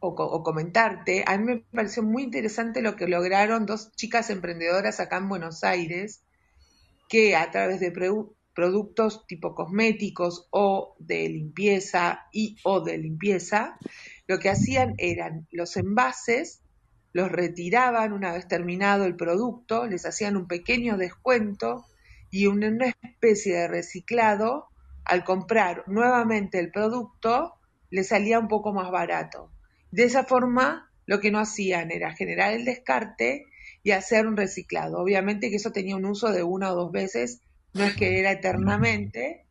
[0.00, 5.00] o, o comentarte, a mí me pareció muy interesante lo que lograron dos chicas emprendedoras
[5.00, 6.22] acá en Buenos Aires
[7.08, 7.90] que a través de
[8.54, 13.78] productos tipo cosméticos o de limpieza y o de limpieza,
[14.26, 16.62] lo que hacían eran los envases,
[17.12, 21.84] los retiraban una vez terminado el producto, les hacían un pequeño descuento
[22.30, 24.68] y una especie de reciclado,
[25.04, 27.54] al comprar nuevamente el producto,
[27.90, 29.50] les salía un poco más barato.
[29.90, 33.44] De esa forma, lo que no hacían era generar el descarte
[33.84, 34.98] y hacer un reciclado.
[34.98, 37.40] Obviamente que eso tenía un uso de una o dos veces
[37.74, 39.44] no es que era eternamente,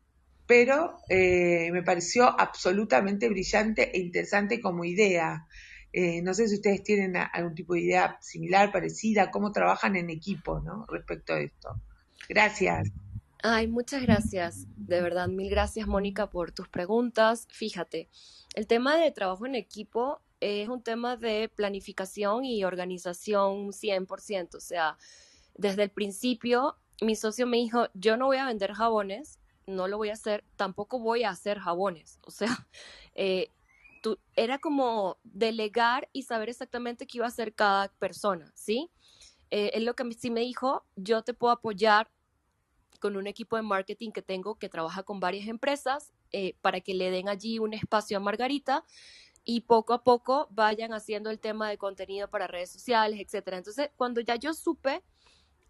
[0.48, 5.45] pero eh, me pareció absolutamente brillante e interesante como idea.
[5.91, 10.10] Eh, no sé si ustedes tienen algún tipo de idea similar, parecida, cómo trabajan en
[10.10, 10.86] equipo, ¿no?
[10.88, 11.82] Respecto a esto.
[12.28, 12.90] Gracias.
[13.44, 14.68] Ay, muchas gracias.
[14.78, 17.48] De verdad, mil gracias, Mónica, por tus preguntas.
[17.52, 18.10] Fíjate,
[18.56, 24.56] el tema de trabajo en equipo es un tema de planificación y organización 100%.
[24.56, 24.98] O sea,
[25.56, 29.98] desde el principio mi socio me dijo, yo no voy a vender jabones, no lo
[29.98, 32.20] voy a hacer, tampoco voy a hacer jabones.
[32.26, 32.48] O sea,
[33.16, 33.50] eh,
[34.02, 38.90] tú, era como delegar y saber exactamente qué iba a hacer cada persona, ¿sí?
[39.52, 42.10] Eh, es lo que sí me dijo, yo te puedo apoyar
[43.00, 46.94] con un equipo de marketing que tengo que trabaja con varias empresas eh, para que
[46.94, 48.84] le den allí un espacio a Margarita
[49.44, 53.58] y poco a poco vayan haciendo el tema de contenido para redes sociales, etcétera.
[53.58, 55.04] Entonces, cuando ya yo supe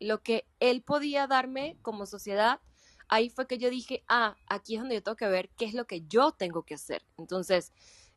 [0.04, 2.60] lo que él podía darme como sociedad,
[3.08, 5.74] ahí fue que yo dije, ah, aquí es donde yo tengo que ver qué es
[5.74, 7.04] lo que yo tengo que hacer.
[7.18, 7.72] Entonces,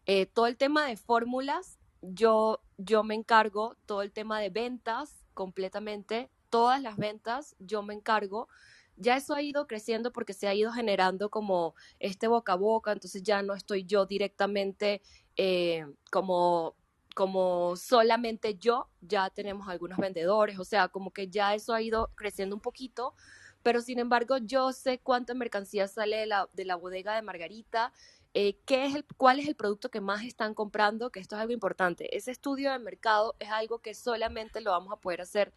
[0.06, 5.24] eh, todo el tema de fórmulas, yo, yo me encargo, todo el tema de ventas
[5.34, 8.48] completamente, todas las ventas, yo me encargo.
[8.96, 12.92] Ya eso ha ido creciendo porque se ha ido generando como este boca a boca,
[12.92, 15.02] entonces ya no estoy yo directamente
[15.36, 16.74] eh, como
[17.16, 22.10] como solamente yo, ya tenemos algunos vendedores, o sea, como que ya eso ha ido
[22.14, 23.14] creciendo un poquito,
[23.62, 27.94] pero sin embargo yo sé cuánta mercancía sale de la, de la bodega de Margarita,
[28.34, 31.40] eh, qué es el, cuál es el producto que más están comprando, que esto es
[31.40, 32.14] algo importante.
[32.14, 35.55] Ese estudio de mercado es algo que solamente lo vamos a poder hacer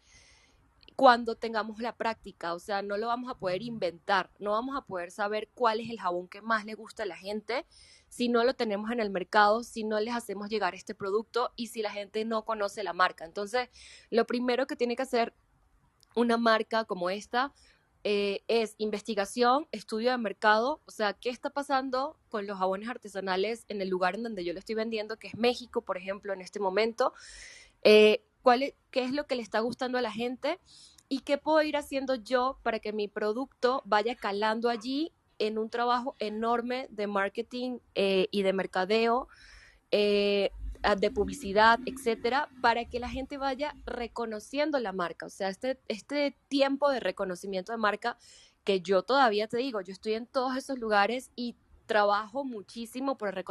[0.96, 4.82] cuando tengamos la práctica, o sea, no lo vamos a poder inventar, no vamos a
[4.82, 7.64] poder saber cuál es el jabón que más le gusta a la gente
[8.10, 11.68] si no lo tenemos en el mercado, si no les hacemos llegar este producto y
[11.68, 13.24] si la gente no conoce la marca.
[13.24, 13.70] Entonces,
[14.10, 15.32] lo primero que tiene que hacer
[16.16, 17.52] una marca como esta
[18.02, 23.64] eh, es investigación, estudio de mercado, o sea, qué está pasando con los jabones artesanales
[23.68, 26.40] en el lugar en donde yo lo estoy vendiendo, que es México, por ejemplo, en
[26.40, 27.12] este momento.
[27.82, 30.58] Eh, cuál qué es lo que le está gustando a la gente
[31.08, 35.70] y qué puedo ir haciendo yo para que mi producto vaya calando allí en un
[35.70, 39.26] trabajo enorme de marketing eh, y de mercadeo,
[39.90, 40.50] eh,
[40.98, 45.26] de publicidad, etcétera, para que la gente vaya reconociendo la marca.
[45.26, 48.16] O sea, este, este tiempo de reconocimiento de marca
[48.64, 51.56] que yo todavía te digo, yo estoy en todos esos lugares y
[51.86, 53.44] trabajo muchísimo por el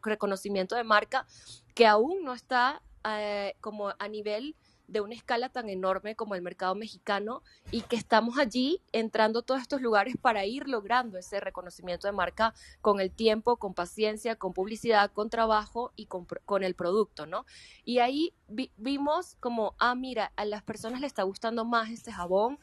[0.00, 1.26] reconocimiento de marca
[1.74, 4.54] que aún no está eh, como a nivel
[4.90, 9.60] de una escala tan enorme como el mercado mexicano y que estamos allí entrando todos
[9.60, 14.52] estos lugares para ir logrando ese reconocimiento de marca con el tiempo, con paciencia, con
[14.52, 16.26] publicidad, con trabajo y con,
[16.64, 17.46] el producto, ¿no?
[17.84, 18.34] Y ahí
[18.76, 22.58] vimos como, ah, mira, a las personas les está gustando más este jabón,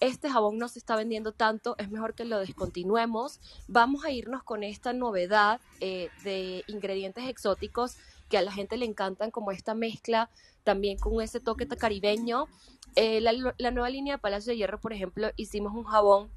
[0.00, 3.40] este jabón no se está vendiendo tanto, es mejor que lo descontinuemos.
[3.68, 7.96] Vamos a irnos con esta novedad eh, de ingredientes exóticos
[8.28, 10.30] que a la gente le encantan como esta mezcla
[10.62, 12.46] también con ese toque caribeño.
[12.96, 16.30] Eh, la, la nueva línea de Palacio de Hierro, por ejemplo, hicimos un jabón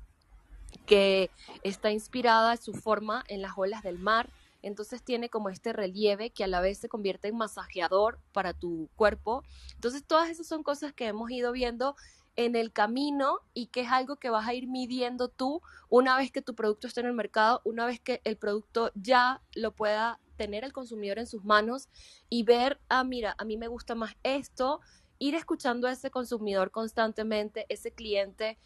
[0.85, 1.29] que
[1.63, 4.29] está inspirada su forma en las olas del mar.
[4.61, 8.89] Entonces tiene como este relieve que a la vez se convierte en masajeador para tu
[8.95, 9.43] cuerpo.
[9.75, 11.95] Entonces todas esas son cosas que hemos ido viendo
[12.35, 16.31] en el camino y que es algo que vas a ir midiendo tú una vez
[16.31, 20.19] que tu producto esté en el mercado, una vez que el producto ya lo pueda
[20.37, 21.89] tener el consumidor en sus manos
[22.29, 24.79] y ver, ah, mira, a mí me gusta más esto,
[25.19, 28.57] ir escuchando a ese consumidor constantemente, ese cliente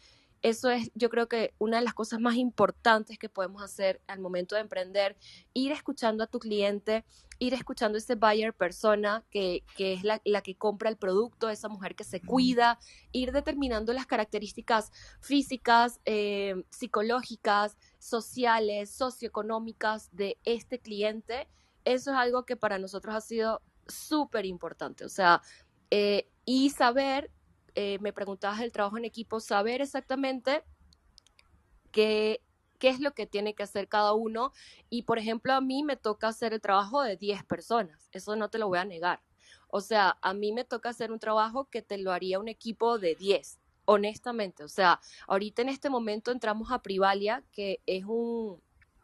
[0.42, 4.18] eso es, yo creo que una de las cosas más importantes que podemos hacer al
[4.18, 5.16] momento de emprender,
[5.54, 7.04] ir escuchando a tu cliente,
[7.38, 11.94] ir escuchando a ese buyer persona que, es la, que compra el producto, esa mujer
[11.94, 12.80] que se cuida,
[13.12, 14.90] ir determinando las características
[15.20, 21.46] físicas, eh, psicológicas, sociales, socioeconómicas de este cliente.
[21.84, 25.04] Eso es algo que para nosotros ha sido súper importante.
[25.04, 25.42] O sea,
[25.90, 27.30] eh, y saber
[27.74, 30.62] eh, me preguntabas del trabajo en equipo, saber exactamente
[31.90, 32.42] qué,
[32.78, 34.52] qué es lo que tiene que hacer cada uno.
[34.90, 38.50] Y, por ejemplo, a mí me toca hacer el trabajo de 10 personas, eso no
[38.50, 39.22] te lo voy a negar.
[39.68, 42.98] O sea, a mí me toca hacer un trabajo que te lo haría un equipo
[42.98, 44.64] de 10, honestamente.
[44.64, 48.60] O sea, ahorita en este momento entramos a Privalia, que es un,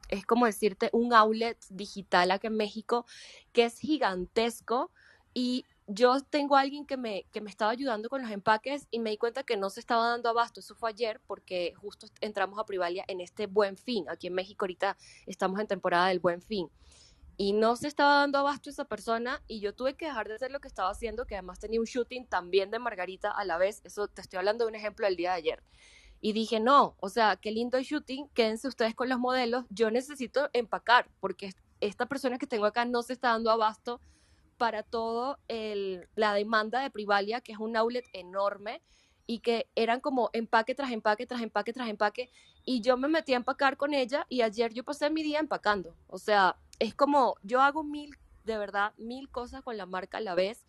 [0.08, 3.06] es como decirte, un outlet digital aquí en México,
[3.52, 4.90] que es gigantesco
[5.34, 8.98] y yo tengo a alguien que me, que me estaba ayudando con los empaques y
[8.98, 10.60] me di cuenta que no se estaba dando abasto.
[10.60, 14.04] Eso fue ayer porque justo entramos a Privalia en este buen fin.
[14.10, 16.68] Aquí en México ahorita estamos en temporada del buen fin.
[17.38, 20.50] Y no se estaba dando abasto esa persona y yo tuve que dejar de hacer
[20.50, 23.80] lo que estaba haciendo, que además tenía un shooting también de Margarita a la vez.
[23.84, 25.62] Eso te estoy hablando de un ejemplo del día de ayer.
[26.20, 29.90] Y dije, no, o sea, qué lindo el shooting, quédense ustedes con los modelos, yo
[29.90, 34.00] necesito empacar porque esta persona que tengo acá no se está dando abasto
[34.56, 38.82] para todo el, la demanda de Privalia, que es un outlet enorme
[39.26, 42.30] y que eran como empaque tras empaque, tras empaque, tras empaque.
[42.64, 45.94] Y yo me metí a empacar con ella y ayer yo pasé mi día empacando.
[46.08, 50.22] O sea, es como yo hago mil, de verdad, mil cosas con la marca a
[50.22, 50.64] la vez.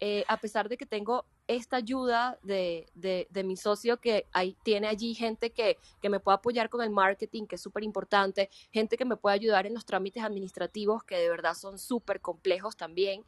[0.00, 4.26] Eh, a pesar de que tengo esta ayuda de, de, mi socio que
[4.62, 8.50] tiene allí gente que, que me puede apoyar con el marketing, que es súper importante,
[8.72, 12.76] gente que me puede ayudar en los trámites administrativos, que de verdad son súper complejos
[12.76, 13.24] también.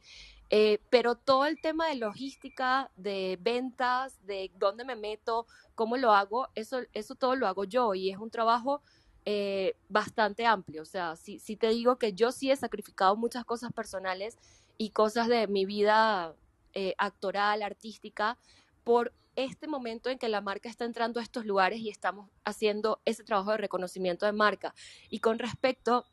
[0.49, 5.45] Eh, pero todo el tema de logística, de ventas, de dónde me meto,
[5.75, 8.81] cómo lo hago, eso, eso todo lo hago yo y es un trabajo
[9.25, 10.81] eh, bastante amplio.
[10.81, 14.37] O sea, si, si te digo que yo sí he sacrificado muchas cosas personales
[14.77, 16.33] y cosas de mi vida
[16.79, 18.37] eh, actoral, artística,
[18.83, 23.01] por este momento en que la marca está entrando a estos lugares y estamos haciendo
[23.03, 24.75] ese trabajo de reconocimiento de marca.
[25.09, 26.05] Y con respecto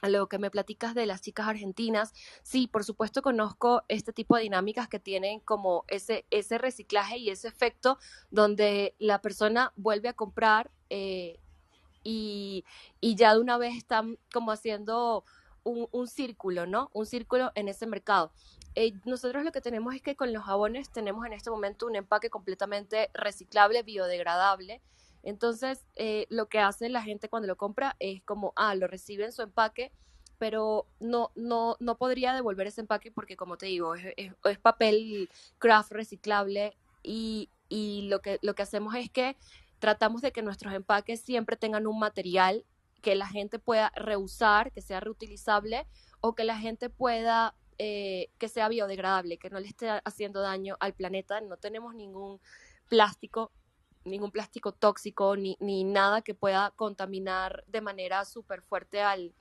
[0.00, 4.34] a lo que me platicas de las chicas argentinas, sí, por supuesto conozco este tipo
[4.34, 7.98] de dinámicas que tienen como ese, ese reciclaje y ese efecto
[8.30, 11.38] donde la persona vuelve a comprar eh,
[12.02, 12.64] y,
[13.02, 15.26] y, ya de una vez están como haciendo
[15.64, 16.88] un, un, círculo, ¿no?
[16.94, 18.32] Un círculo en ese mercado.
[18.74, 21.96] Eh, nosotros lo que tenemos es que con los jabones tenemos en este momento un
[21.96, 24.80] empaque completamente reciclable, biodegradable.
[25.22, 29.24] Entonces, eh, lo que hace la gente cuando lo compra es como, ah, lo recibe
[29.24, 29.92] en su empaque,
[30.38, 35.28] pero no, no, no podría devolver ese empaque porque, como te digo, es, es, papel
[35.58, 39.36] craft reciclable y, y lo, que, lo que hacemos es que
[39.78, 42.64] tratamos de que nuestros empaques siempre tengan un material
[43.02, 45.86] que la gente pueda reusar, que sea reutilizable
[46.20, 50.76] o que la gente pueda eh, que sea biodegradable, que no le esté haciendo daño
[50.80, 51.40] al planeta.
[51.40, 52.40] No tenemos ningún
[52.88, 53.52] plástico,
[54.04, 59.32] ningún plástico tóxico, ni, ni nada que pueda contaminar de manera súper fuerte al,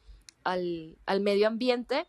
[0.44, 2.08] al, al medio ambiente.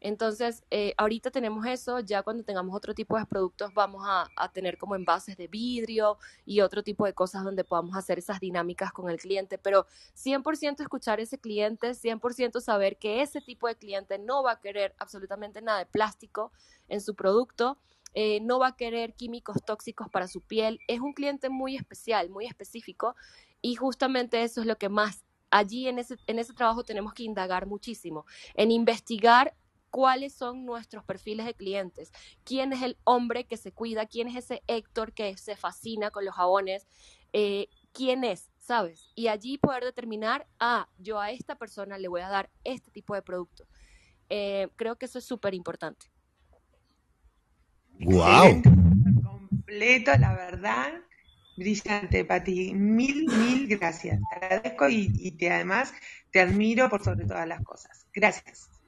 [0.00, 4.78] Entonces, eh, ahorita tenemos eso, ya cuando tengamos otro tipo de productos vamos a, tener
[4.78, 9.10] como envases de vidrio y otro tipo de cosas donde podamos hacer esas dinámicas con
[9.10, 9.86] el cliente, pero
[10.16, 14.94] 100% escuchar ese cliente, 100% saber que ese tipo de cliente no va a querer
[14.98, 16.50] absolutamente nada de plástico
[16.88, 17.76] en su producto,
[18.14, 22.30] eh, no va a querer químicos tóxicos para su piel, es un cliente muy especial,
[22.30, 23.14] muy específico
[23.60, 27.24] y justamente eso es lo que más allí en ese, en ese trabajo tenemos que
[27.24, 28.24] indagar muchísimo,
[28.54, 29.54] en investigar
[29.90, 32.12] cuáles son nuestros perfiles de clientes,
[32.44, 36.24] quién es el hombre que se cuida, quién es ese Héctor que se fascina con
[36.24, 36.86] los jabones,
[37.32, 39.10] eh, quién es, ¿sabes?
[39.14, 43.14] Y allí poder determinar, ah, yo a esta persona le voy a dar este tipo
[43.14, 43.66] de producto.
[44.28, 46.06] Eh, creo que eso es súper importante.
[47.98, 48.62] ¡Wow!
[49.22, 50.92] Completo, la verdad.
[51.56, 52.72] Brillante, Pati.
[52.72, 54.18] Mil, mil gracias.
[54.30, 55.92] Te agradezco y, y además
[56.30, 58.06] te admiro por sobre todas las cosas.
[58.14, 58.79] Gracias.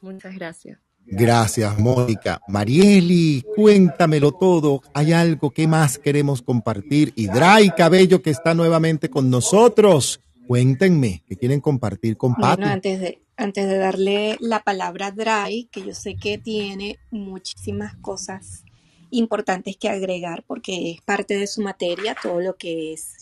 [0.00, 0.78] Muchas gracias.
[1.04, 2.40] Gracias, Mónica.
[2.48, 4.82] Marieli, cuéntamelo todo.
[4.94, 7.12] Hay algo que más queremos compartir.
[7.16, 10.20] Y Dray Cabello, que está nuevamente con nosotros.
[10.46, 12.62] Cuéntenme, ¿qué quieren compartir con Pati?
[12.62, 16.98] Bueno, antes de, antes de darle la palabra a Dray, que yo sé que tiene
[17.10, 18.64] muchísimas cosas
[19.10, 23.16] importantes que agregar porque es parte de su materia, todo lo que es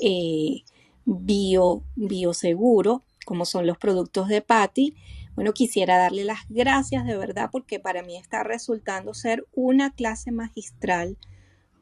[0.00, 0.62] eh,
[1.04, 4.94] bio, bioseguro, como son los productos de Patty.
[5.34, 10.30] Bueno, quisiera darle las gracias de verdad porque para mí está resultando ser una clase
[10.30, 11.16] magistral.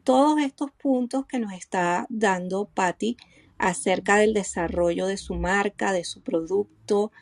[0.05, 3.17] Todos estos puntos que nos está dando Patty
[3.59, 7.13] acerca del desarrollo de su marca, de su producto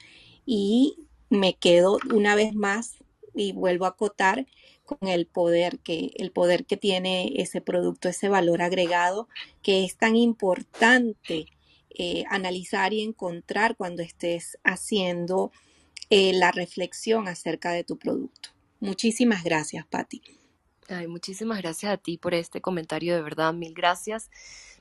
[0.46, 0.96] y
[1.30, 2.98] me quedo una vez más
[3.34, 4.46] y vuelvo a acotar
[4.84, 9.28] con el poder que el poder que tiene ese producto, ese valor agregado
[9.62, 11.46] que es tan importante
[11.90, 15.52] eh, analizar y encontrar cuando estés haciendo
[16.10, 18.50] eh, la reflexión acerca de tu producto.
[18.80, 20.22] Muchísimas gracias, Patti.
[20.88, 24.28] Ay, muchísimas gracias a ti por este comentario, de verdad, mil gracias.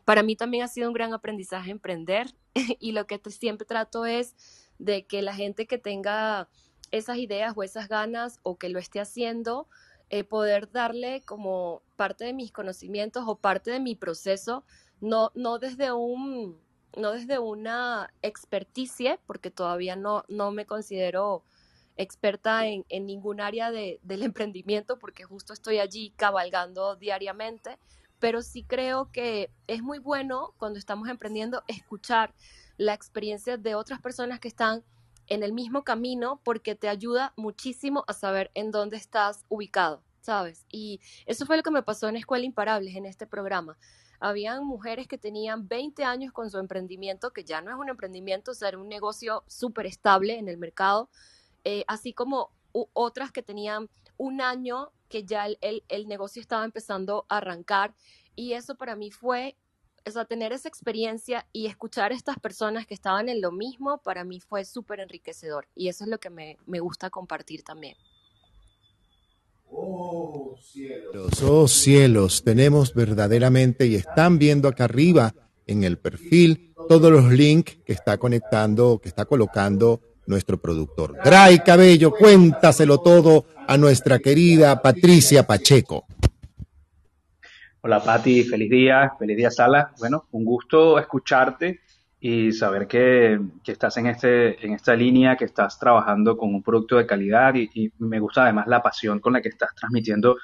[0.06, 2.34] Para mí también ha sido un gran aprendizaje emprender
[2.80, 4.36] y lo que siempre trato es
[4.80, 6.50] de que la gente que tenga
[6.92, 9.68] esas ideas o esas ganas o que lo esté haciendo,
[10.10, 14.64] eh, poder darle como parte de mis conocimientos o parte de mi proceso,
[15.02, 16.60] no, no desde un
[17.00, 21.44] no desde una experticia, porque todavía no, no me considero
[21.98, 27.78] experta en, en ningún área de, del emprendimiento, porque justo estoy allí cabalgando diariamente,
[28.20, 32.34] pero sí creo que es muy bueno cuando estamos emprendiendo escuchar
[32.78, 34.84] la experiencia de otras personas que están
[35.28, 40.66] en el mismo camino porque te ayuda muchísimo a saber en dónde estás ubicado, ¿sabes?
[40.70, 43.78] Y eso fue lo que me pasó en Escuela Imparables, en este programa.
[44.20, 48.52] Habían mujeres que tenían 20 años con su emprendimiento, que ya no es un emprendimiento,
[48.52, 51.10] o un negocio súper estable en el mercado,
[51.64, 57.26] eh, así como otras que tenían un año que ya el, el negocio estaba empezando
[57.30, 57.96] a arrancar.
[58.36, 59.58] Y eso para mí fue
[60.08, 64.00] o sea, tener esa experiencia y escuchar a estas personas que estaban en lo mismo,
[64.00, 65.68] para mí fue súper enriquecedor.
[65.76, 67.96] Y eso es lo que me, me gusta compartir también.
[69.72, 75.34] Oh cielos, oh cielos, tenemos verdaderamente y están viendo acá arriba
[75.68, 81.18] en el perfil todos los links que está conectando, que está colocando nuestro productor.
[81.24, 86.06] Dray Cabello, cuéntaselo todo a nuestra querida Patricia Pacheco.
[87.82, 89.94] Hola Pati, feliz día, feliz día Sala.
[90.00, 91.82] Bueno, un gusto escucharte
[92.20, 96.62] y saber que, que, estás en, este, en esta línea, que estás trabajando con un
[96.62, 100.38] producto de calidad y, me gusta además la pasión con la que estás transmitiendo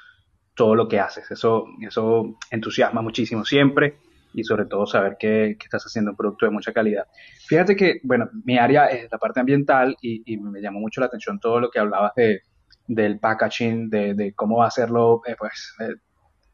[0.54, 1.30] todo lo que haces.
[1.30, 3.98] Eso, eso entusiasma muchísimo siempre
[4.32, 7.06] y sobre todo saber que, que, estás haciendo un producto de mucha calidad.
[7.46, 11.08] Fíjate que, bueno, mi área es la parte ambiental y, y me llamó mucho la
[11.08, 12.40] atención todo lo que hablabas de,
[12.86, 15.94] del packaging, de, de cómo hacerlo, eh, pues, eh,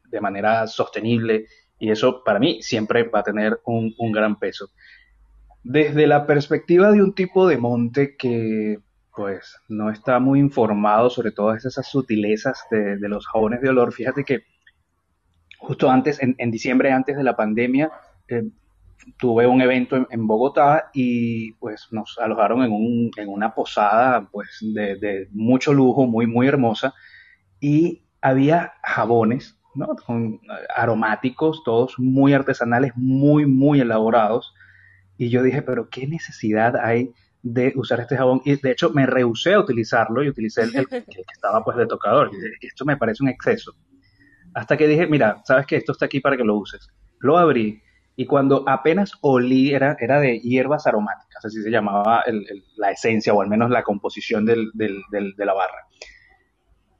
[0.05, 1.45] de manera sostenible
[1.79, 4.69] y eso para mí siempre va a tener un, gran peso.
[5.63, 8.79] Desde la perspectiva de un tipo de monte que
[9.15, 14.23] pues no está muy informado sobre todas esas sutilezas de, los jabones de olor, fíjate
[14.23, 14.41] que
[15.59, 17.91] justo antes, en, diciembre antes de la pandemia,
[18.27, 18.49] eh,
[19.17, 24.95] tuve un evento en, Bogotá y pues nos alojaron en, en una posada pues de,
[24.95, 26.93] de, mucho lujo, muy, muy hermosa
[27.59, 29.95] y había jabones ¿no?
[30.05, 30.39] Con
[30.75, 34.53] aromáticos, todos muy artesanales, muy, muy elaborados.
[35.23, 38.41] Y yo dije, pero ¿qué necesidad hay de usar este jabón?
[38.43, 42.29] Y de hecho me rehusé a utilizarlo y utilicé el, que estaba pues de tocador.
[42.59, 43.73] Y esto me parece un exceso.
[44.53, 46.89] Hasta que dije, mira, sabes que esto está aquí para que lo uses.
[47.19, 47.81] Lo abrí
[48.17, 52.25] y cuando apenas olí, era, era de hierbas aromáticas, así se llamaba
[52.75, 55.87] la esencia o al menos la composición del, de la barra.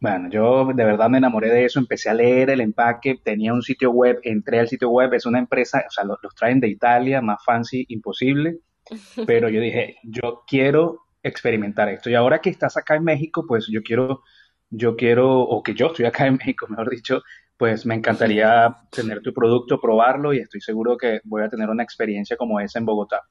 [0.04, 3.62] Bueno, yo de verdad me enamoré de eso, empecé a leer el empaque, tenía un
[3.62, 7.22] sitio web, entré al sitio web, es una empresa, o sea, los, traen de Italia,
[7.22, 8.60] más fancy, imposible,
[9.26, 12.10] pero yo dije, yo quiero experimentar esto.
[12.10, 14.24] Y ahora que estás acá en México, pues yo quiero,
[14.70, 17.22] yo quiero, o que yo estoy acá en México, mejor dicho,
[17.56, 21.84] pues me encantaría tener tu producto, probarlo y estoy seguro que voy a tener una
[21.84, 23.22] experiencia como esa en Bogotá.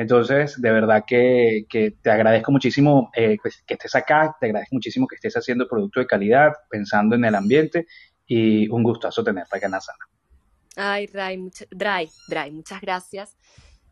[0.00, 1.66] Entonces, de verdad que,
[2.00, 6.00] te agradezco muchísimo eh, pues, que estés acá, te agradezco muchísimo que estés haciendo producto
[6.00, 7.86] de calidad, pensando en el ambiente
[8.26, 9.98] y un gustazo tenerte acá en la sala.
[10.74, 13.36] Ay, Ray, Dry, Dry, muchas gracias.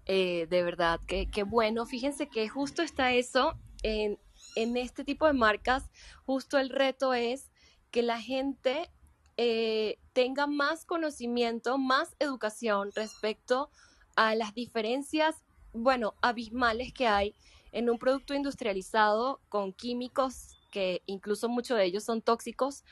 [0.07, 1.85] Eh, de verdad, que, bueno.
[1.85, 4.19] Fíjense que justo está eso en,
[4.57, 5.91] en, este tipo de marcas.
[6.25, 7.51] Justo el reto es
[7.91, 8.91] que la gente
[9.37, 13.69] eh, tenga más conocimiento, más educación respecto
[14.17, 17.35] a las diferencias bueno, abismales que hay
[17.73, 22.85] en un producto industrializado con químicos que incluso muchos de ellos son tóxicos,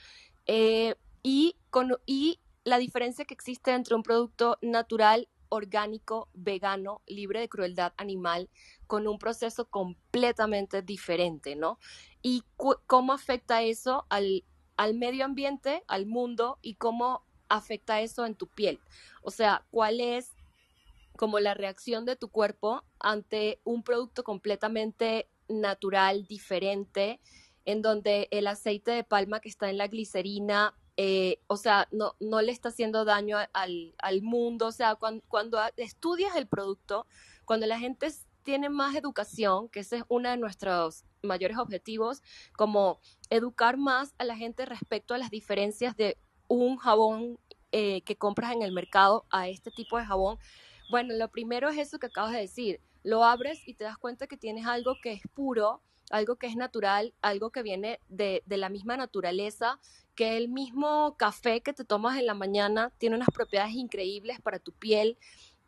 [0.46, 7.40] eh, y, con, y la diferencia que existe entre un producto natural, orgánico, vegano, libre
[7.40, 8.48] de crueldad animal,
[8.86, 11.78] con un proceso completamente diferente, ¿no?
[12.22, 12.42] Y
[12.86, 14.44] cómo afecta eso al,
[14.76, 18.80] al medio ambiente, al mundo, y cómo afecta eso en tu piel.
[19.22, 20.35] O sea, cuál es
[21.16, 27.20] como la reacción de tu cuerpo ante un producto completamente natural, diferente,
[27.64, 32.14] en donde el aceite de palma que está en la glicerina, eh, o sea, no,
[32.40, 34.66] le está haciendo daño al, mundo.
[34.68, 37.06] O sea, cuando, cuando, estudias el producto,
[37.44, 38.08] cuando la gente
[38.42, 42.22] tiene más educación, que ese es uno de nuestros mayores objetivos,
[42.56, 46.16] como educar más a la gente respecto a las diferencias de
[46.48, 47.38] un jabón
[47.72, 50.38] eh, que compras en el mercado a este tipo de jabón.
[50.88, 52.80] Bueno, lo primero es eso que acabas de decir.
[53.02, 56.56] Lo abres y te das cuenta que tienes algo que es puro, algo que es
[56.56, 59.80] natural, algo que viene de, de la misma naturaleza,
[60.14, 64.58] que el mismo café que te tomas en la mañana tiene unas propiedades increíbles para
[64.58, 65.18] tu piel,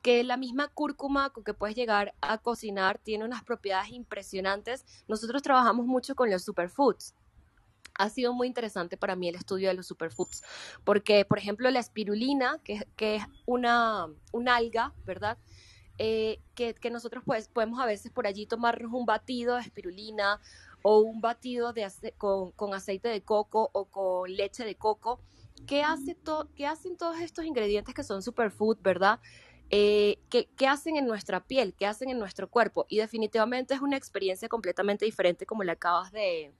[0.03, 4.85] que la misma cúrcuma con que puedes llegar a cocinar tiene unas propiedades impresionantes.
[5.09, 7.15] Nosotros trabajamos mucho con los superfoods.
[7.99, 10.43] Ha sido muy interesante para mí el estudio de los superfoods,
[10.85, 15.37] porque, por ejemplo, la espirulina, que, que es una, un alga, ¿verdad?
[15.99, 20.41] Eh, que, que, nosotros pues, podemos a veces por allí tomarnos un batido de espirulina
[20.83, 25.21] o un batido de con, con, aceite de coco o con leche de coco.
[25.67, 26.17] ¿Qué, hace
[26.55, 29.19] ¿Qué hacen todos estos ingredientes que son superfood, verdad?
[29.71, 32.87] Eh, ¿qué, ¿qué, hacen en nuestra piel, qué hacen en nuestro cuerpo.
[32.89, 36.55] Y definitivamente es una experiencia completamente diferente como la acabas de,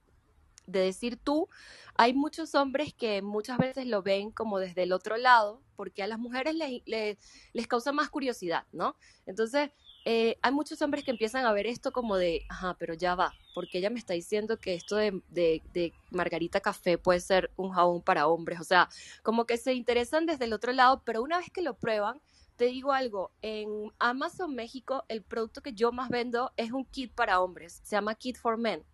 [0.69, 1.49] de decir tú.
[1.97, 6.07] Hay muchos hombres que muchas veces lo ven como desde el otro lado, porque a
[6.07, 7.19] las mujeres les, les,
[7.53, 8.95] les causa más curiosidad, ¿no?
[9.27, 9.71] Entonces,
[10.05, 13.35] eh, hay muchos hombres que empiezan a ver esto como de, ajá, pero ya va,
[13.55, 17.73] porque ella me está diciendo que esto de, de, de, Margarita Café puede ser un
[17.73, 18.89] jabón para hombres, o sea,
[19.23, 22.21] como que se interesan desde el otro lado, pero una vez que lo prueban,
[22.57, 27.13] te digo algo, en Amazon México el producto que yo más vendo es un kit
[27.13, 28.85] para hombres, se llama Kit for Men.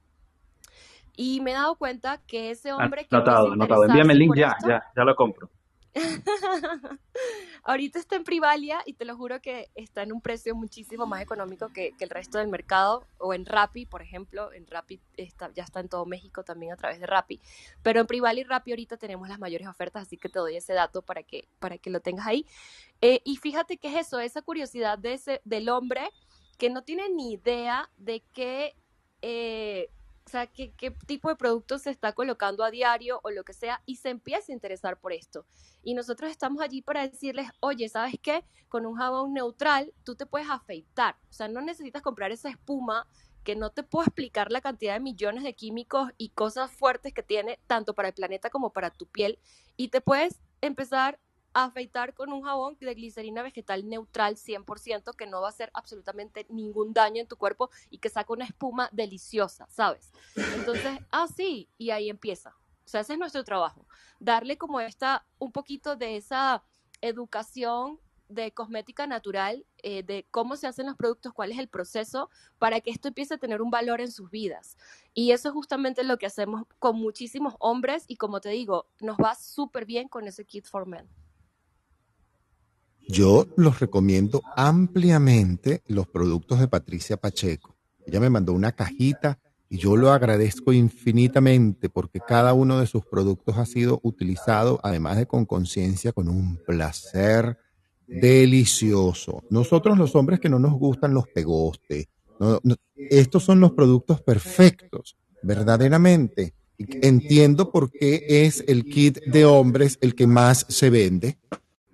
[1.17, 3.17] Y me he dado cuenta que ese ah, hombre que...
[3.17, 3.85] Notado, anotado.
[3.85, 5.51] Envíame el link ya, ya, ya lo compro.
[7.63, 11.23] Ahorita está en Privalia y te lo juro que está en un precio muchísimo más
[11.23, 15.53] económico que, que, el resto del mercado o en Rappi, por ejemplo, en Rappi está,
[15.53, 17.41] ya está en todo México también a través de Rappi,
[17.83, 20.73] pero en Privalia y Rappi ahorita tenemos las mayores ofertas, así que te doy ese
[20.73, 22.47] dato para que, para que lo tengas ahí.
[23.01, 26.11] Eh, y fíjate que es eso, esa curiosidad de ese, del hombre
[26.59, 28.75] que no tiene ni idea de qué...
[29.23, 29.91] Eh,
[30.27, 33.53] o sea, qué, qué tipo de producto se está colocando a diario o lo que
[33.53, 35.47] sea, y se empieza a interesar por esto.
[35.83, 38.45] Y nosotros estamos allí para decirles, oye, ¿sabes qué?
[38.69, 41.17] Con un jabón neutral tú te puedes afeitar.
[41.29, 43.07] O sea, no necesitas comprar esa espuma
[43.45, 47.23] que no te puedo explicar la cantidad de millones de químicos y cosas fuertes que
[47.23, 49.39] tiene tanto para el planeta como para tu piel.
[49.77, 51.21] Y te puedes empezar
[51.55, 56.47] afeitar con un jabón de glicerina vegetal neutral 100% que no va a hacer absolutamente
[56.51, 60.13] ningún daño en tu cuerpo y que saca una espuma deliciosa, ¿sabes?
[60.35, 62.51] Entonces, ah, sí, y ahí empieza.
[62.85, 63.87] O sea, ese es nuestro trabajo,
[64.21, 66.63] darle como esta, un poquito de esa
[67.01, 67.99] educación
[68.29, 72.81] de cosmética natural, eh, de cómo se hacen los productos, cuál es el proceso, para
[72.81, 74.77] que esto empiece a tener un valor en sus vidas.
[75.15, 79.17] Y eso es justamente lo que hacemos con muchísimos hombres y como te digo, nos
[79.17, 81.09] va súper bien con ese Kit for Men.
[83.09, 87.77] Yo los recomiendo ampliamente los productos de Patricia Pacheco.
[88.07, 93.05] Ella me mandó una cajita y yo lo agradezco infinitamente porque cada uno de sus
[93.07, 97.59] productos ha sido utilizado, además de con conciencia, con un placer
[98.07, 99.43] delicioso.
[99.51, 102.09] Nosotros los hombres que no nos gustan los pegostes,
[102.97, 106.55] estos son los productos perfectos, verdaderamente.
[106.79, 111.39] Entiendo por qué es el kit de hombres el que más se vende,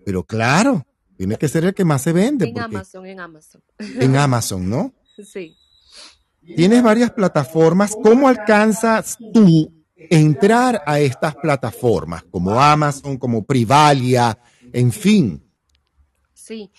[0.05, 0.87] pero claro,
[1.21, 2.49] tiene que ser el que más se vende.
[2.49, 3.63] En Amazon, en Amazon.
[3.79, 4.95] En Amazon, ¿no?
[5.23, 5.55] Sí.
[6.57, 7.95] Tienes varias plataformas.
[8.03, 14.39] ¿Cómo alcanzas tú entrar a estas plataformas como Amazon, como Privalia,
[14.73, 15.45] en fin?
[16.33, 16.73] Sí.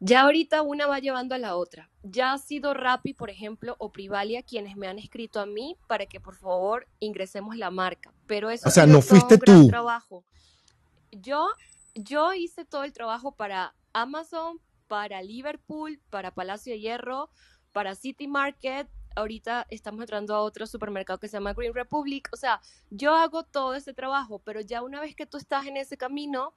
[0.00, 1.88] Ya ahorita una va llevando a la otra.
[2.02, 6.06] Ya ha sido Rappi, por ejemplo, o Privalia quienes me han escrito a mí para
[6.06, 8.12] que por favor ingresemos la marca.
[8.26, 9.68] Pero eso o sea, no fuiste tú.
[9.68, 10.24] Trabajo.
[11.12, 11.46] Yo
[11.98, 17.28] yo hice todo el trabajo para Amazon, para Liverpool, para Palacio de Hierro,
[17.72, 18.88] para City Market.
[19.16, 22.28] Ahorita estamos entrando a otro supermercado que se llama Green Republic.
[22.32, 22.60] O sea,
[22.90, 26.54] yo hago todo ese trabajo, pero ya una vez que tú estás en ese camino,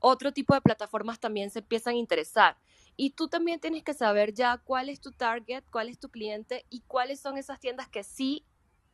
[0.00, 2.56] otro tipo de plataformas también se empiezan a interesar.
[2.96, 6.66] Y tú también tienes que saber ya cuál es tu target, cuál es tu cliente
[6.68, 8.44] y cuáles son esas tiendas que sí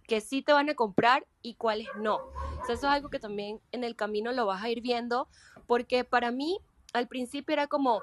[0.07, 2.16] que sí te van a comprar y cuáles no.
[2.16, 5.28] O sea, eso es algo que también en el camino lo vas a ir viendo,
[5.66, 6.59] porque para mí
[6.93, 8.03] al principio era como,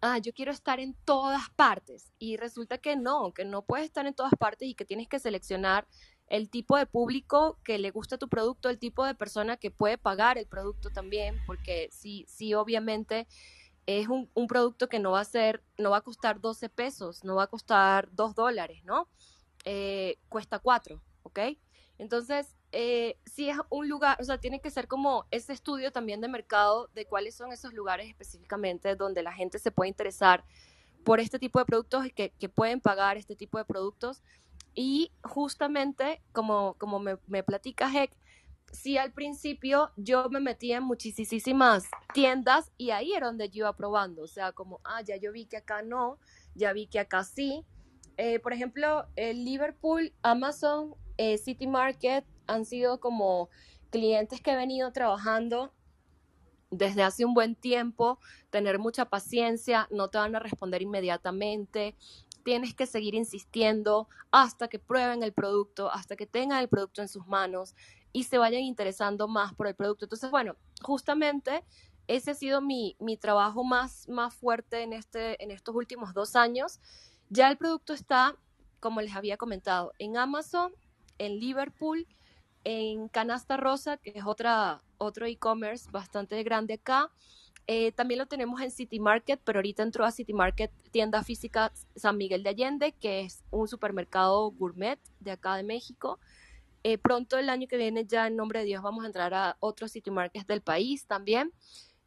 [0.00, 4.06] ah, yo quiero estar en todas partes y resulta que no, que no puedes estar
[4.06, 5.86] en todas partes y que tienes que seleccionar
[6.28, 9.98] el tipo de público que le gusta tu producto, el tipo de persona que puede
[9.98, 13.26] pagar el producto también, porque sí, sí, obviamente
[13.86, 17.22] es un, un, producto que no va a ser, no va a costar 12 pesos,
[17.22, 19.08] no va a costar 2 dólares, ¿no?
[19.64, 21.38] Eh, cuesta 4, ¿ok?
[21.98, 26.20] Entonces, eh, si es un lugar, o sea, tiene que ser como ese estudio también
[26.20, 30.44] de mercado de cuáles son esos lugares específicamente donde la gente se puede interesar
[31.04, 34.24] por este tipo de productos y que, que pueden pagar este tipo de productos.
[34.74, 38.10] Y justamente, como, como me, me platica Heck,
[38.72, 43.76] sí al principio yo me metía en muchísimas tiendas y ahí era donde yo iba
[43.76, 46.18] probando, o sea, como, ah, ya yo vi que acá no,
[46.56, 47.64] ya vi que acá sí.
[48.16, 53.48] Eh, por ejemplo, el Liverpool, Amazon, eh, City Market han sido como
[53.90, 55.72] clientes que he venido trabajando
[56.70, 58.18] desde hace un buen tiempo,
[58.50, 61.94] tener mucha paciencia, no te van a responder inmediatamente,
[62.44, 67.08] tienes que seguir insistiendo hasta que prueben el producto, hasta que tengan el producto en
[67.08, 67.74] sus manos
[68.12, 70.04] y se vayan interesando más por el producto.
[70.04, 71.64] Entonces, bueno, justamente
[72.06, 76.36] ese ha sido mi, mi trabajo más, más fuerte en, este, en estos últimos dos
[76.36, 76.80] años.
[77.30, 78.36] Ya el producto está,
[78.80, 80.72] como les había comentado, en Amazon,
[81.18, 82.06] en Liverpool,
[82.64, 87.10] en Canasta Rosa, que es otra, otro e-commerce bastante grande acá.
[87.66, 91.72] Eh, también lo tenemos en City Market, pero ahorita entró a City Market tienda física
[91.96, 96.18] San Miguel de Allende, que es un supermercado gourmet de acá de México.
[96.82, 99.56] Eh, pronto el año que viene ya en nombre de Dios vamos a entrar a
[99.60, 101.52] otros City Markets del país también.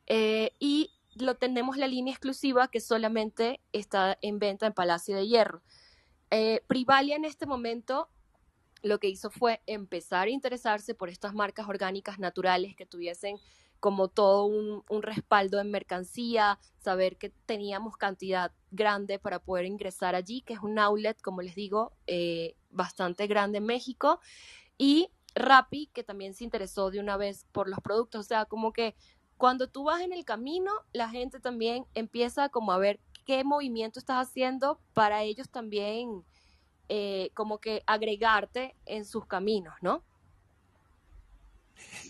[0.06, 5.28] Eh, y lo tenemos la línea exclusiva que solamente está en venta en Palacio de
[5.28, 5.62] Hierro.
[6.30, 8.10] Eh, Privalia en este momento
[8.82, 13.38] lo que hizo fue empezar a interesarse por estas marcas orgánicas naturales que tuviesen
[13.80, 20.42] como todo un, respaldo en mercancía, saber que teníamos cantidad grande para poder ingresar allí,
[20.42, 21.94] que es un outlet, como les digo,
[22.72, 24.20] bastante grande en México
[24.78, 28.22] y Rappi, que también se interesó de una vez por los productos.
[28.22, 28.96] O sea, como que
[29.38, 34.00] cuando tú vas en el camino, la gente también empieza como a ver qué movimiento
[34.00, 36.24] estás haciendo para ellos también
[36.90, 40.04] eh, como que agregarte en sus caminos, ¿no?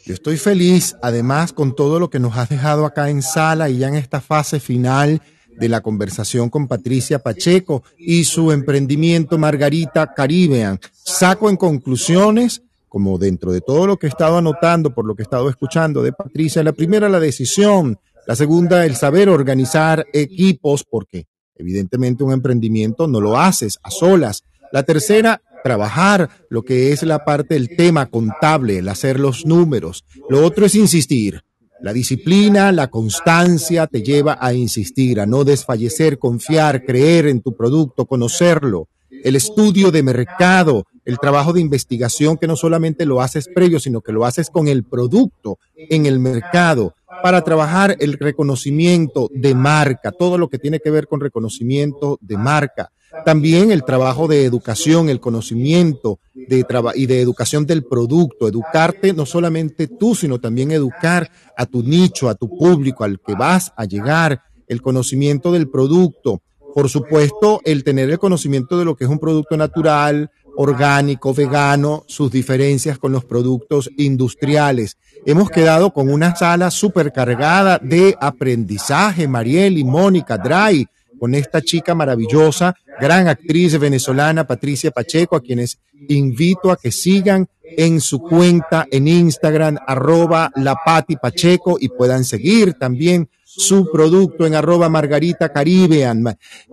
[0.05, 3.79] Yo estoy feliz, además, con todo lo que nos has dejado acá en sala y
[3.79, 5.21] ya en esta fase final
[5.57, 10.79] de la conversación con Patricia Pacheco y su emprendimiento Margarita Caribbean.
[10.93, 15.23] Saco en conclusiones, como dentro de todo lo que he estado anotando, por lo que
[15.23, 20.83] he estado escuchando de Patricia, la primera la decisión, la segunda el saber organizar equipos,
[20.83, 24.43] porque evidentemente un emprendimiento no lo haces a solas.
[24.71, 30.05] La tercera, trabajar lo que es la parte del tema contable, el hacer los números.
[30.29, 31.43] Lo otro es insistir.
[31.79, 37.55] La disciplina, la constancia te lleva a insistir, a no desfallecer, confiar, creer en tu
[37.55, 38.87] producto, conocerlo.
[39.23, 44.01] El estudio de mercado, el trabajo de investigación que no solamente lo haces previo, sino
[44.01, 50.11] que lo haces con el producto en el mercado para trabajar el reconocimiento de marca,
[50.11, 52.91] todo lo que tiene que ver con reconocimiento de marca.
[53.25, 56.65] También el trabajo de educación, el conocimiento de
[56.95, 62.29] y de educación del producto, educarte no solamente tú, sino también educar a tu nicho,
[62.29, 66.41] a tu público, al que vas a llegar, el conocimiento del producto.
[66.73, 72.03] Por supuesto, el tener el conocimiento de lo que es un producto natural, orgánico, vegano,
[72.07, 74.97] sus diferencias con los productos industriales.
[75.25, 80.87] Hemos quedado con una sala súper cargada de aprendizaje, Mariel y Mónica Dry
[81.17, 87.47] con esta chica maravillosa, gran actriz venezolana, Patricia Pacheco, a quienes invito a que sigan
[87.63, 94.45] en su cuenta en Instagram, arroba la Pati Pacheco, y puedan seguir también su producto
[94.45, 96.23] en arroba Margarita Caribbean.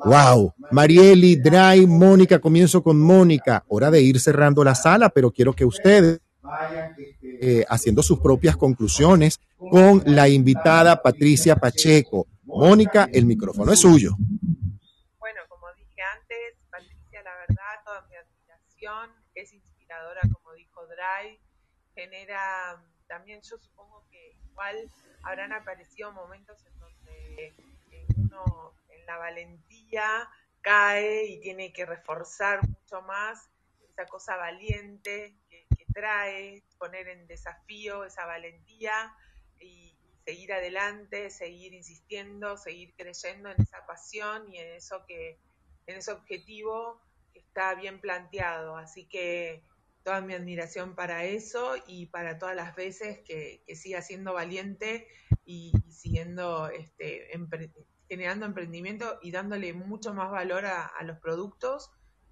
[0.04, 3.64] Wow, Marieli, Dry, Mónica, comienzo con Mónica.
[3.68, 8.56] Hora de ir cerrando la sala, pero quiero que ustedes vayan eh, haciendo sus propias
[8.56, 12.26] conclusiones con la invitada Patricia Pacheco.
[12.54, 14.12] Mónica, el micrófono es suyo.
[15.18, 21.40] Bueno, como dije antes, Patricia, la verdad, toda mi admiración, es inspiradora, como dijo Dry,
[21.94, 24.90] genera también, yo supongo que igual
[25.22, 27.54] habrán aparecido momentos en donde
[28.16, 30.28] uno en la valentía
[30.60, 33.50] cae y tiene que reforzar mucho más
[33.90, 39.14] esa cosa valiente que, que trae, poner en desafío esa valentía
[39.60, 39.93] y
[40.24, 45.38] seguir adelante, seguir insistiendo, seguir creyendo en esa pasión y en eso que,
[45.86, 47.00] en ese objetivo
[47.32, 48.76] que está bien planteado.
[48.76, 49.62] Así que
[50.02, 55.06] toda mi admiración para eso y para todas las veces que, siga siendo valiente
[55.44, 57.28] y, siguiendo este,
[58.08, 61.90] generando emprendimiento y dándole mucho más valor a, los productos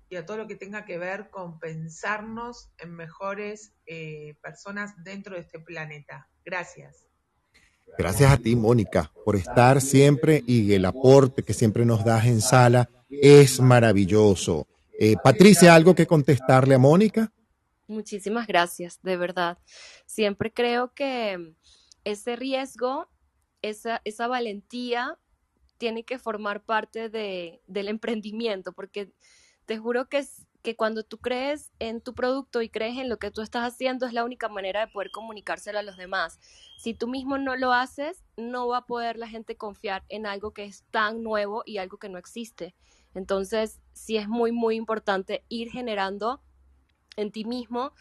[0.08, 5.34] y a todo lo que tenga que ver con pensarnos en mejores eh, personas dentro
[5.34, 6.28] de este planeta.
[6.44, 7.11] Gracias.
[7.98, 12.40] Gracias a ti, Mónica, por estar siempre y el aporte que siempre nos das en
[12.40, 14.66] sala es maravilloso.
[14.98, 17.32] Eh, Patricia, ¿algo que contestarle a Mónica?
[17.86, 19.58] Muchísimas gracias, de verdad.
[20.06, 21.54] Siempre creo que
[22.04, 23.08] ese riesgo,
[23.60, 25.18] esa, valentía
[25.76, 29.12] tiene que formar parte de, del emprendimiento, porque
[29.66, 30.24] te juro que,
[30.62, 34.06] que cuando tú crees en tu producto y crees en lo que tú estás haciendo,
[34.06, 36.38] es la única manera de poder comunicárselo a los demás.
[36.78, 40.52] Si tú mismo no lo haces, no va a poder la gente confiar en algo
[40.52, 42.74] que es tan nuevo y algo que no existe.
[43.14, 46.40] Entonces, sí es muy, muy importante ir generando
[47.16, 47.92] en ti mismo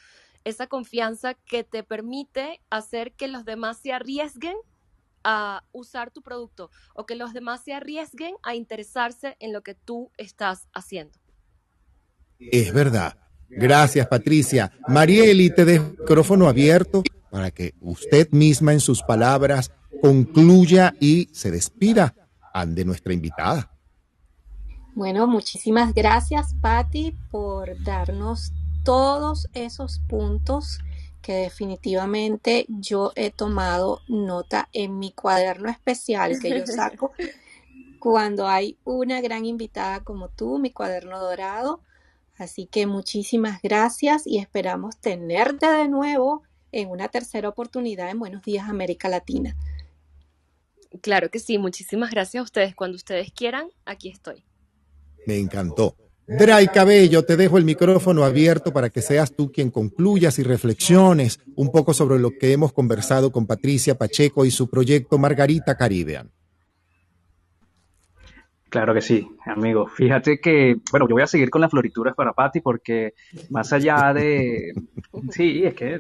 [0.44, 4.56] esa confianza que te permite hacer que los demás se arriesguen
[5.24, 9.76] a usar tu producto o que los demás se arriesguen a interesarse en lo que
[9.76, 11.20] tú estás haciendo.
[12.52, 13.18] Es verdad.
[13.50, 14.72] Gracias, Patricia.
[14.88, 21.30] Marieli, te dejo el micrófono abierto para que usted misma en sus palabras concluya y
[21.34, 22.16] se despida
[22.68, 23.72] de nuestra invitada.
[24.94, 28.52] Bueno, muchísimas gracias, Patti, por darnos
[28.84, 30.80] todos esos puntos
[31.22, 37.12] que definitivamente yo he tomado nota en mi cuaderno especial que yo saco
[38.00, 41.82] cuando hay una gran invitada como tú, mi cuaderno dorado.
[42.42, 46.42] Así que muchísimas gracias y esperamos tenerte de nuevo
[46.72, 49.56] en una tercera oportunidad en Buenos Días América Latina.
[51.02, 52.74] Claro que sí, muchísimas gracias a ustedes.
[52.74, 54.44] Cuando ustedes quieran, aquí estoy.
[55.28, 55.96] Me encantó.
[56.26, 61.40] Dray Cabello, te dejo el micrófono abierto para que seas tú quien concluyas y reflexiones
[61.56, 66.32] un poco sobre lo que hemos conversado con Patricia Pacheco y su proyecto Margarita Caribbean.
[68.72, 69.85] Claro que sí, amigo.
[69.85, 73.14] Fíjate que, bueno, yo voy a seguir con las florituras para Patti porque
[73.49, 74.73] más allá de...
[75.31, 75.99] Sí, es que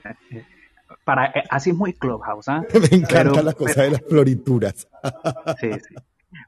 [1.03, 2.63] para, eh, así es muy Clubhouse, ¿ah?
[2.91, 4.87] Me encanta la cosa de las florituras.
[5.59, 5.95] Sí, sí.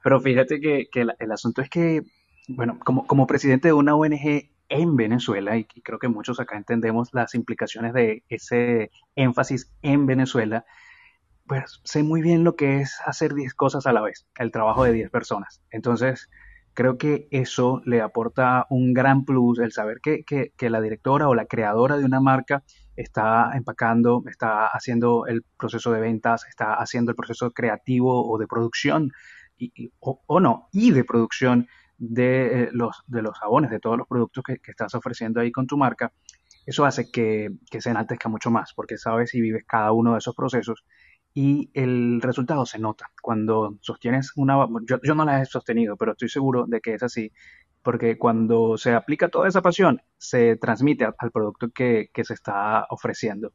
[0.02, 2.04] Pero fíjate que, el asunto es que
[2.48, 7.10] bueno, como, como presidente de una ONG en Venezuela, y, creo que muchos acá entendemos
[7.14, 10.66] las implicaciones de ese énfasis en Venezuela,
[11.48, 14.84] pues sé muy bien lo que es hacer 10 cosas a la vez, el trabajo
[14.84, 15.62] de 10 personas.
[15.72, 16.30] Entonces,
[16.74, 21.36] creo que eso le aporta un gran plus, el saber que, que, la directora o
[21.36, 22.64] la creadora de una marca
[22.96, 28.48] está empacando, está haciendo el proceso de ventas, está haciendo el proceso creativo o de
[28.48, 29.12] producción,
[29.58, 31.68] y, o, no, y de producción
[31.98, 35.68] de, eh, los, de los jabones, de todos los productos que, estás ofreciendo ahí con
[35.68, 36.12] tu marca,
[36.66, 37.50] eso hace que,
[37.80, 40.84] se enaltezca mucho más, porque sabes y vives cada uno de esos procesos
[41.34, 43.12] y el resultado se nota.
[43.22, 44.68] Cuando sostienes una...
[44.88, 47.32] Yo, yo no la he sostenido, pero estoy seguro de que es así,
[47.82, 53.52] porque cuando se aplica toda esa pasión, se transmite al, producto que, se está ofreciendo.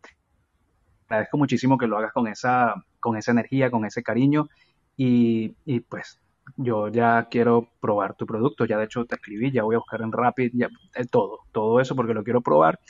[1.07, 4.49] Agradezco muchísimo que lo hagas con esa, con esa energía, con ese cariño
[4.97, 6.21] y, y pues
[6.57, 10.03] yo ya quiero probar tu producto, ya de hecho te escribí, ya voy a buscar
[10.03, 12.81] en Rapid, ya, eh, todo, todo eso porque lo quiero probar.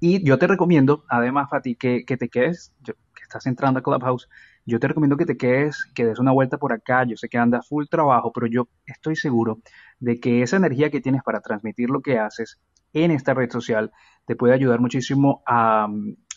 [0.00, 2.94] Y yo te recomiendo, además, Fati, que, que te quedes, que
[3.34, 4.28] estás entrando a Clubhouse,
[4.64, 7.04] yo te recomiendo que te quedes, que des una vuelta por acá.
[7.04, 9.58] Yo sé que anda full trabajo, pero yo estoy seguro
[9.98, 12.60] de que esa energía que tienes para transmitir lo que haces
[12.92, 13.90] en esta red social
[14.26, 15.88] te puede ayudar muchísimo a,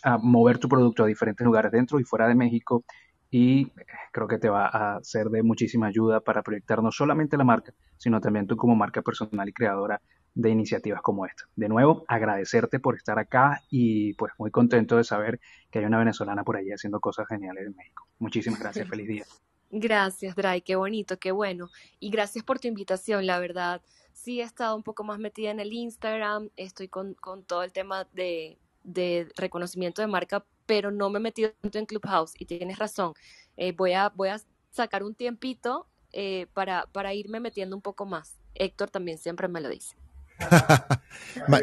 [0.03, 2.83] a mover tu producto a diferentes lugares dentro y fuera de México
[3.29, 3.71] y
[4.11, 7.73] creo que te va a ser de muchísima ayuda para proyectar no solamente la marca,
[7.97, 10.01] sino también tú como marca personal y creadora
[10.37, 11.43] de iniciativas como esta.
[11.55, 15.39] De nuevo, agradecerte por estar acá y pues muy contento de saber
[15.71, 18.07] que hay una venezolana por allí haciendo cosas geniales en México.
[18.19, 19.25] Muchísimas gracias, feliz día.
[19.69, 21.69] Gracias, Dray, qué bonito, qué bueno.
[21.99, 23.81] Y gracias por tu invitación, la verdad.
[24.13, 27.71] Sí he estado un poco más metida en el Instagram, estoy con, con todo el
[27.71, 32.45] tema de, de reconocimiento de marca pero no me he metido tanto en Clubhouse y
[32.45, 33.13] tienes razón.
[33.55, 34.39] Eh, voy, a, voy a
[34.69, 38.37] sacar un tiempito eh, para, para irme metiendo un poco más.
[38.53, 39.95] Héctor también siempre me lo dice.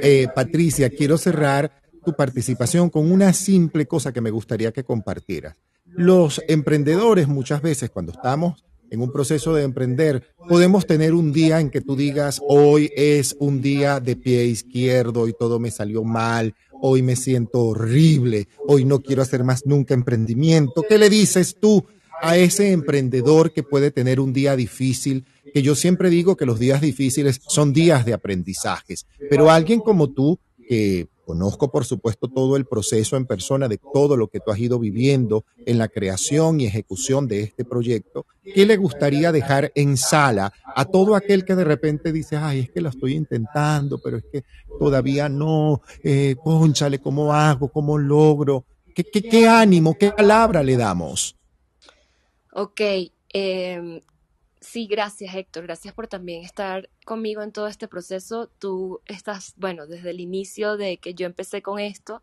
[0.03, 5.57] Eh, Patricia, quiero cerrar tu participación con una simple cosa que me gustaría que compartieras.
[5.85, 11.61] Los emprendedores muchas veces cuando estamos en un proceso de emprender, podemos tener un día
[11.61, 16.05] en que tú digas, hoy es un día de pie izquierdo y todo me salió
[16.05, 20.85] mal, hoy me siento horrible, hoy no quiero hacer más nunca emprendimiento.
[20.89, 21.85] ¿Qué le dices tú
[22.21, 25.27] a ese emprendedor que puede tener un día difícil?
[25.53, 30.11] Que yo siempre digo que los días difíciles son días de aprendizajes, pero alguien como
[30.11, 30.39] tú
[30.69, 34.59] que Conozco, por supuesto, todo el proceso en persona de todo lo que tú has
[34.59, 38.27] ido viviendo en la creación y ejecución de este proyecto.
[38.43, 42.71] ¿Qué le gustaría dejar en sala a todo aquel que de repente dice, ay, es
[42.71, 44.45] que lo estoy intentando, pero es que
[44.79, 47.69] todavía no, eh, conchale, ¿cómo hago?
[47.69, 48.67] ¿Cómo logro?
[48.95, 51.37] ¿Qué, qué, qué ánimo, qué palabra le damos?
[52.57, 52.81] Ok,
[53.31, 54.01] em,
[54.61, 58.47] sí, gracias Héctor, gracias por también estar conmigo en todo este proceso.
[58.61, 62.23] Tú estás, bueno, desde el inicio de que yo empecé con esto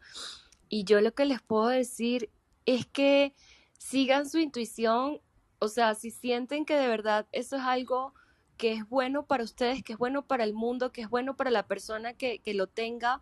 [0.69, 2.29] y yo lo que les puedo decir
[2.65, 3.33] es que
[3.77, 5.19] sigan su intuición,
[5.59, 8.13] o sea, si sienten que de verdad eso es algo
[8.55, 11.51] que es bueno para ustedes, que es bueno para el mundo, que es bueno para
[11.51, 13.21] la persona que, que lo tenga,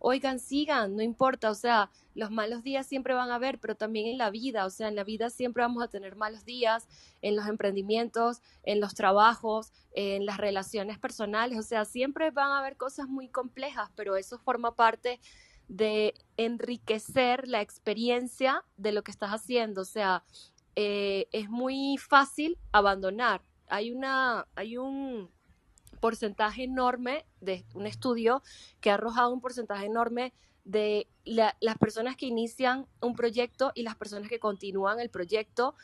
[0.00, 4.06] oigan, sigan, no importa, o sea, los malos días siempre van a haber, pero también
[4.06, 6.88] en la vida, o sea, en la vida siempre vamos a tener malos días,
[7.22, 12.58] en los emprendimientos, en los trabajos, en las relaciones personales, o sea, siempre van a
[12.58, 15.20] haber cosas muy complejas, pero eso forma parte
[15.68, 20.24] de enriquecer la experiencia de lo que estás haciendo, o sea,
[20.76, 23.42] eh, es muy fácil abandonar.
[23.68, 25.30] Hay una, hay un,
[26.00, 28.42] porcentaje enorme de un estudio
[28.80, 30.32] que ha arrojado un porcentaje enorme
[30.64, 35.74] de las personas que inician un proyecto y las personas que continúan el proyecto.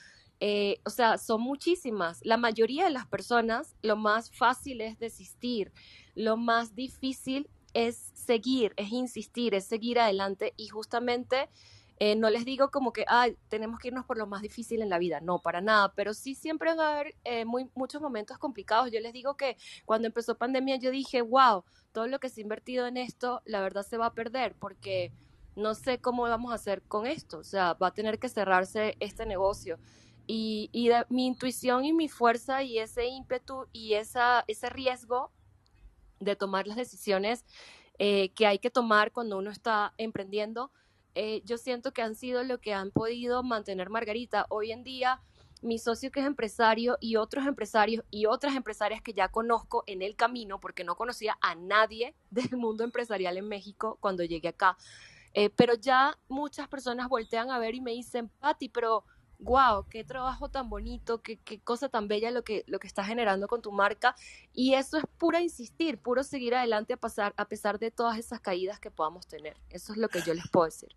[0.40, 2.20] Eh, o sea, son muchísimas.
[2.22, 5.72] La mayoría de las personas, lo más fácil es desistir,
[6.14, 11.48] lo más difícil es seguir, es insistir, es seguir adelante y justamente
[11.98, 14.90] eh, no les digo como que, ay, tenemos que irnos por lo más difícil en
[14.90, 18.90] la vida, no, para nada, pero sí siempre van a haber eh, muchos momentos complicados.
[18.92, 19.56] Yo les digo que
[19.86, 23.62] cuando empezó pandemia yo dije, wow, todo lo que se ha invertido en esto, la
[23.62, 25.12] verdad se va a perder porque
[25.54, 28.96] no sé cómo vamos a hacer con esto, o sea, va a tener que cerrarse
[29.00, 29.78] este negocio.
[30.28, 30.70] Y,
[31.08, 35.30] mi intuición y mi fuerza y ese ímpetu y ese riesgo
[36.20, 37.44] de tomar las decisiones
[37.98, 40.70] eh, que hay que tomar cuando uno está emprendiendo,
[41.18, 44.44] eh, yo siento que han sido lo que han podido mantener Margarita.
[44.50, 45.22] Hoy en día,
[45.62, 50.02] mi socio que es empresario y otros empresarios y otras empresarias que ya conozco en
[50.02, 54.76] el camino, porque no conocía a nadie del mundo empresarial en México cuando llegué acá.
[55.32, 59.04] Eh, pero ya muchas personas voltean a ver y me dicen, Patti, pero
[59.38, 63.06] wow, qué trabajo tan bonito, qué, qué, cosa tan bella lo que, lo que estás
[63.06, 64.14] generando con tu marca.
[64.52, 68.40] Y eso es puro insistir, puro seguir adelante a, pasar, a pesar de todas esas
[68.40, 69.56] caídas que podamos tener.
[69.70, 70.94] Eso es lo que yo les puedo decir.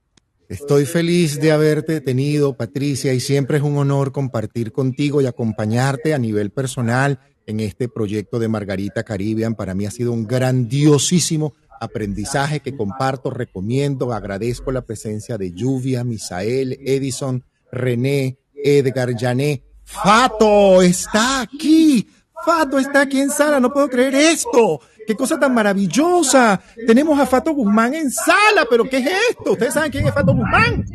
[0.50, 6.16] Estoy feliz de haberte tenido, Patricia, y siempre es un honor compartir contigo y acompañarte
[6.16, 9.54] a nivel personal en este proyecto de Margarita Caribbean.
[9.54, 16.04] Para mí ha sido un grandiosísimo aprendizaje que comparto, recomiendo, agradezco la presencia de Lluvia,
[16.04, 19.64] Misael, Edison, René, Edgar, Jané.
[19.84, 22.08] Fato está aquí.
[22.44, 23.60] Fato está aquí en sala.
[23.60, 24.82] No puedo creer esto.
[25.10, 26.62] Qué cosa tan maravillosa.
[26.86, 29.54] Tenemos a Fato Guzmán en sala, pero ¿qué es esto?
[29.54, 30.86] ¿Ustedes saben quién es Fato Guzmán?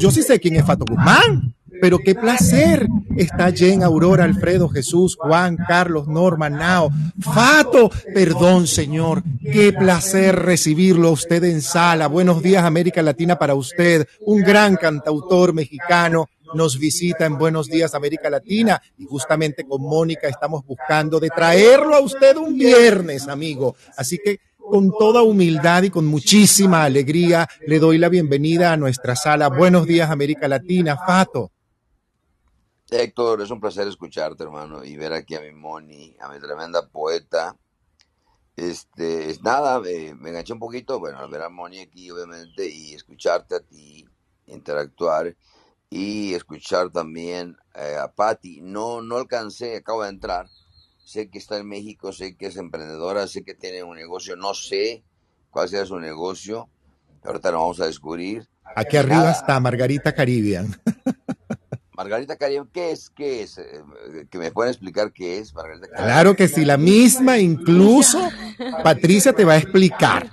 [0.00, 1.54] Yo sí sé quién es Fato Guzmán.
[1.80, 2.88] Pero qué placer.
[3.16, 6.90] Está Jen, Aurora, Alfredo, Jesús, Juan, Carlos, Norma, Nao.
[7.20, 9.22] Fato, perdón, señor.
[9.40, 12.08] Qué placer recibirlo a usted en sala.
[12.08, 14.08] Buenos días, América Latina, para usted.
[14.26, 20.28] Un gran cantautor mexicano nos visita en Buenos Días América Latina y justamente con Mónica
[20.28, 23.76] estamos buscando de traerlo a usted un viernes, amigo.
[23.96, 29.16] Así que con toda humildad y con muchísima alegría le doy la bienvenida a nuestra
[29.16, 29.48] sala.
[29.48, 31.50] Buenos Días América Latina, Fato.
[32.90, 36.88] Héctor, es un placer escucharte, hermano, y ver aquí a mi Moni, a mi tremenda
[36.88, 37.56] poeta.
[38.56, 42.68] Este, es nada, me, me enganché un poquito, bueno, al ver a Moni aquí, obviamente,
[42.68, 44.04] y escucharte a ti,
[44.46, 45.36] interactuar
[45.90, 48.60] y escuchar también eh, a Patti.
[48.62, 50.46] No, no alcancé, acabo de entrar.
[51.04, 54.54] Sé que está en México, sé que es emprendedora, sé que tiene un negocio, no
[54.54, 55.02] sé
[55.50, 56.68] cuál sea su negocio.
[57.24, 58.48] Ahorita lo vamos a descubrir.
[58.76, 59.32] Aquí arriba Nada.
[59.32, 60.80] está Margarita Caribbean.
[61.96, 63.10] Margarita Caribbean, ¿qué es?
[63.10, 63.58] ¿Qué es?
[63.58, 63.82] Eh,
[64.30, 66.08] que me pueden explicar qué es Margarita Caribbean.
[66.08, 68.30] Claro que sí, la misma, incluso
[68.84, 70.30] Patricia te va a explicar.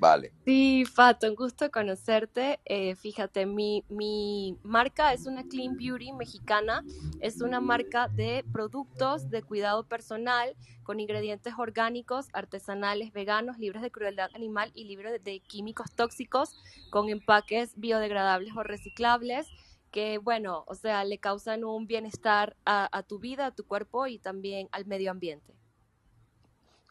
[0.00, 0.32] Vale.
[0.46, 2.58] Sí, Fato, un gusto conocerte.
[2.64, 6.82] Eh, fíjate, mi, mi marca es una Clean Beauty mexicana.
[7.20, 13.90] Es una marca de productos de cuidado personal con ingredientes orgánicos, artesanales, veganos, libres de
[13.90, 16.56] crueldad animal y libres de, de químicos tóxicos,
[16.88, 19.48] con empaques biodegradables o reciclables
[19.90, 24.06] que, bueno, o sea, le causan un bienestar a, a tu vida, a tu cuerpo
[24.06, 25.52] y también al medio ambiente.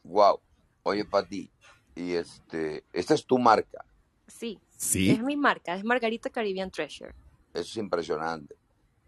[0.04, 0.40] Wow.
[0.84, 1.50] Oye, Pati,
[1.96, 3.84] y este, esta es tu marca.
[4.28, 5.10] Sí, Sí.
[5.10, 7.14] es mi marca, es Margarita Caribbean Treasure.
[7.54, 8.56] Eso es impresionante.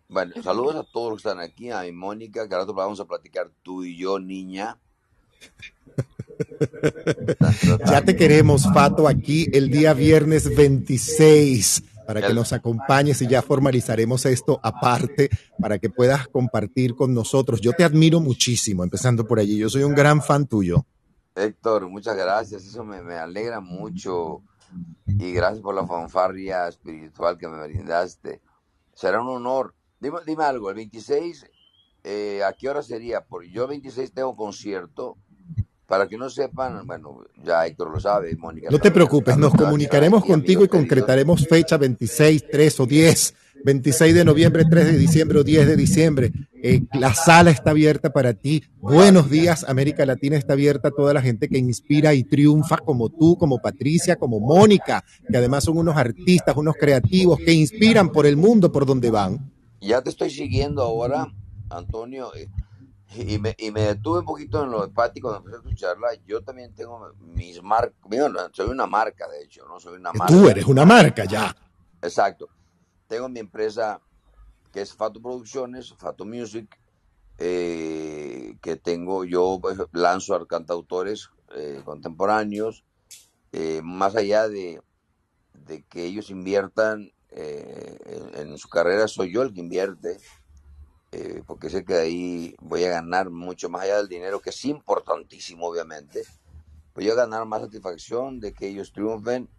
[0.10, 3.06] Bueno, saludos a todos los que están aquí, a mi Mónica, que ahora vamos a
[3.06, 4.78] platicar tú y yo, niña.
[7.86, 13.42] ya te queremos, Fato, aquí el día viernes 26 para que nos acompañes y ya
[13.42, 15.30] formalizaremos esto aparte
[15.60, 17.62] para que puedas compartir con nosotros.
[17.62, 19.58] Yo te admiro muchísimo, empezando por allí.
[19.58, 20.86] Yo soy un gran fan tuyo.
[21.36, 22.66] Héctor, muchas gracias.
[22.66, 24.44] Eso me, me alegra mucho
[25.08, 28.42] y gracias por la fanfarria espiritual que me brindaste.
[28.94, 29.74] Será un honor.
[30.00, 31.46] Dime, dime algo, el 26,
[32.04, 33.22] eh, ¿a qué hora sería?
[33.22, 35.18] Porque yo el 26 tengo concierto.
[35.86, 38.70] Para que no sepan, bueno, ya Héctor lo sabe, Mónica.
[38.72, 43.36] No te preocupes, nos comunicaremos contigo y concretaremos fecha 26, 3 o 10.
[43.64, 46.32] 26 de noviembre, 3 de diciembre o 10 de diciembre.
[46.64, 48.64] Eh, la sala está abierta para ti.
[48.80, 53.10] Buenos días, América Latina está abierta a toda la gente que inspira y triunfa como
[53.10, 58.26] tú, como Patricia, como Mónica, que además son unos artistas, unos creativos que inspiran por
[58.26, 59.52] el mundo por donde van.
[59.80, 61.28] Ya te estoy siguiendo ahora,
[61.70, 62.48] Antonio, eh,
[63.16, 66.08] y me, y me detuve un poquito en lo de Pati cuando empecé a escucharla.
[66.26, 67.96] Yo también tengo mis marcas,
[68.54, 69.80] soy una marca, de hecho, ¿no?
[69.80, 70.34] Soy una marca.
[70.34, 71.56] Tú eres una marca ya.
[72.02, 72.50] Exacto
[73.12, 74.00] tengo mi empresa
[74.72, 76.80] que es Fato Producciones, Fato Music,
[77.38, 82.86] eh, que tengo, yo pues, lanzo a cantautores eh, contemporáneos,
[83.52, 84.82] eh, más allá de,
[85.90, 90.18] que ellos inviertan en, su carrera, soy yo el que invierte,
[91.46, 95.68] porque sé que ahí voy a ganar mucho más allá del dinero, que es importantísimo,
[95.68, 96.24] obviamente.
[96.96, 99.50] Voy a ganar más satisfacción de que ellos triunfen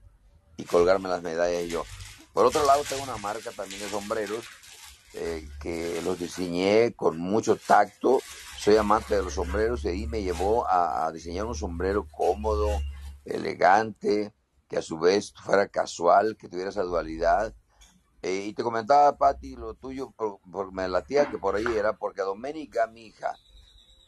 [0.56, 1.84] y colgarme las medallas yo.
[2.32, 4.46] Por otro lado, tengo una marca también de sombreros
[5.14, 8.20] eh, que los diseñé con mucho tacto.
[8.58, 12.68] Soy amante de los sombreros y ahí me llevó a, diseñar un sombrero cómodo,
[13.26, 14.32] elegante,
[14.68, 17.54] que a su vez fuera casual, que tuviera esa dualidad.
[18.22, 22.22] Eh, y te comentaba, Patti, lo tuyo, porque me latía que por ahí era porque
[22.22, 23.34] Doménica, mi hija,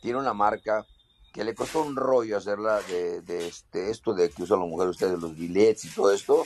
[0.00, 0.86] tiene una marca
[1.34, 5.18] que le costó un rollo hacerla de, este, esto de que usan las mujeres ustedes,
[5.18, 6.44] los billets y todo esto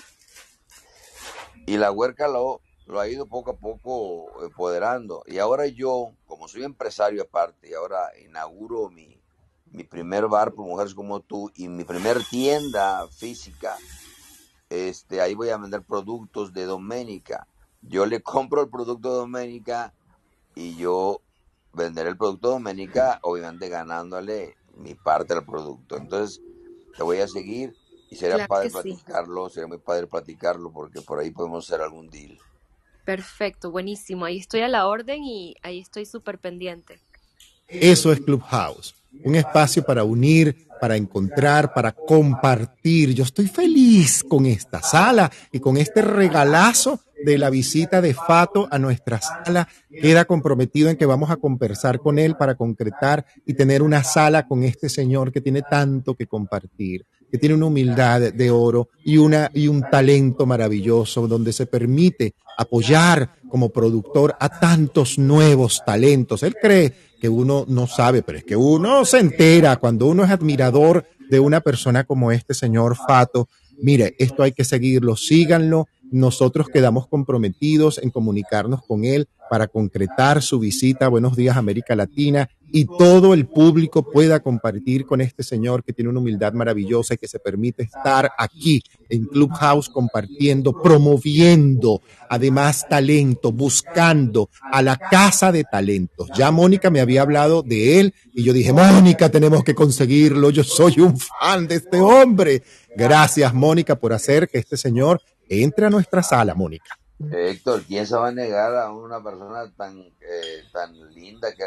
[1.68, 2.62] y la huerca lo,
[2.98, 5.22] ha ido poco a poco empoderando.
[5.26, 9.20] Y ahora yo, como soy empresario aparte, y ahora inauguro mi,
[9.66, 13.76] mi primer bar por mujeres como tú y mi primer tienda física,
[14.70, 17.46] este, ahí voy a vender productos de Doménica.
[17.82, 19.92] Yo le compro el producto de Doménica
[20.54, 21.20] y yo
[21.74, 25.98] venderé el producto de Doménica, obviamente ganándole mi parte del producto.
[25.98, 26.40] Entonces,
[26.96, 27.76] te voy a seguir
[28.10, 32.38] y sería padre platicarlo, sería muy padre platicarlo porque por ahí podemos hacer algún deal.
[33.04, 34.24] Perfecto, buenísimo.
[34.24, 37.00] Ahí estoy a la orden y ahí estoy súper pendiente.
[37.66, 38.94] Eso es Clubhouse,
[39.24, 43.14] un espacio para unir, para encontrar, para compartir.
[43.14, 48.68] Yo estoy feliz con esta sala y con este regalazo de la visita de Fato
[48.70, 49.68] a nuestra sala.
[49.90, 54.46] Queda comprometido en que vamos a conversar con él para concretar y tener una sala
[54.46, 59.18] con este señor que tiene tanto que compartir que tiene una humildad de oro y,
[59.18, 66.42] una, y un talento maravilloso donde se permite apoyar como productor a tantos nuevos talentos.
[66.42, 70.30] Él cree que uno no sabe, pero es que uno se entera cuando uno es
[70.30, 73.48] admirador de una persona como este señor Fato.
[73.80, 75.86] Mire, esto hay que seguirlo, síganlo.
[76.10, 81.96] Nosotros quedamos comprometidos en comunicarnos con él para concretar su visita a Buenos Días América
[81.96, 87.14] Latina y todo el público pueda compartir con este señor que tiene una humildad maravillosa
[87.14, 94.96] y que se permite estar aquí en Clubhouse compartiendo, promoviendo además talento, buscando a la
[94.96, 96.28] casa de talentos.
[96.36, 100.62] Ya Mónica me había hablado de él y yo dije, Mónica, tenemos que conseguirlo, yo
[100.62, 102.62] soy un fan de este hombre.
[102.96, 106.98] Gracias Mónica por hacer que este señor entre a nuestra sala, Mónica.
[107.32, 111.64] Héctor, ¿quién se va a negar a una persona tan, eh, tan linda que,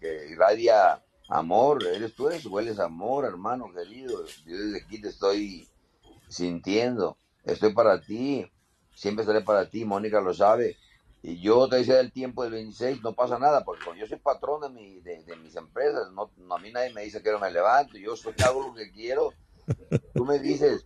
[0.00, 1.84] que irradia amor?
[1.86, 4.24] Eres tú, eres, hueles amor, hermano querido.
[4.46, 5.68] Yo desde aquí te estoy
[6.28, 7.16] sintiendo.
[7.44, 8.50] Estoy para ti.
[8.94, 9.84] Siempre estaré para ti.
[9.84, 10.76] Mónica lo sabe.
[11.22, 14.60] Y yo te decía del tiempo del 26, no pasa nada, porque yo soy patrón
[14.62, 17.96] de, mi, de, mis empresas, no, a mí nadie me dice que no me levanto,
[17.96, 19.32] yo soy, hago lo que quiero.
[20.14, 20.84] Tú me dices,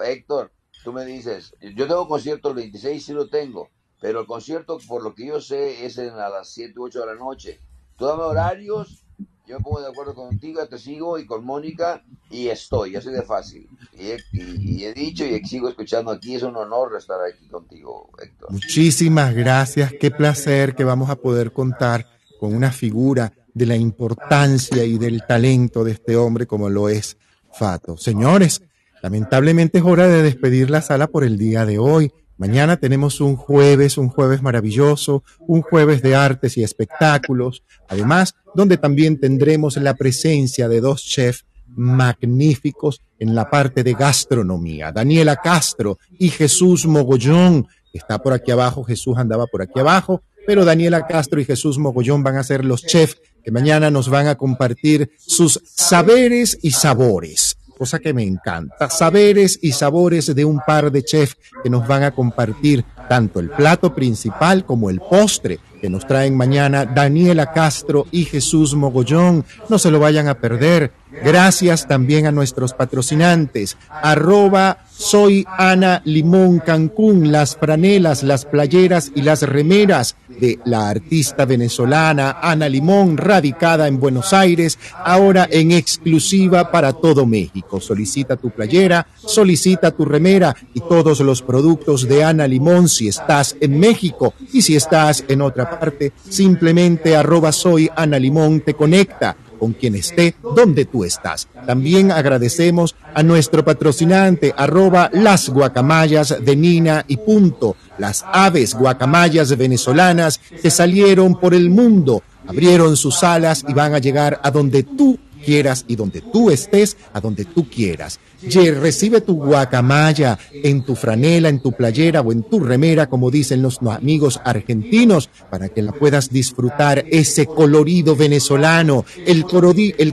[0.00, 0.52] Héctor,
[0.82, 3.68] tú me dices, yo tengo concierto el 26, sí lo tengo,
[4.00, 7.00] pero el concierto, por lo que yo sé, es en a las 7 u 8
[7.00, 7.60] de la noche.
[7.96, 9.04] Tú dame horarios,
[9.46, 13.22] yo me pongo de acuerdo contigo, te sigo y con Mónica y estoy, así de
[13.22, 13.68] fácil.
[13.92, 18.50] Y he, dicho y sigo escuchando aquí, es un honor estar aquí contigo, Héctor.
[18.50, 22.06] Muchísimas gracias, qué placer que vamos a poder contar
[22.40, 27.16] con una figura de la importancia y del talento de este hombre como lo es
[27.52, 27.96] Fato.
[27.96, 28.62] Señores,
[29.02, 32.12] Lamentablemente es hora de despedir la sala por el día de hoy.
[32.38, 38.76] Mañana tenemos un jueves, un jueves maravilloso, un jueves de artes y espectáculos, además donde
[38.76, 44.92] también tendremos la presencia de dos chefs magníficos en la parte de gastronomía.
[44.92, 50.64] Daniela Castro y Jesús Mogollón, está por aquí abajo, Jesús andaba por aquí abajo, pero
[50.64, 54.36] Daniela Castro y Jesús Mogollón van a ser los chefs que mañana nos van a
[54.36, 58.88] compartir sus saberes y sabores cosa que me encanta.
[58.90, 63.50] Saberes y sabores de un par de chefs que nos van a compartir tanto el
[63.50, 69.44] plato principal como el postre que nos traen mañana Daniela Castro y Jesús Mogollón.
[69.68, 70.92] No se lo vayan a perder.
[71.24, 73.76] Gracias también a nuestros patrocinantes.
[73.90, 81.44] Arroba soy Ana Limón Cancún, las franelas, las playeras y las remeras de la artista
[81.44, 87.80] venezolana Ana Limón, radicada en Buenos Aires, ahora en exclusiva para todo México.
[87.80, 93.56] Solicita tu playera, solicita tu remera y todos los productos de Ana Limón si estás
[93.60, 99.36] en México y si estás en otra parte, simplemente arroba soy Ana Limón te conecta
[99.62, 101.46] con quien esté donde tú estás.
[101.68, 109.56] También agradecemos a nuestro patrocinante, arroba las guacamayas de Nina y punto, las aves guacamayas
[109.56, 114.82] venezolanas que salieron por el mundo, abrieron sus alas y van a llegar a donde
[114.82, 118.18] tú quieras y donde tú estés, a donde tú quieras.
[118.42, 123.30] Ye, recibe tu guacamaya en tu franela, en tu playera o en tu remera, como
[123.30, 129.44] dicen los amigos argentinos, para que la puedas disfrutar ese colorido venezolano, el,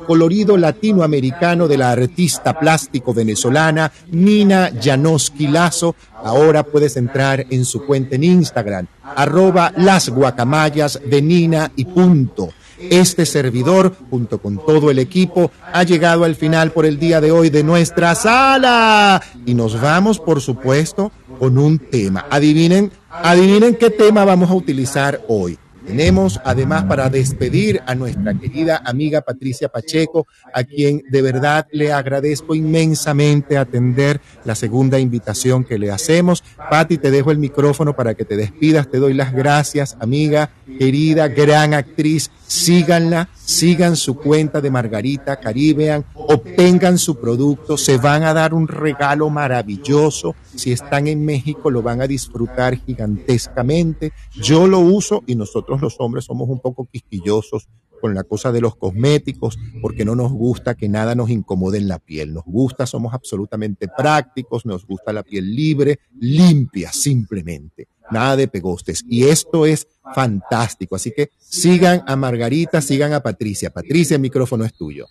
[0.02, 5.96] colorido latinoamericano de la artista plástico venezolana Nina Janoski Lazo.
[6.24, 12.50] Ahora puedes entrar en su cuenta en Instagram, arroba las guacamayas de Nina y punto.
[12.80, 17.32] Este servidor, junto con todo el equipo, ha llegado al final por el día de
[17.32, 19.22] hoy de nuestra sala.
[19.46, 22.26] Y nos vamos, por supuesto, con un tema.
[22.30, 25.58] Adivinen, adivinen qué tema vamos a utilizar hoy.
[25.86, 31.92] Tenemos además para despedir a nuestra querida amiga Patricia Pacheco, a quien de verdad le
[31.92, 36.44] agradezco inmensamente atender la segunda invitación que le hacemos.
[36.70, 38.90] Pati, te dejo el micrófono para que te despidas.
[38.90, 42.30] Te doy las gracias, amiga, querida, gran actriz.
[42.48, 48.68] Síganla, sigan su cuenta de Margarita Caribbean, obtengan su producto, se van a dar un
[48.68, 50.36] regalo maravilloso.
[50.56, 54.14] Si están en México lo van a disfrutar gigantescamente.
[54.34, 57.68] Yo lo uso y nosotros los hombres somos un poco quisquillosos
[58.00, 61.88] con la cosa de los cosméticos, porque no nos gusta que nada nos incomode en
[61.88, 62.34] la piel.
[62.34, 69.04] Nos gusta, somos absolutamente prácticos, nos gusta la piel libre, limpia simplemente, nada de pegostes.
[69.08, 70.96] Y esto es fantástico.
[70.96, 73.70] Así que sigan a Margarita, sigan a Patricia.
[73.70, 75.08] Patricia, el micrófono es tuyo.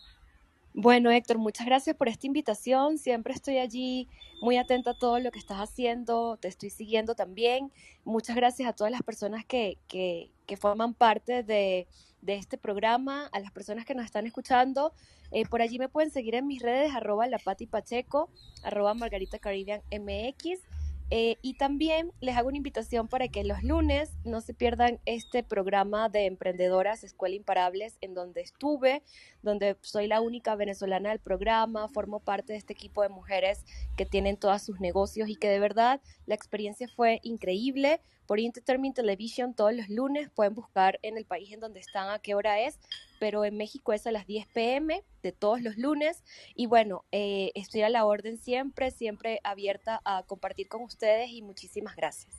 [0.80, 2.98] Bueno, Héctor, muchas gracias por esta invitación.
[2.98, 4.08] Siempre estoy allí
[4.40, 7.72] muy atenta a todo lo que estás haciendo, te estoy siguiendo también.
[8.04, 11.86] Muchas gracias a todas las personas que, que, que forman parte de,
[12.22, 14.92] de, este programa, a las personas que nos están escuchando.
[15.30, 18.30] Eh, por allí me pueden seguir en mis redes, arroba la Pati Pacheco,
[18.64, 20.62] arroba Margarita Caribbean MX.
[21.10, 25.42] Eh, y también les hago una invitación para que los lunes no se pierdan este
[25.42, 29.02] programa de emprendedoras Escuela Imparables, en donde estuve,
[29.42, 33.64] donde soy la única venezolana del programa, formo parte de este equipo de mujeres
[33.96, 38.00] que tienen todos sus negocios y que de verdad la experiencia fue increíble.
[38.28, 42.20] Por Entertainment Television todos los lunes pueden buscar en el país en donde están a
[42.20, 42.78] qué hora es
[43.18, 46.22] pero en México es a las 10 pm de todos los lunes.
[46.54, 51.42] Y bueno, eh, estoy a la orden siempre, siempre abierta a compartir con ustedes y
[51.42, 52.34] muchísimas gracias.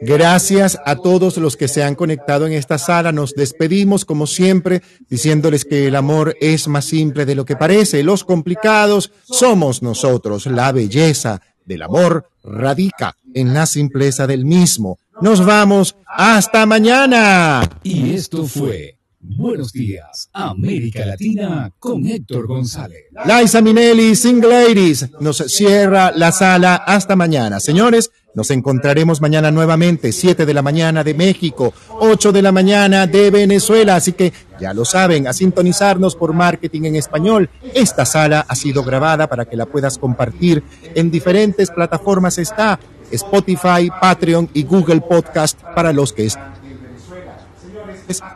[0.00, 3.10] Gracias a todos los que se han conectado en esta sala.
[3.10, 8.04] Nos despedimos, como siempre, diciéndoles que el amor es más simple de lo que parece.
[8.04, 10.46] Los complicados somos nosotros.
[10.46, 14.98] La belleza del amor radica en la simpleza del mismo.
[15.20, 15.96] Nos vamos.
[16.06, 17.68] Hasta mañana.
[17.82, 23.06] Y esto fue Buenos días, América Latina con Héctor González.
[23.26, 27.58] Liza Minelli, Single Ladies, nos cierra la sala hasta mañana.
[27.58, 33.08] Señores, nos encontraremos mañana nuevamente, 7 de la mañana de México, 8 de la mañana
[33.08, 33.96] de Venezuela.
[33.96, 37.50] Así que ya lo saben, a sintonizarnos por Marketing en Español.
[37.74, 40.62] Esta sala ha sido grabada para que la puedas compartir
[40.94, 42.38] en diferentes plataformas.
[42.38, 42.78] Está
[43.12, 46.54] Spotify, Patreon y Google Podcast para los que están.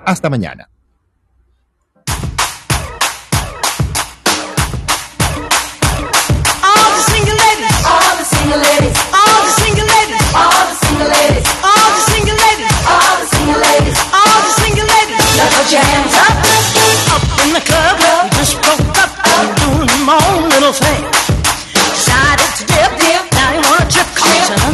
[0.05, 0.69] Hasta mañana.
[7.09, 8.23] single ladies, all the.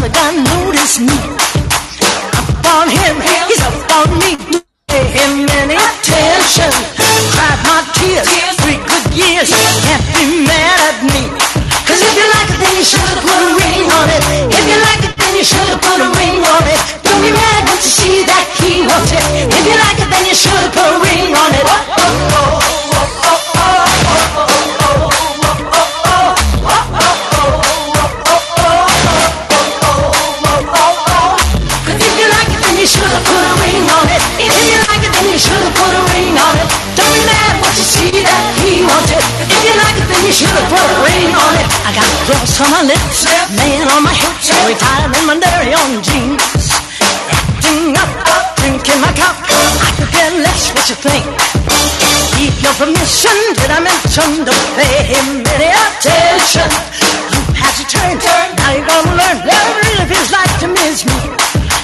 [0.08, 1.12] But I notice me
[2.32, 4.40] up on him, he's up on me.
[4.88, 6.72] Pay him any attention.
[7.36, 8.24] Cried my tears,
[8.64, 9.52] three good years.
[9.84, 11.28] Can't be mad at me.
[11.84, 14.22] Cause if you like it, then you should have put a ring on it.
[14.48, 16.80] If you like it, then you should have put a ring on it.
[17.04, 19.20] Don't be mad once you see that he wants it.
[19.44, 21.64] If you like it, then you should have put a ring on it.
[21.68, 22.87] Oh, oh, oh.
[42.28, 43.24] My lips,
[43.56, 46.44] man on my hips, so tied in my dairy on jeans.
[47.32, 48.10] Acting up,
[48.60, 51.24] drinking my cup, I could care less what you think.
[52.36, 56.68] Keep your permission, did I mention to pay him any attention?
[57.32, 58.20] You had to turn,
[58.60, 61.16] now you're gonna learn what it really feels like to miss me.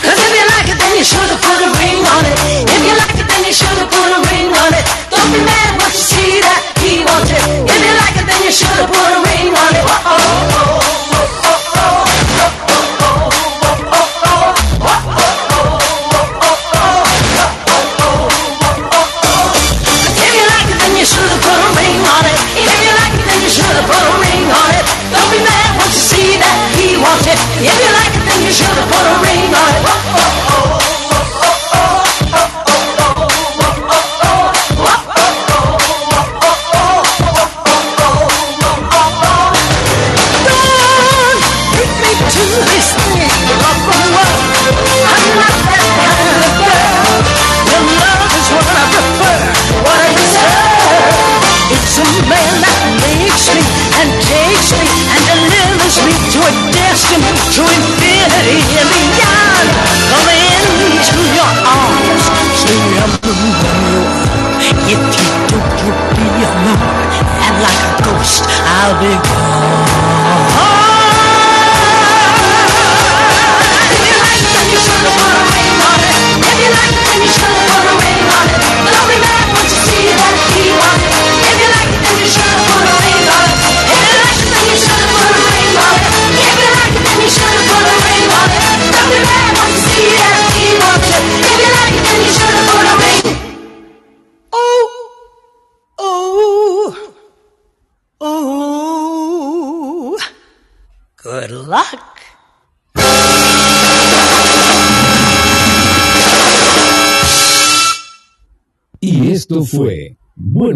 [0.04, 2.36] Cause if you like it, then you should've put a ring on it.
[2.68, 4.84] If you like it, then you should've put a ring on it.
[5.08, 7.40] Don't be mad when you see that he wants it.
[7.64, 8.03] If you like it,
[8.42, 9.84] you should've put a ring on it.
[9.86, 10.93] Oh, oh, oh,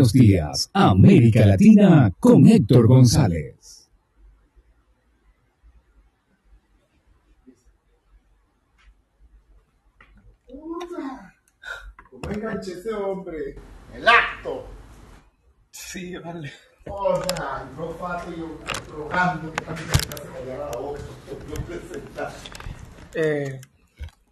[0.09, 3.91] Buenos Días, América Latina con Héctor González.
[12.11, 13.57] ¿Cómo enganché ese hombre?
[13.93, 14.67] El acto.
[15.73, 16.51] Sí, vale.
[16.87, 17.69] O sea,
[18.35, 18.59] y yo
[18.91, 21.01] rogando que también se callara la boca.
[21.49, 22.33] No presentar.
[23.12, 23.61] Eh,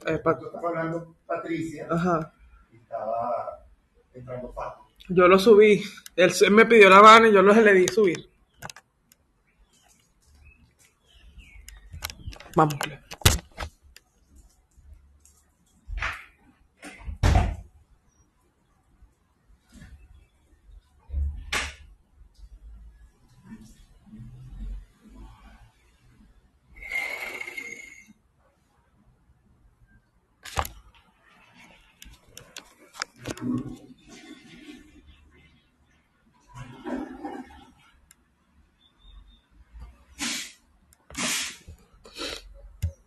[0.07, 2.33] eh, estaba hablando Patricia Ajá.
[2.73, 3.67] y estaba
[4.15, 4.86] entrando Fato.
[5.09, 5.83] Yo lo subí.
[6.17, 8.29] Él me pidió la mano y yo lo le di subir.
[12.55, 12.75] Vamos.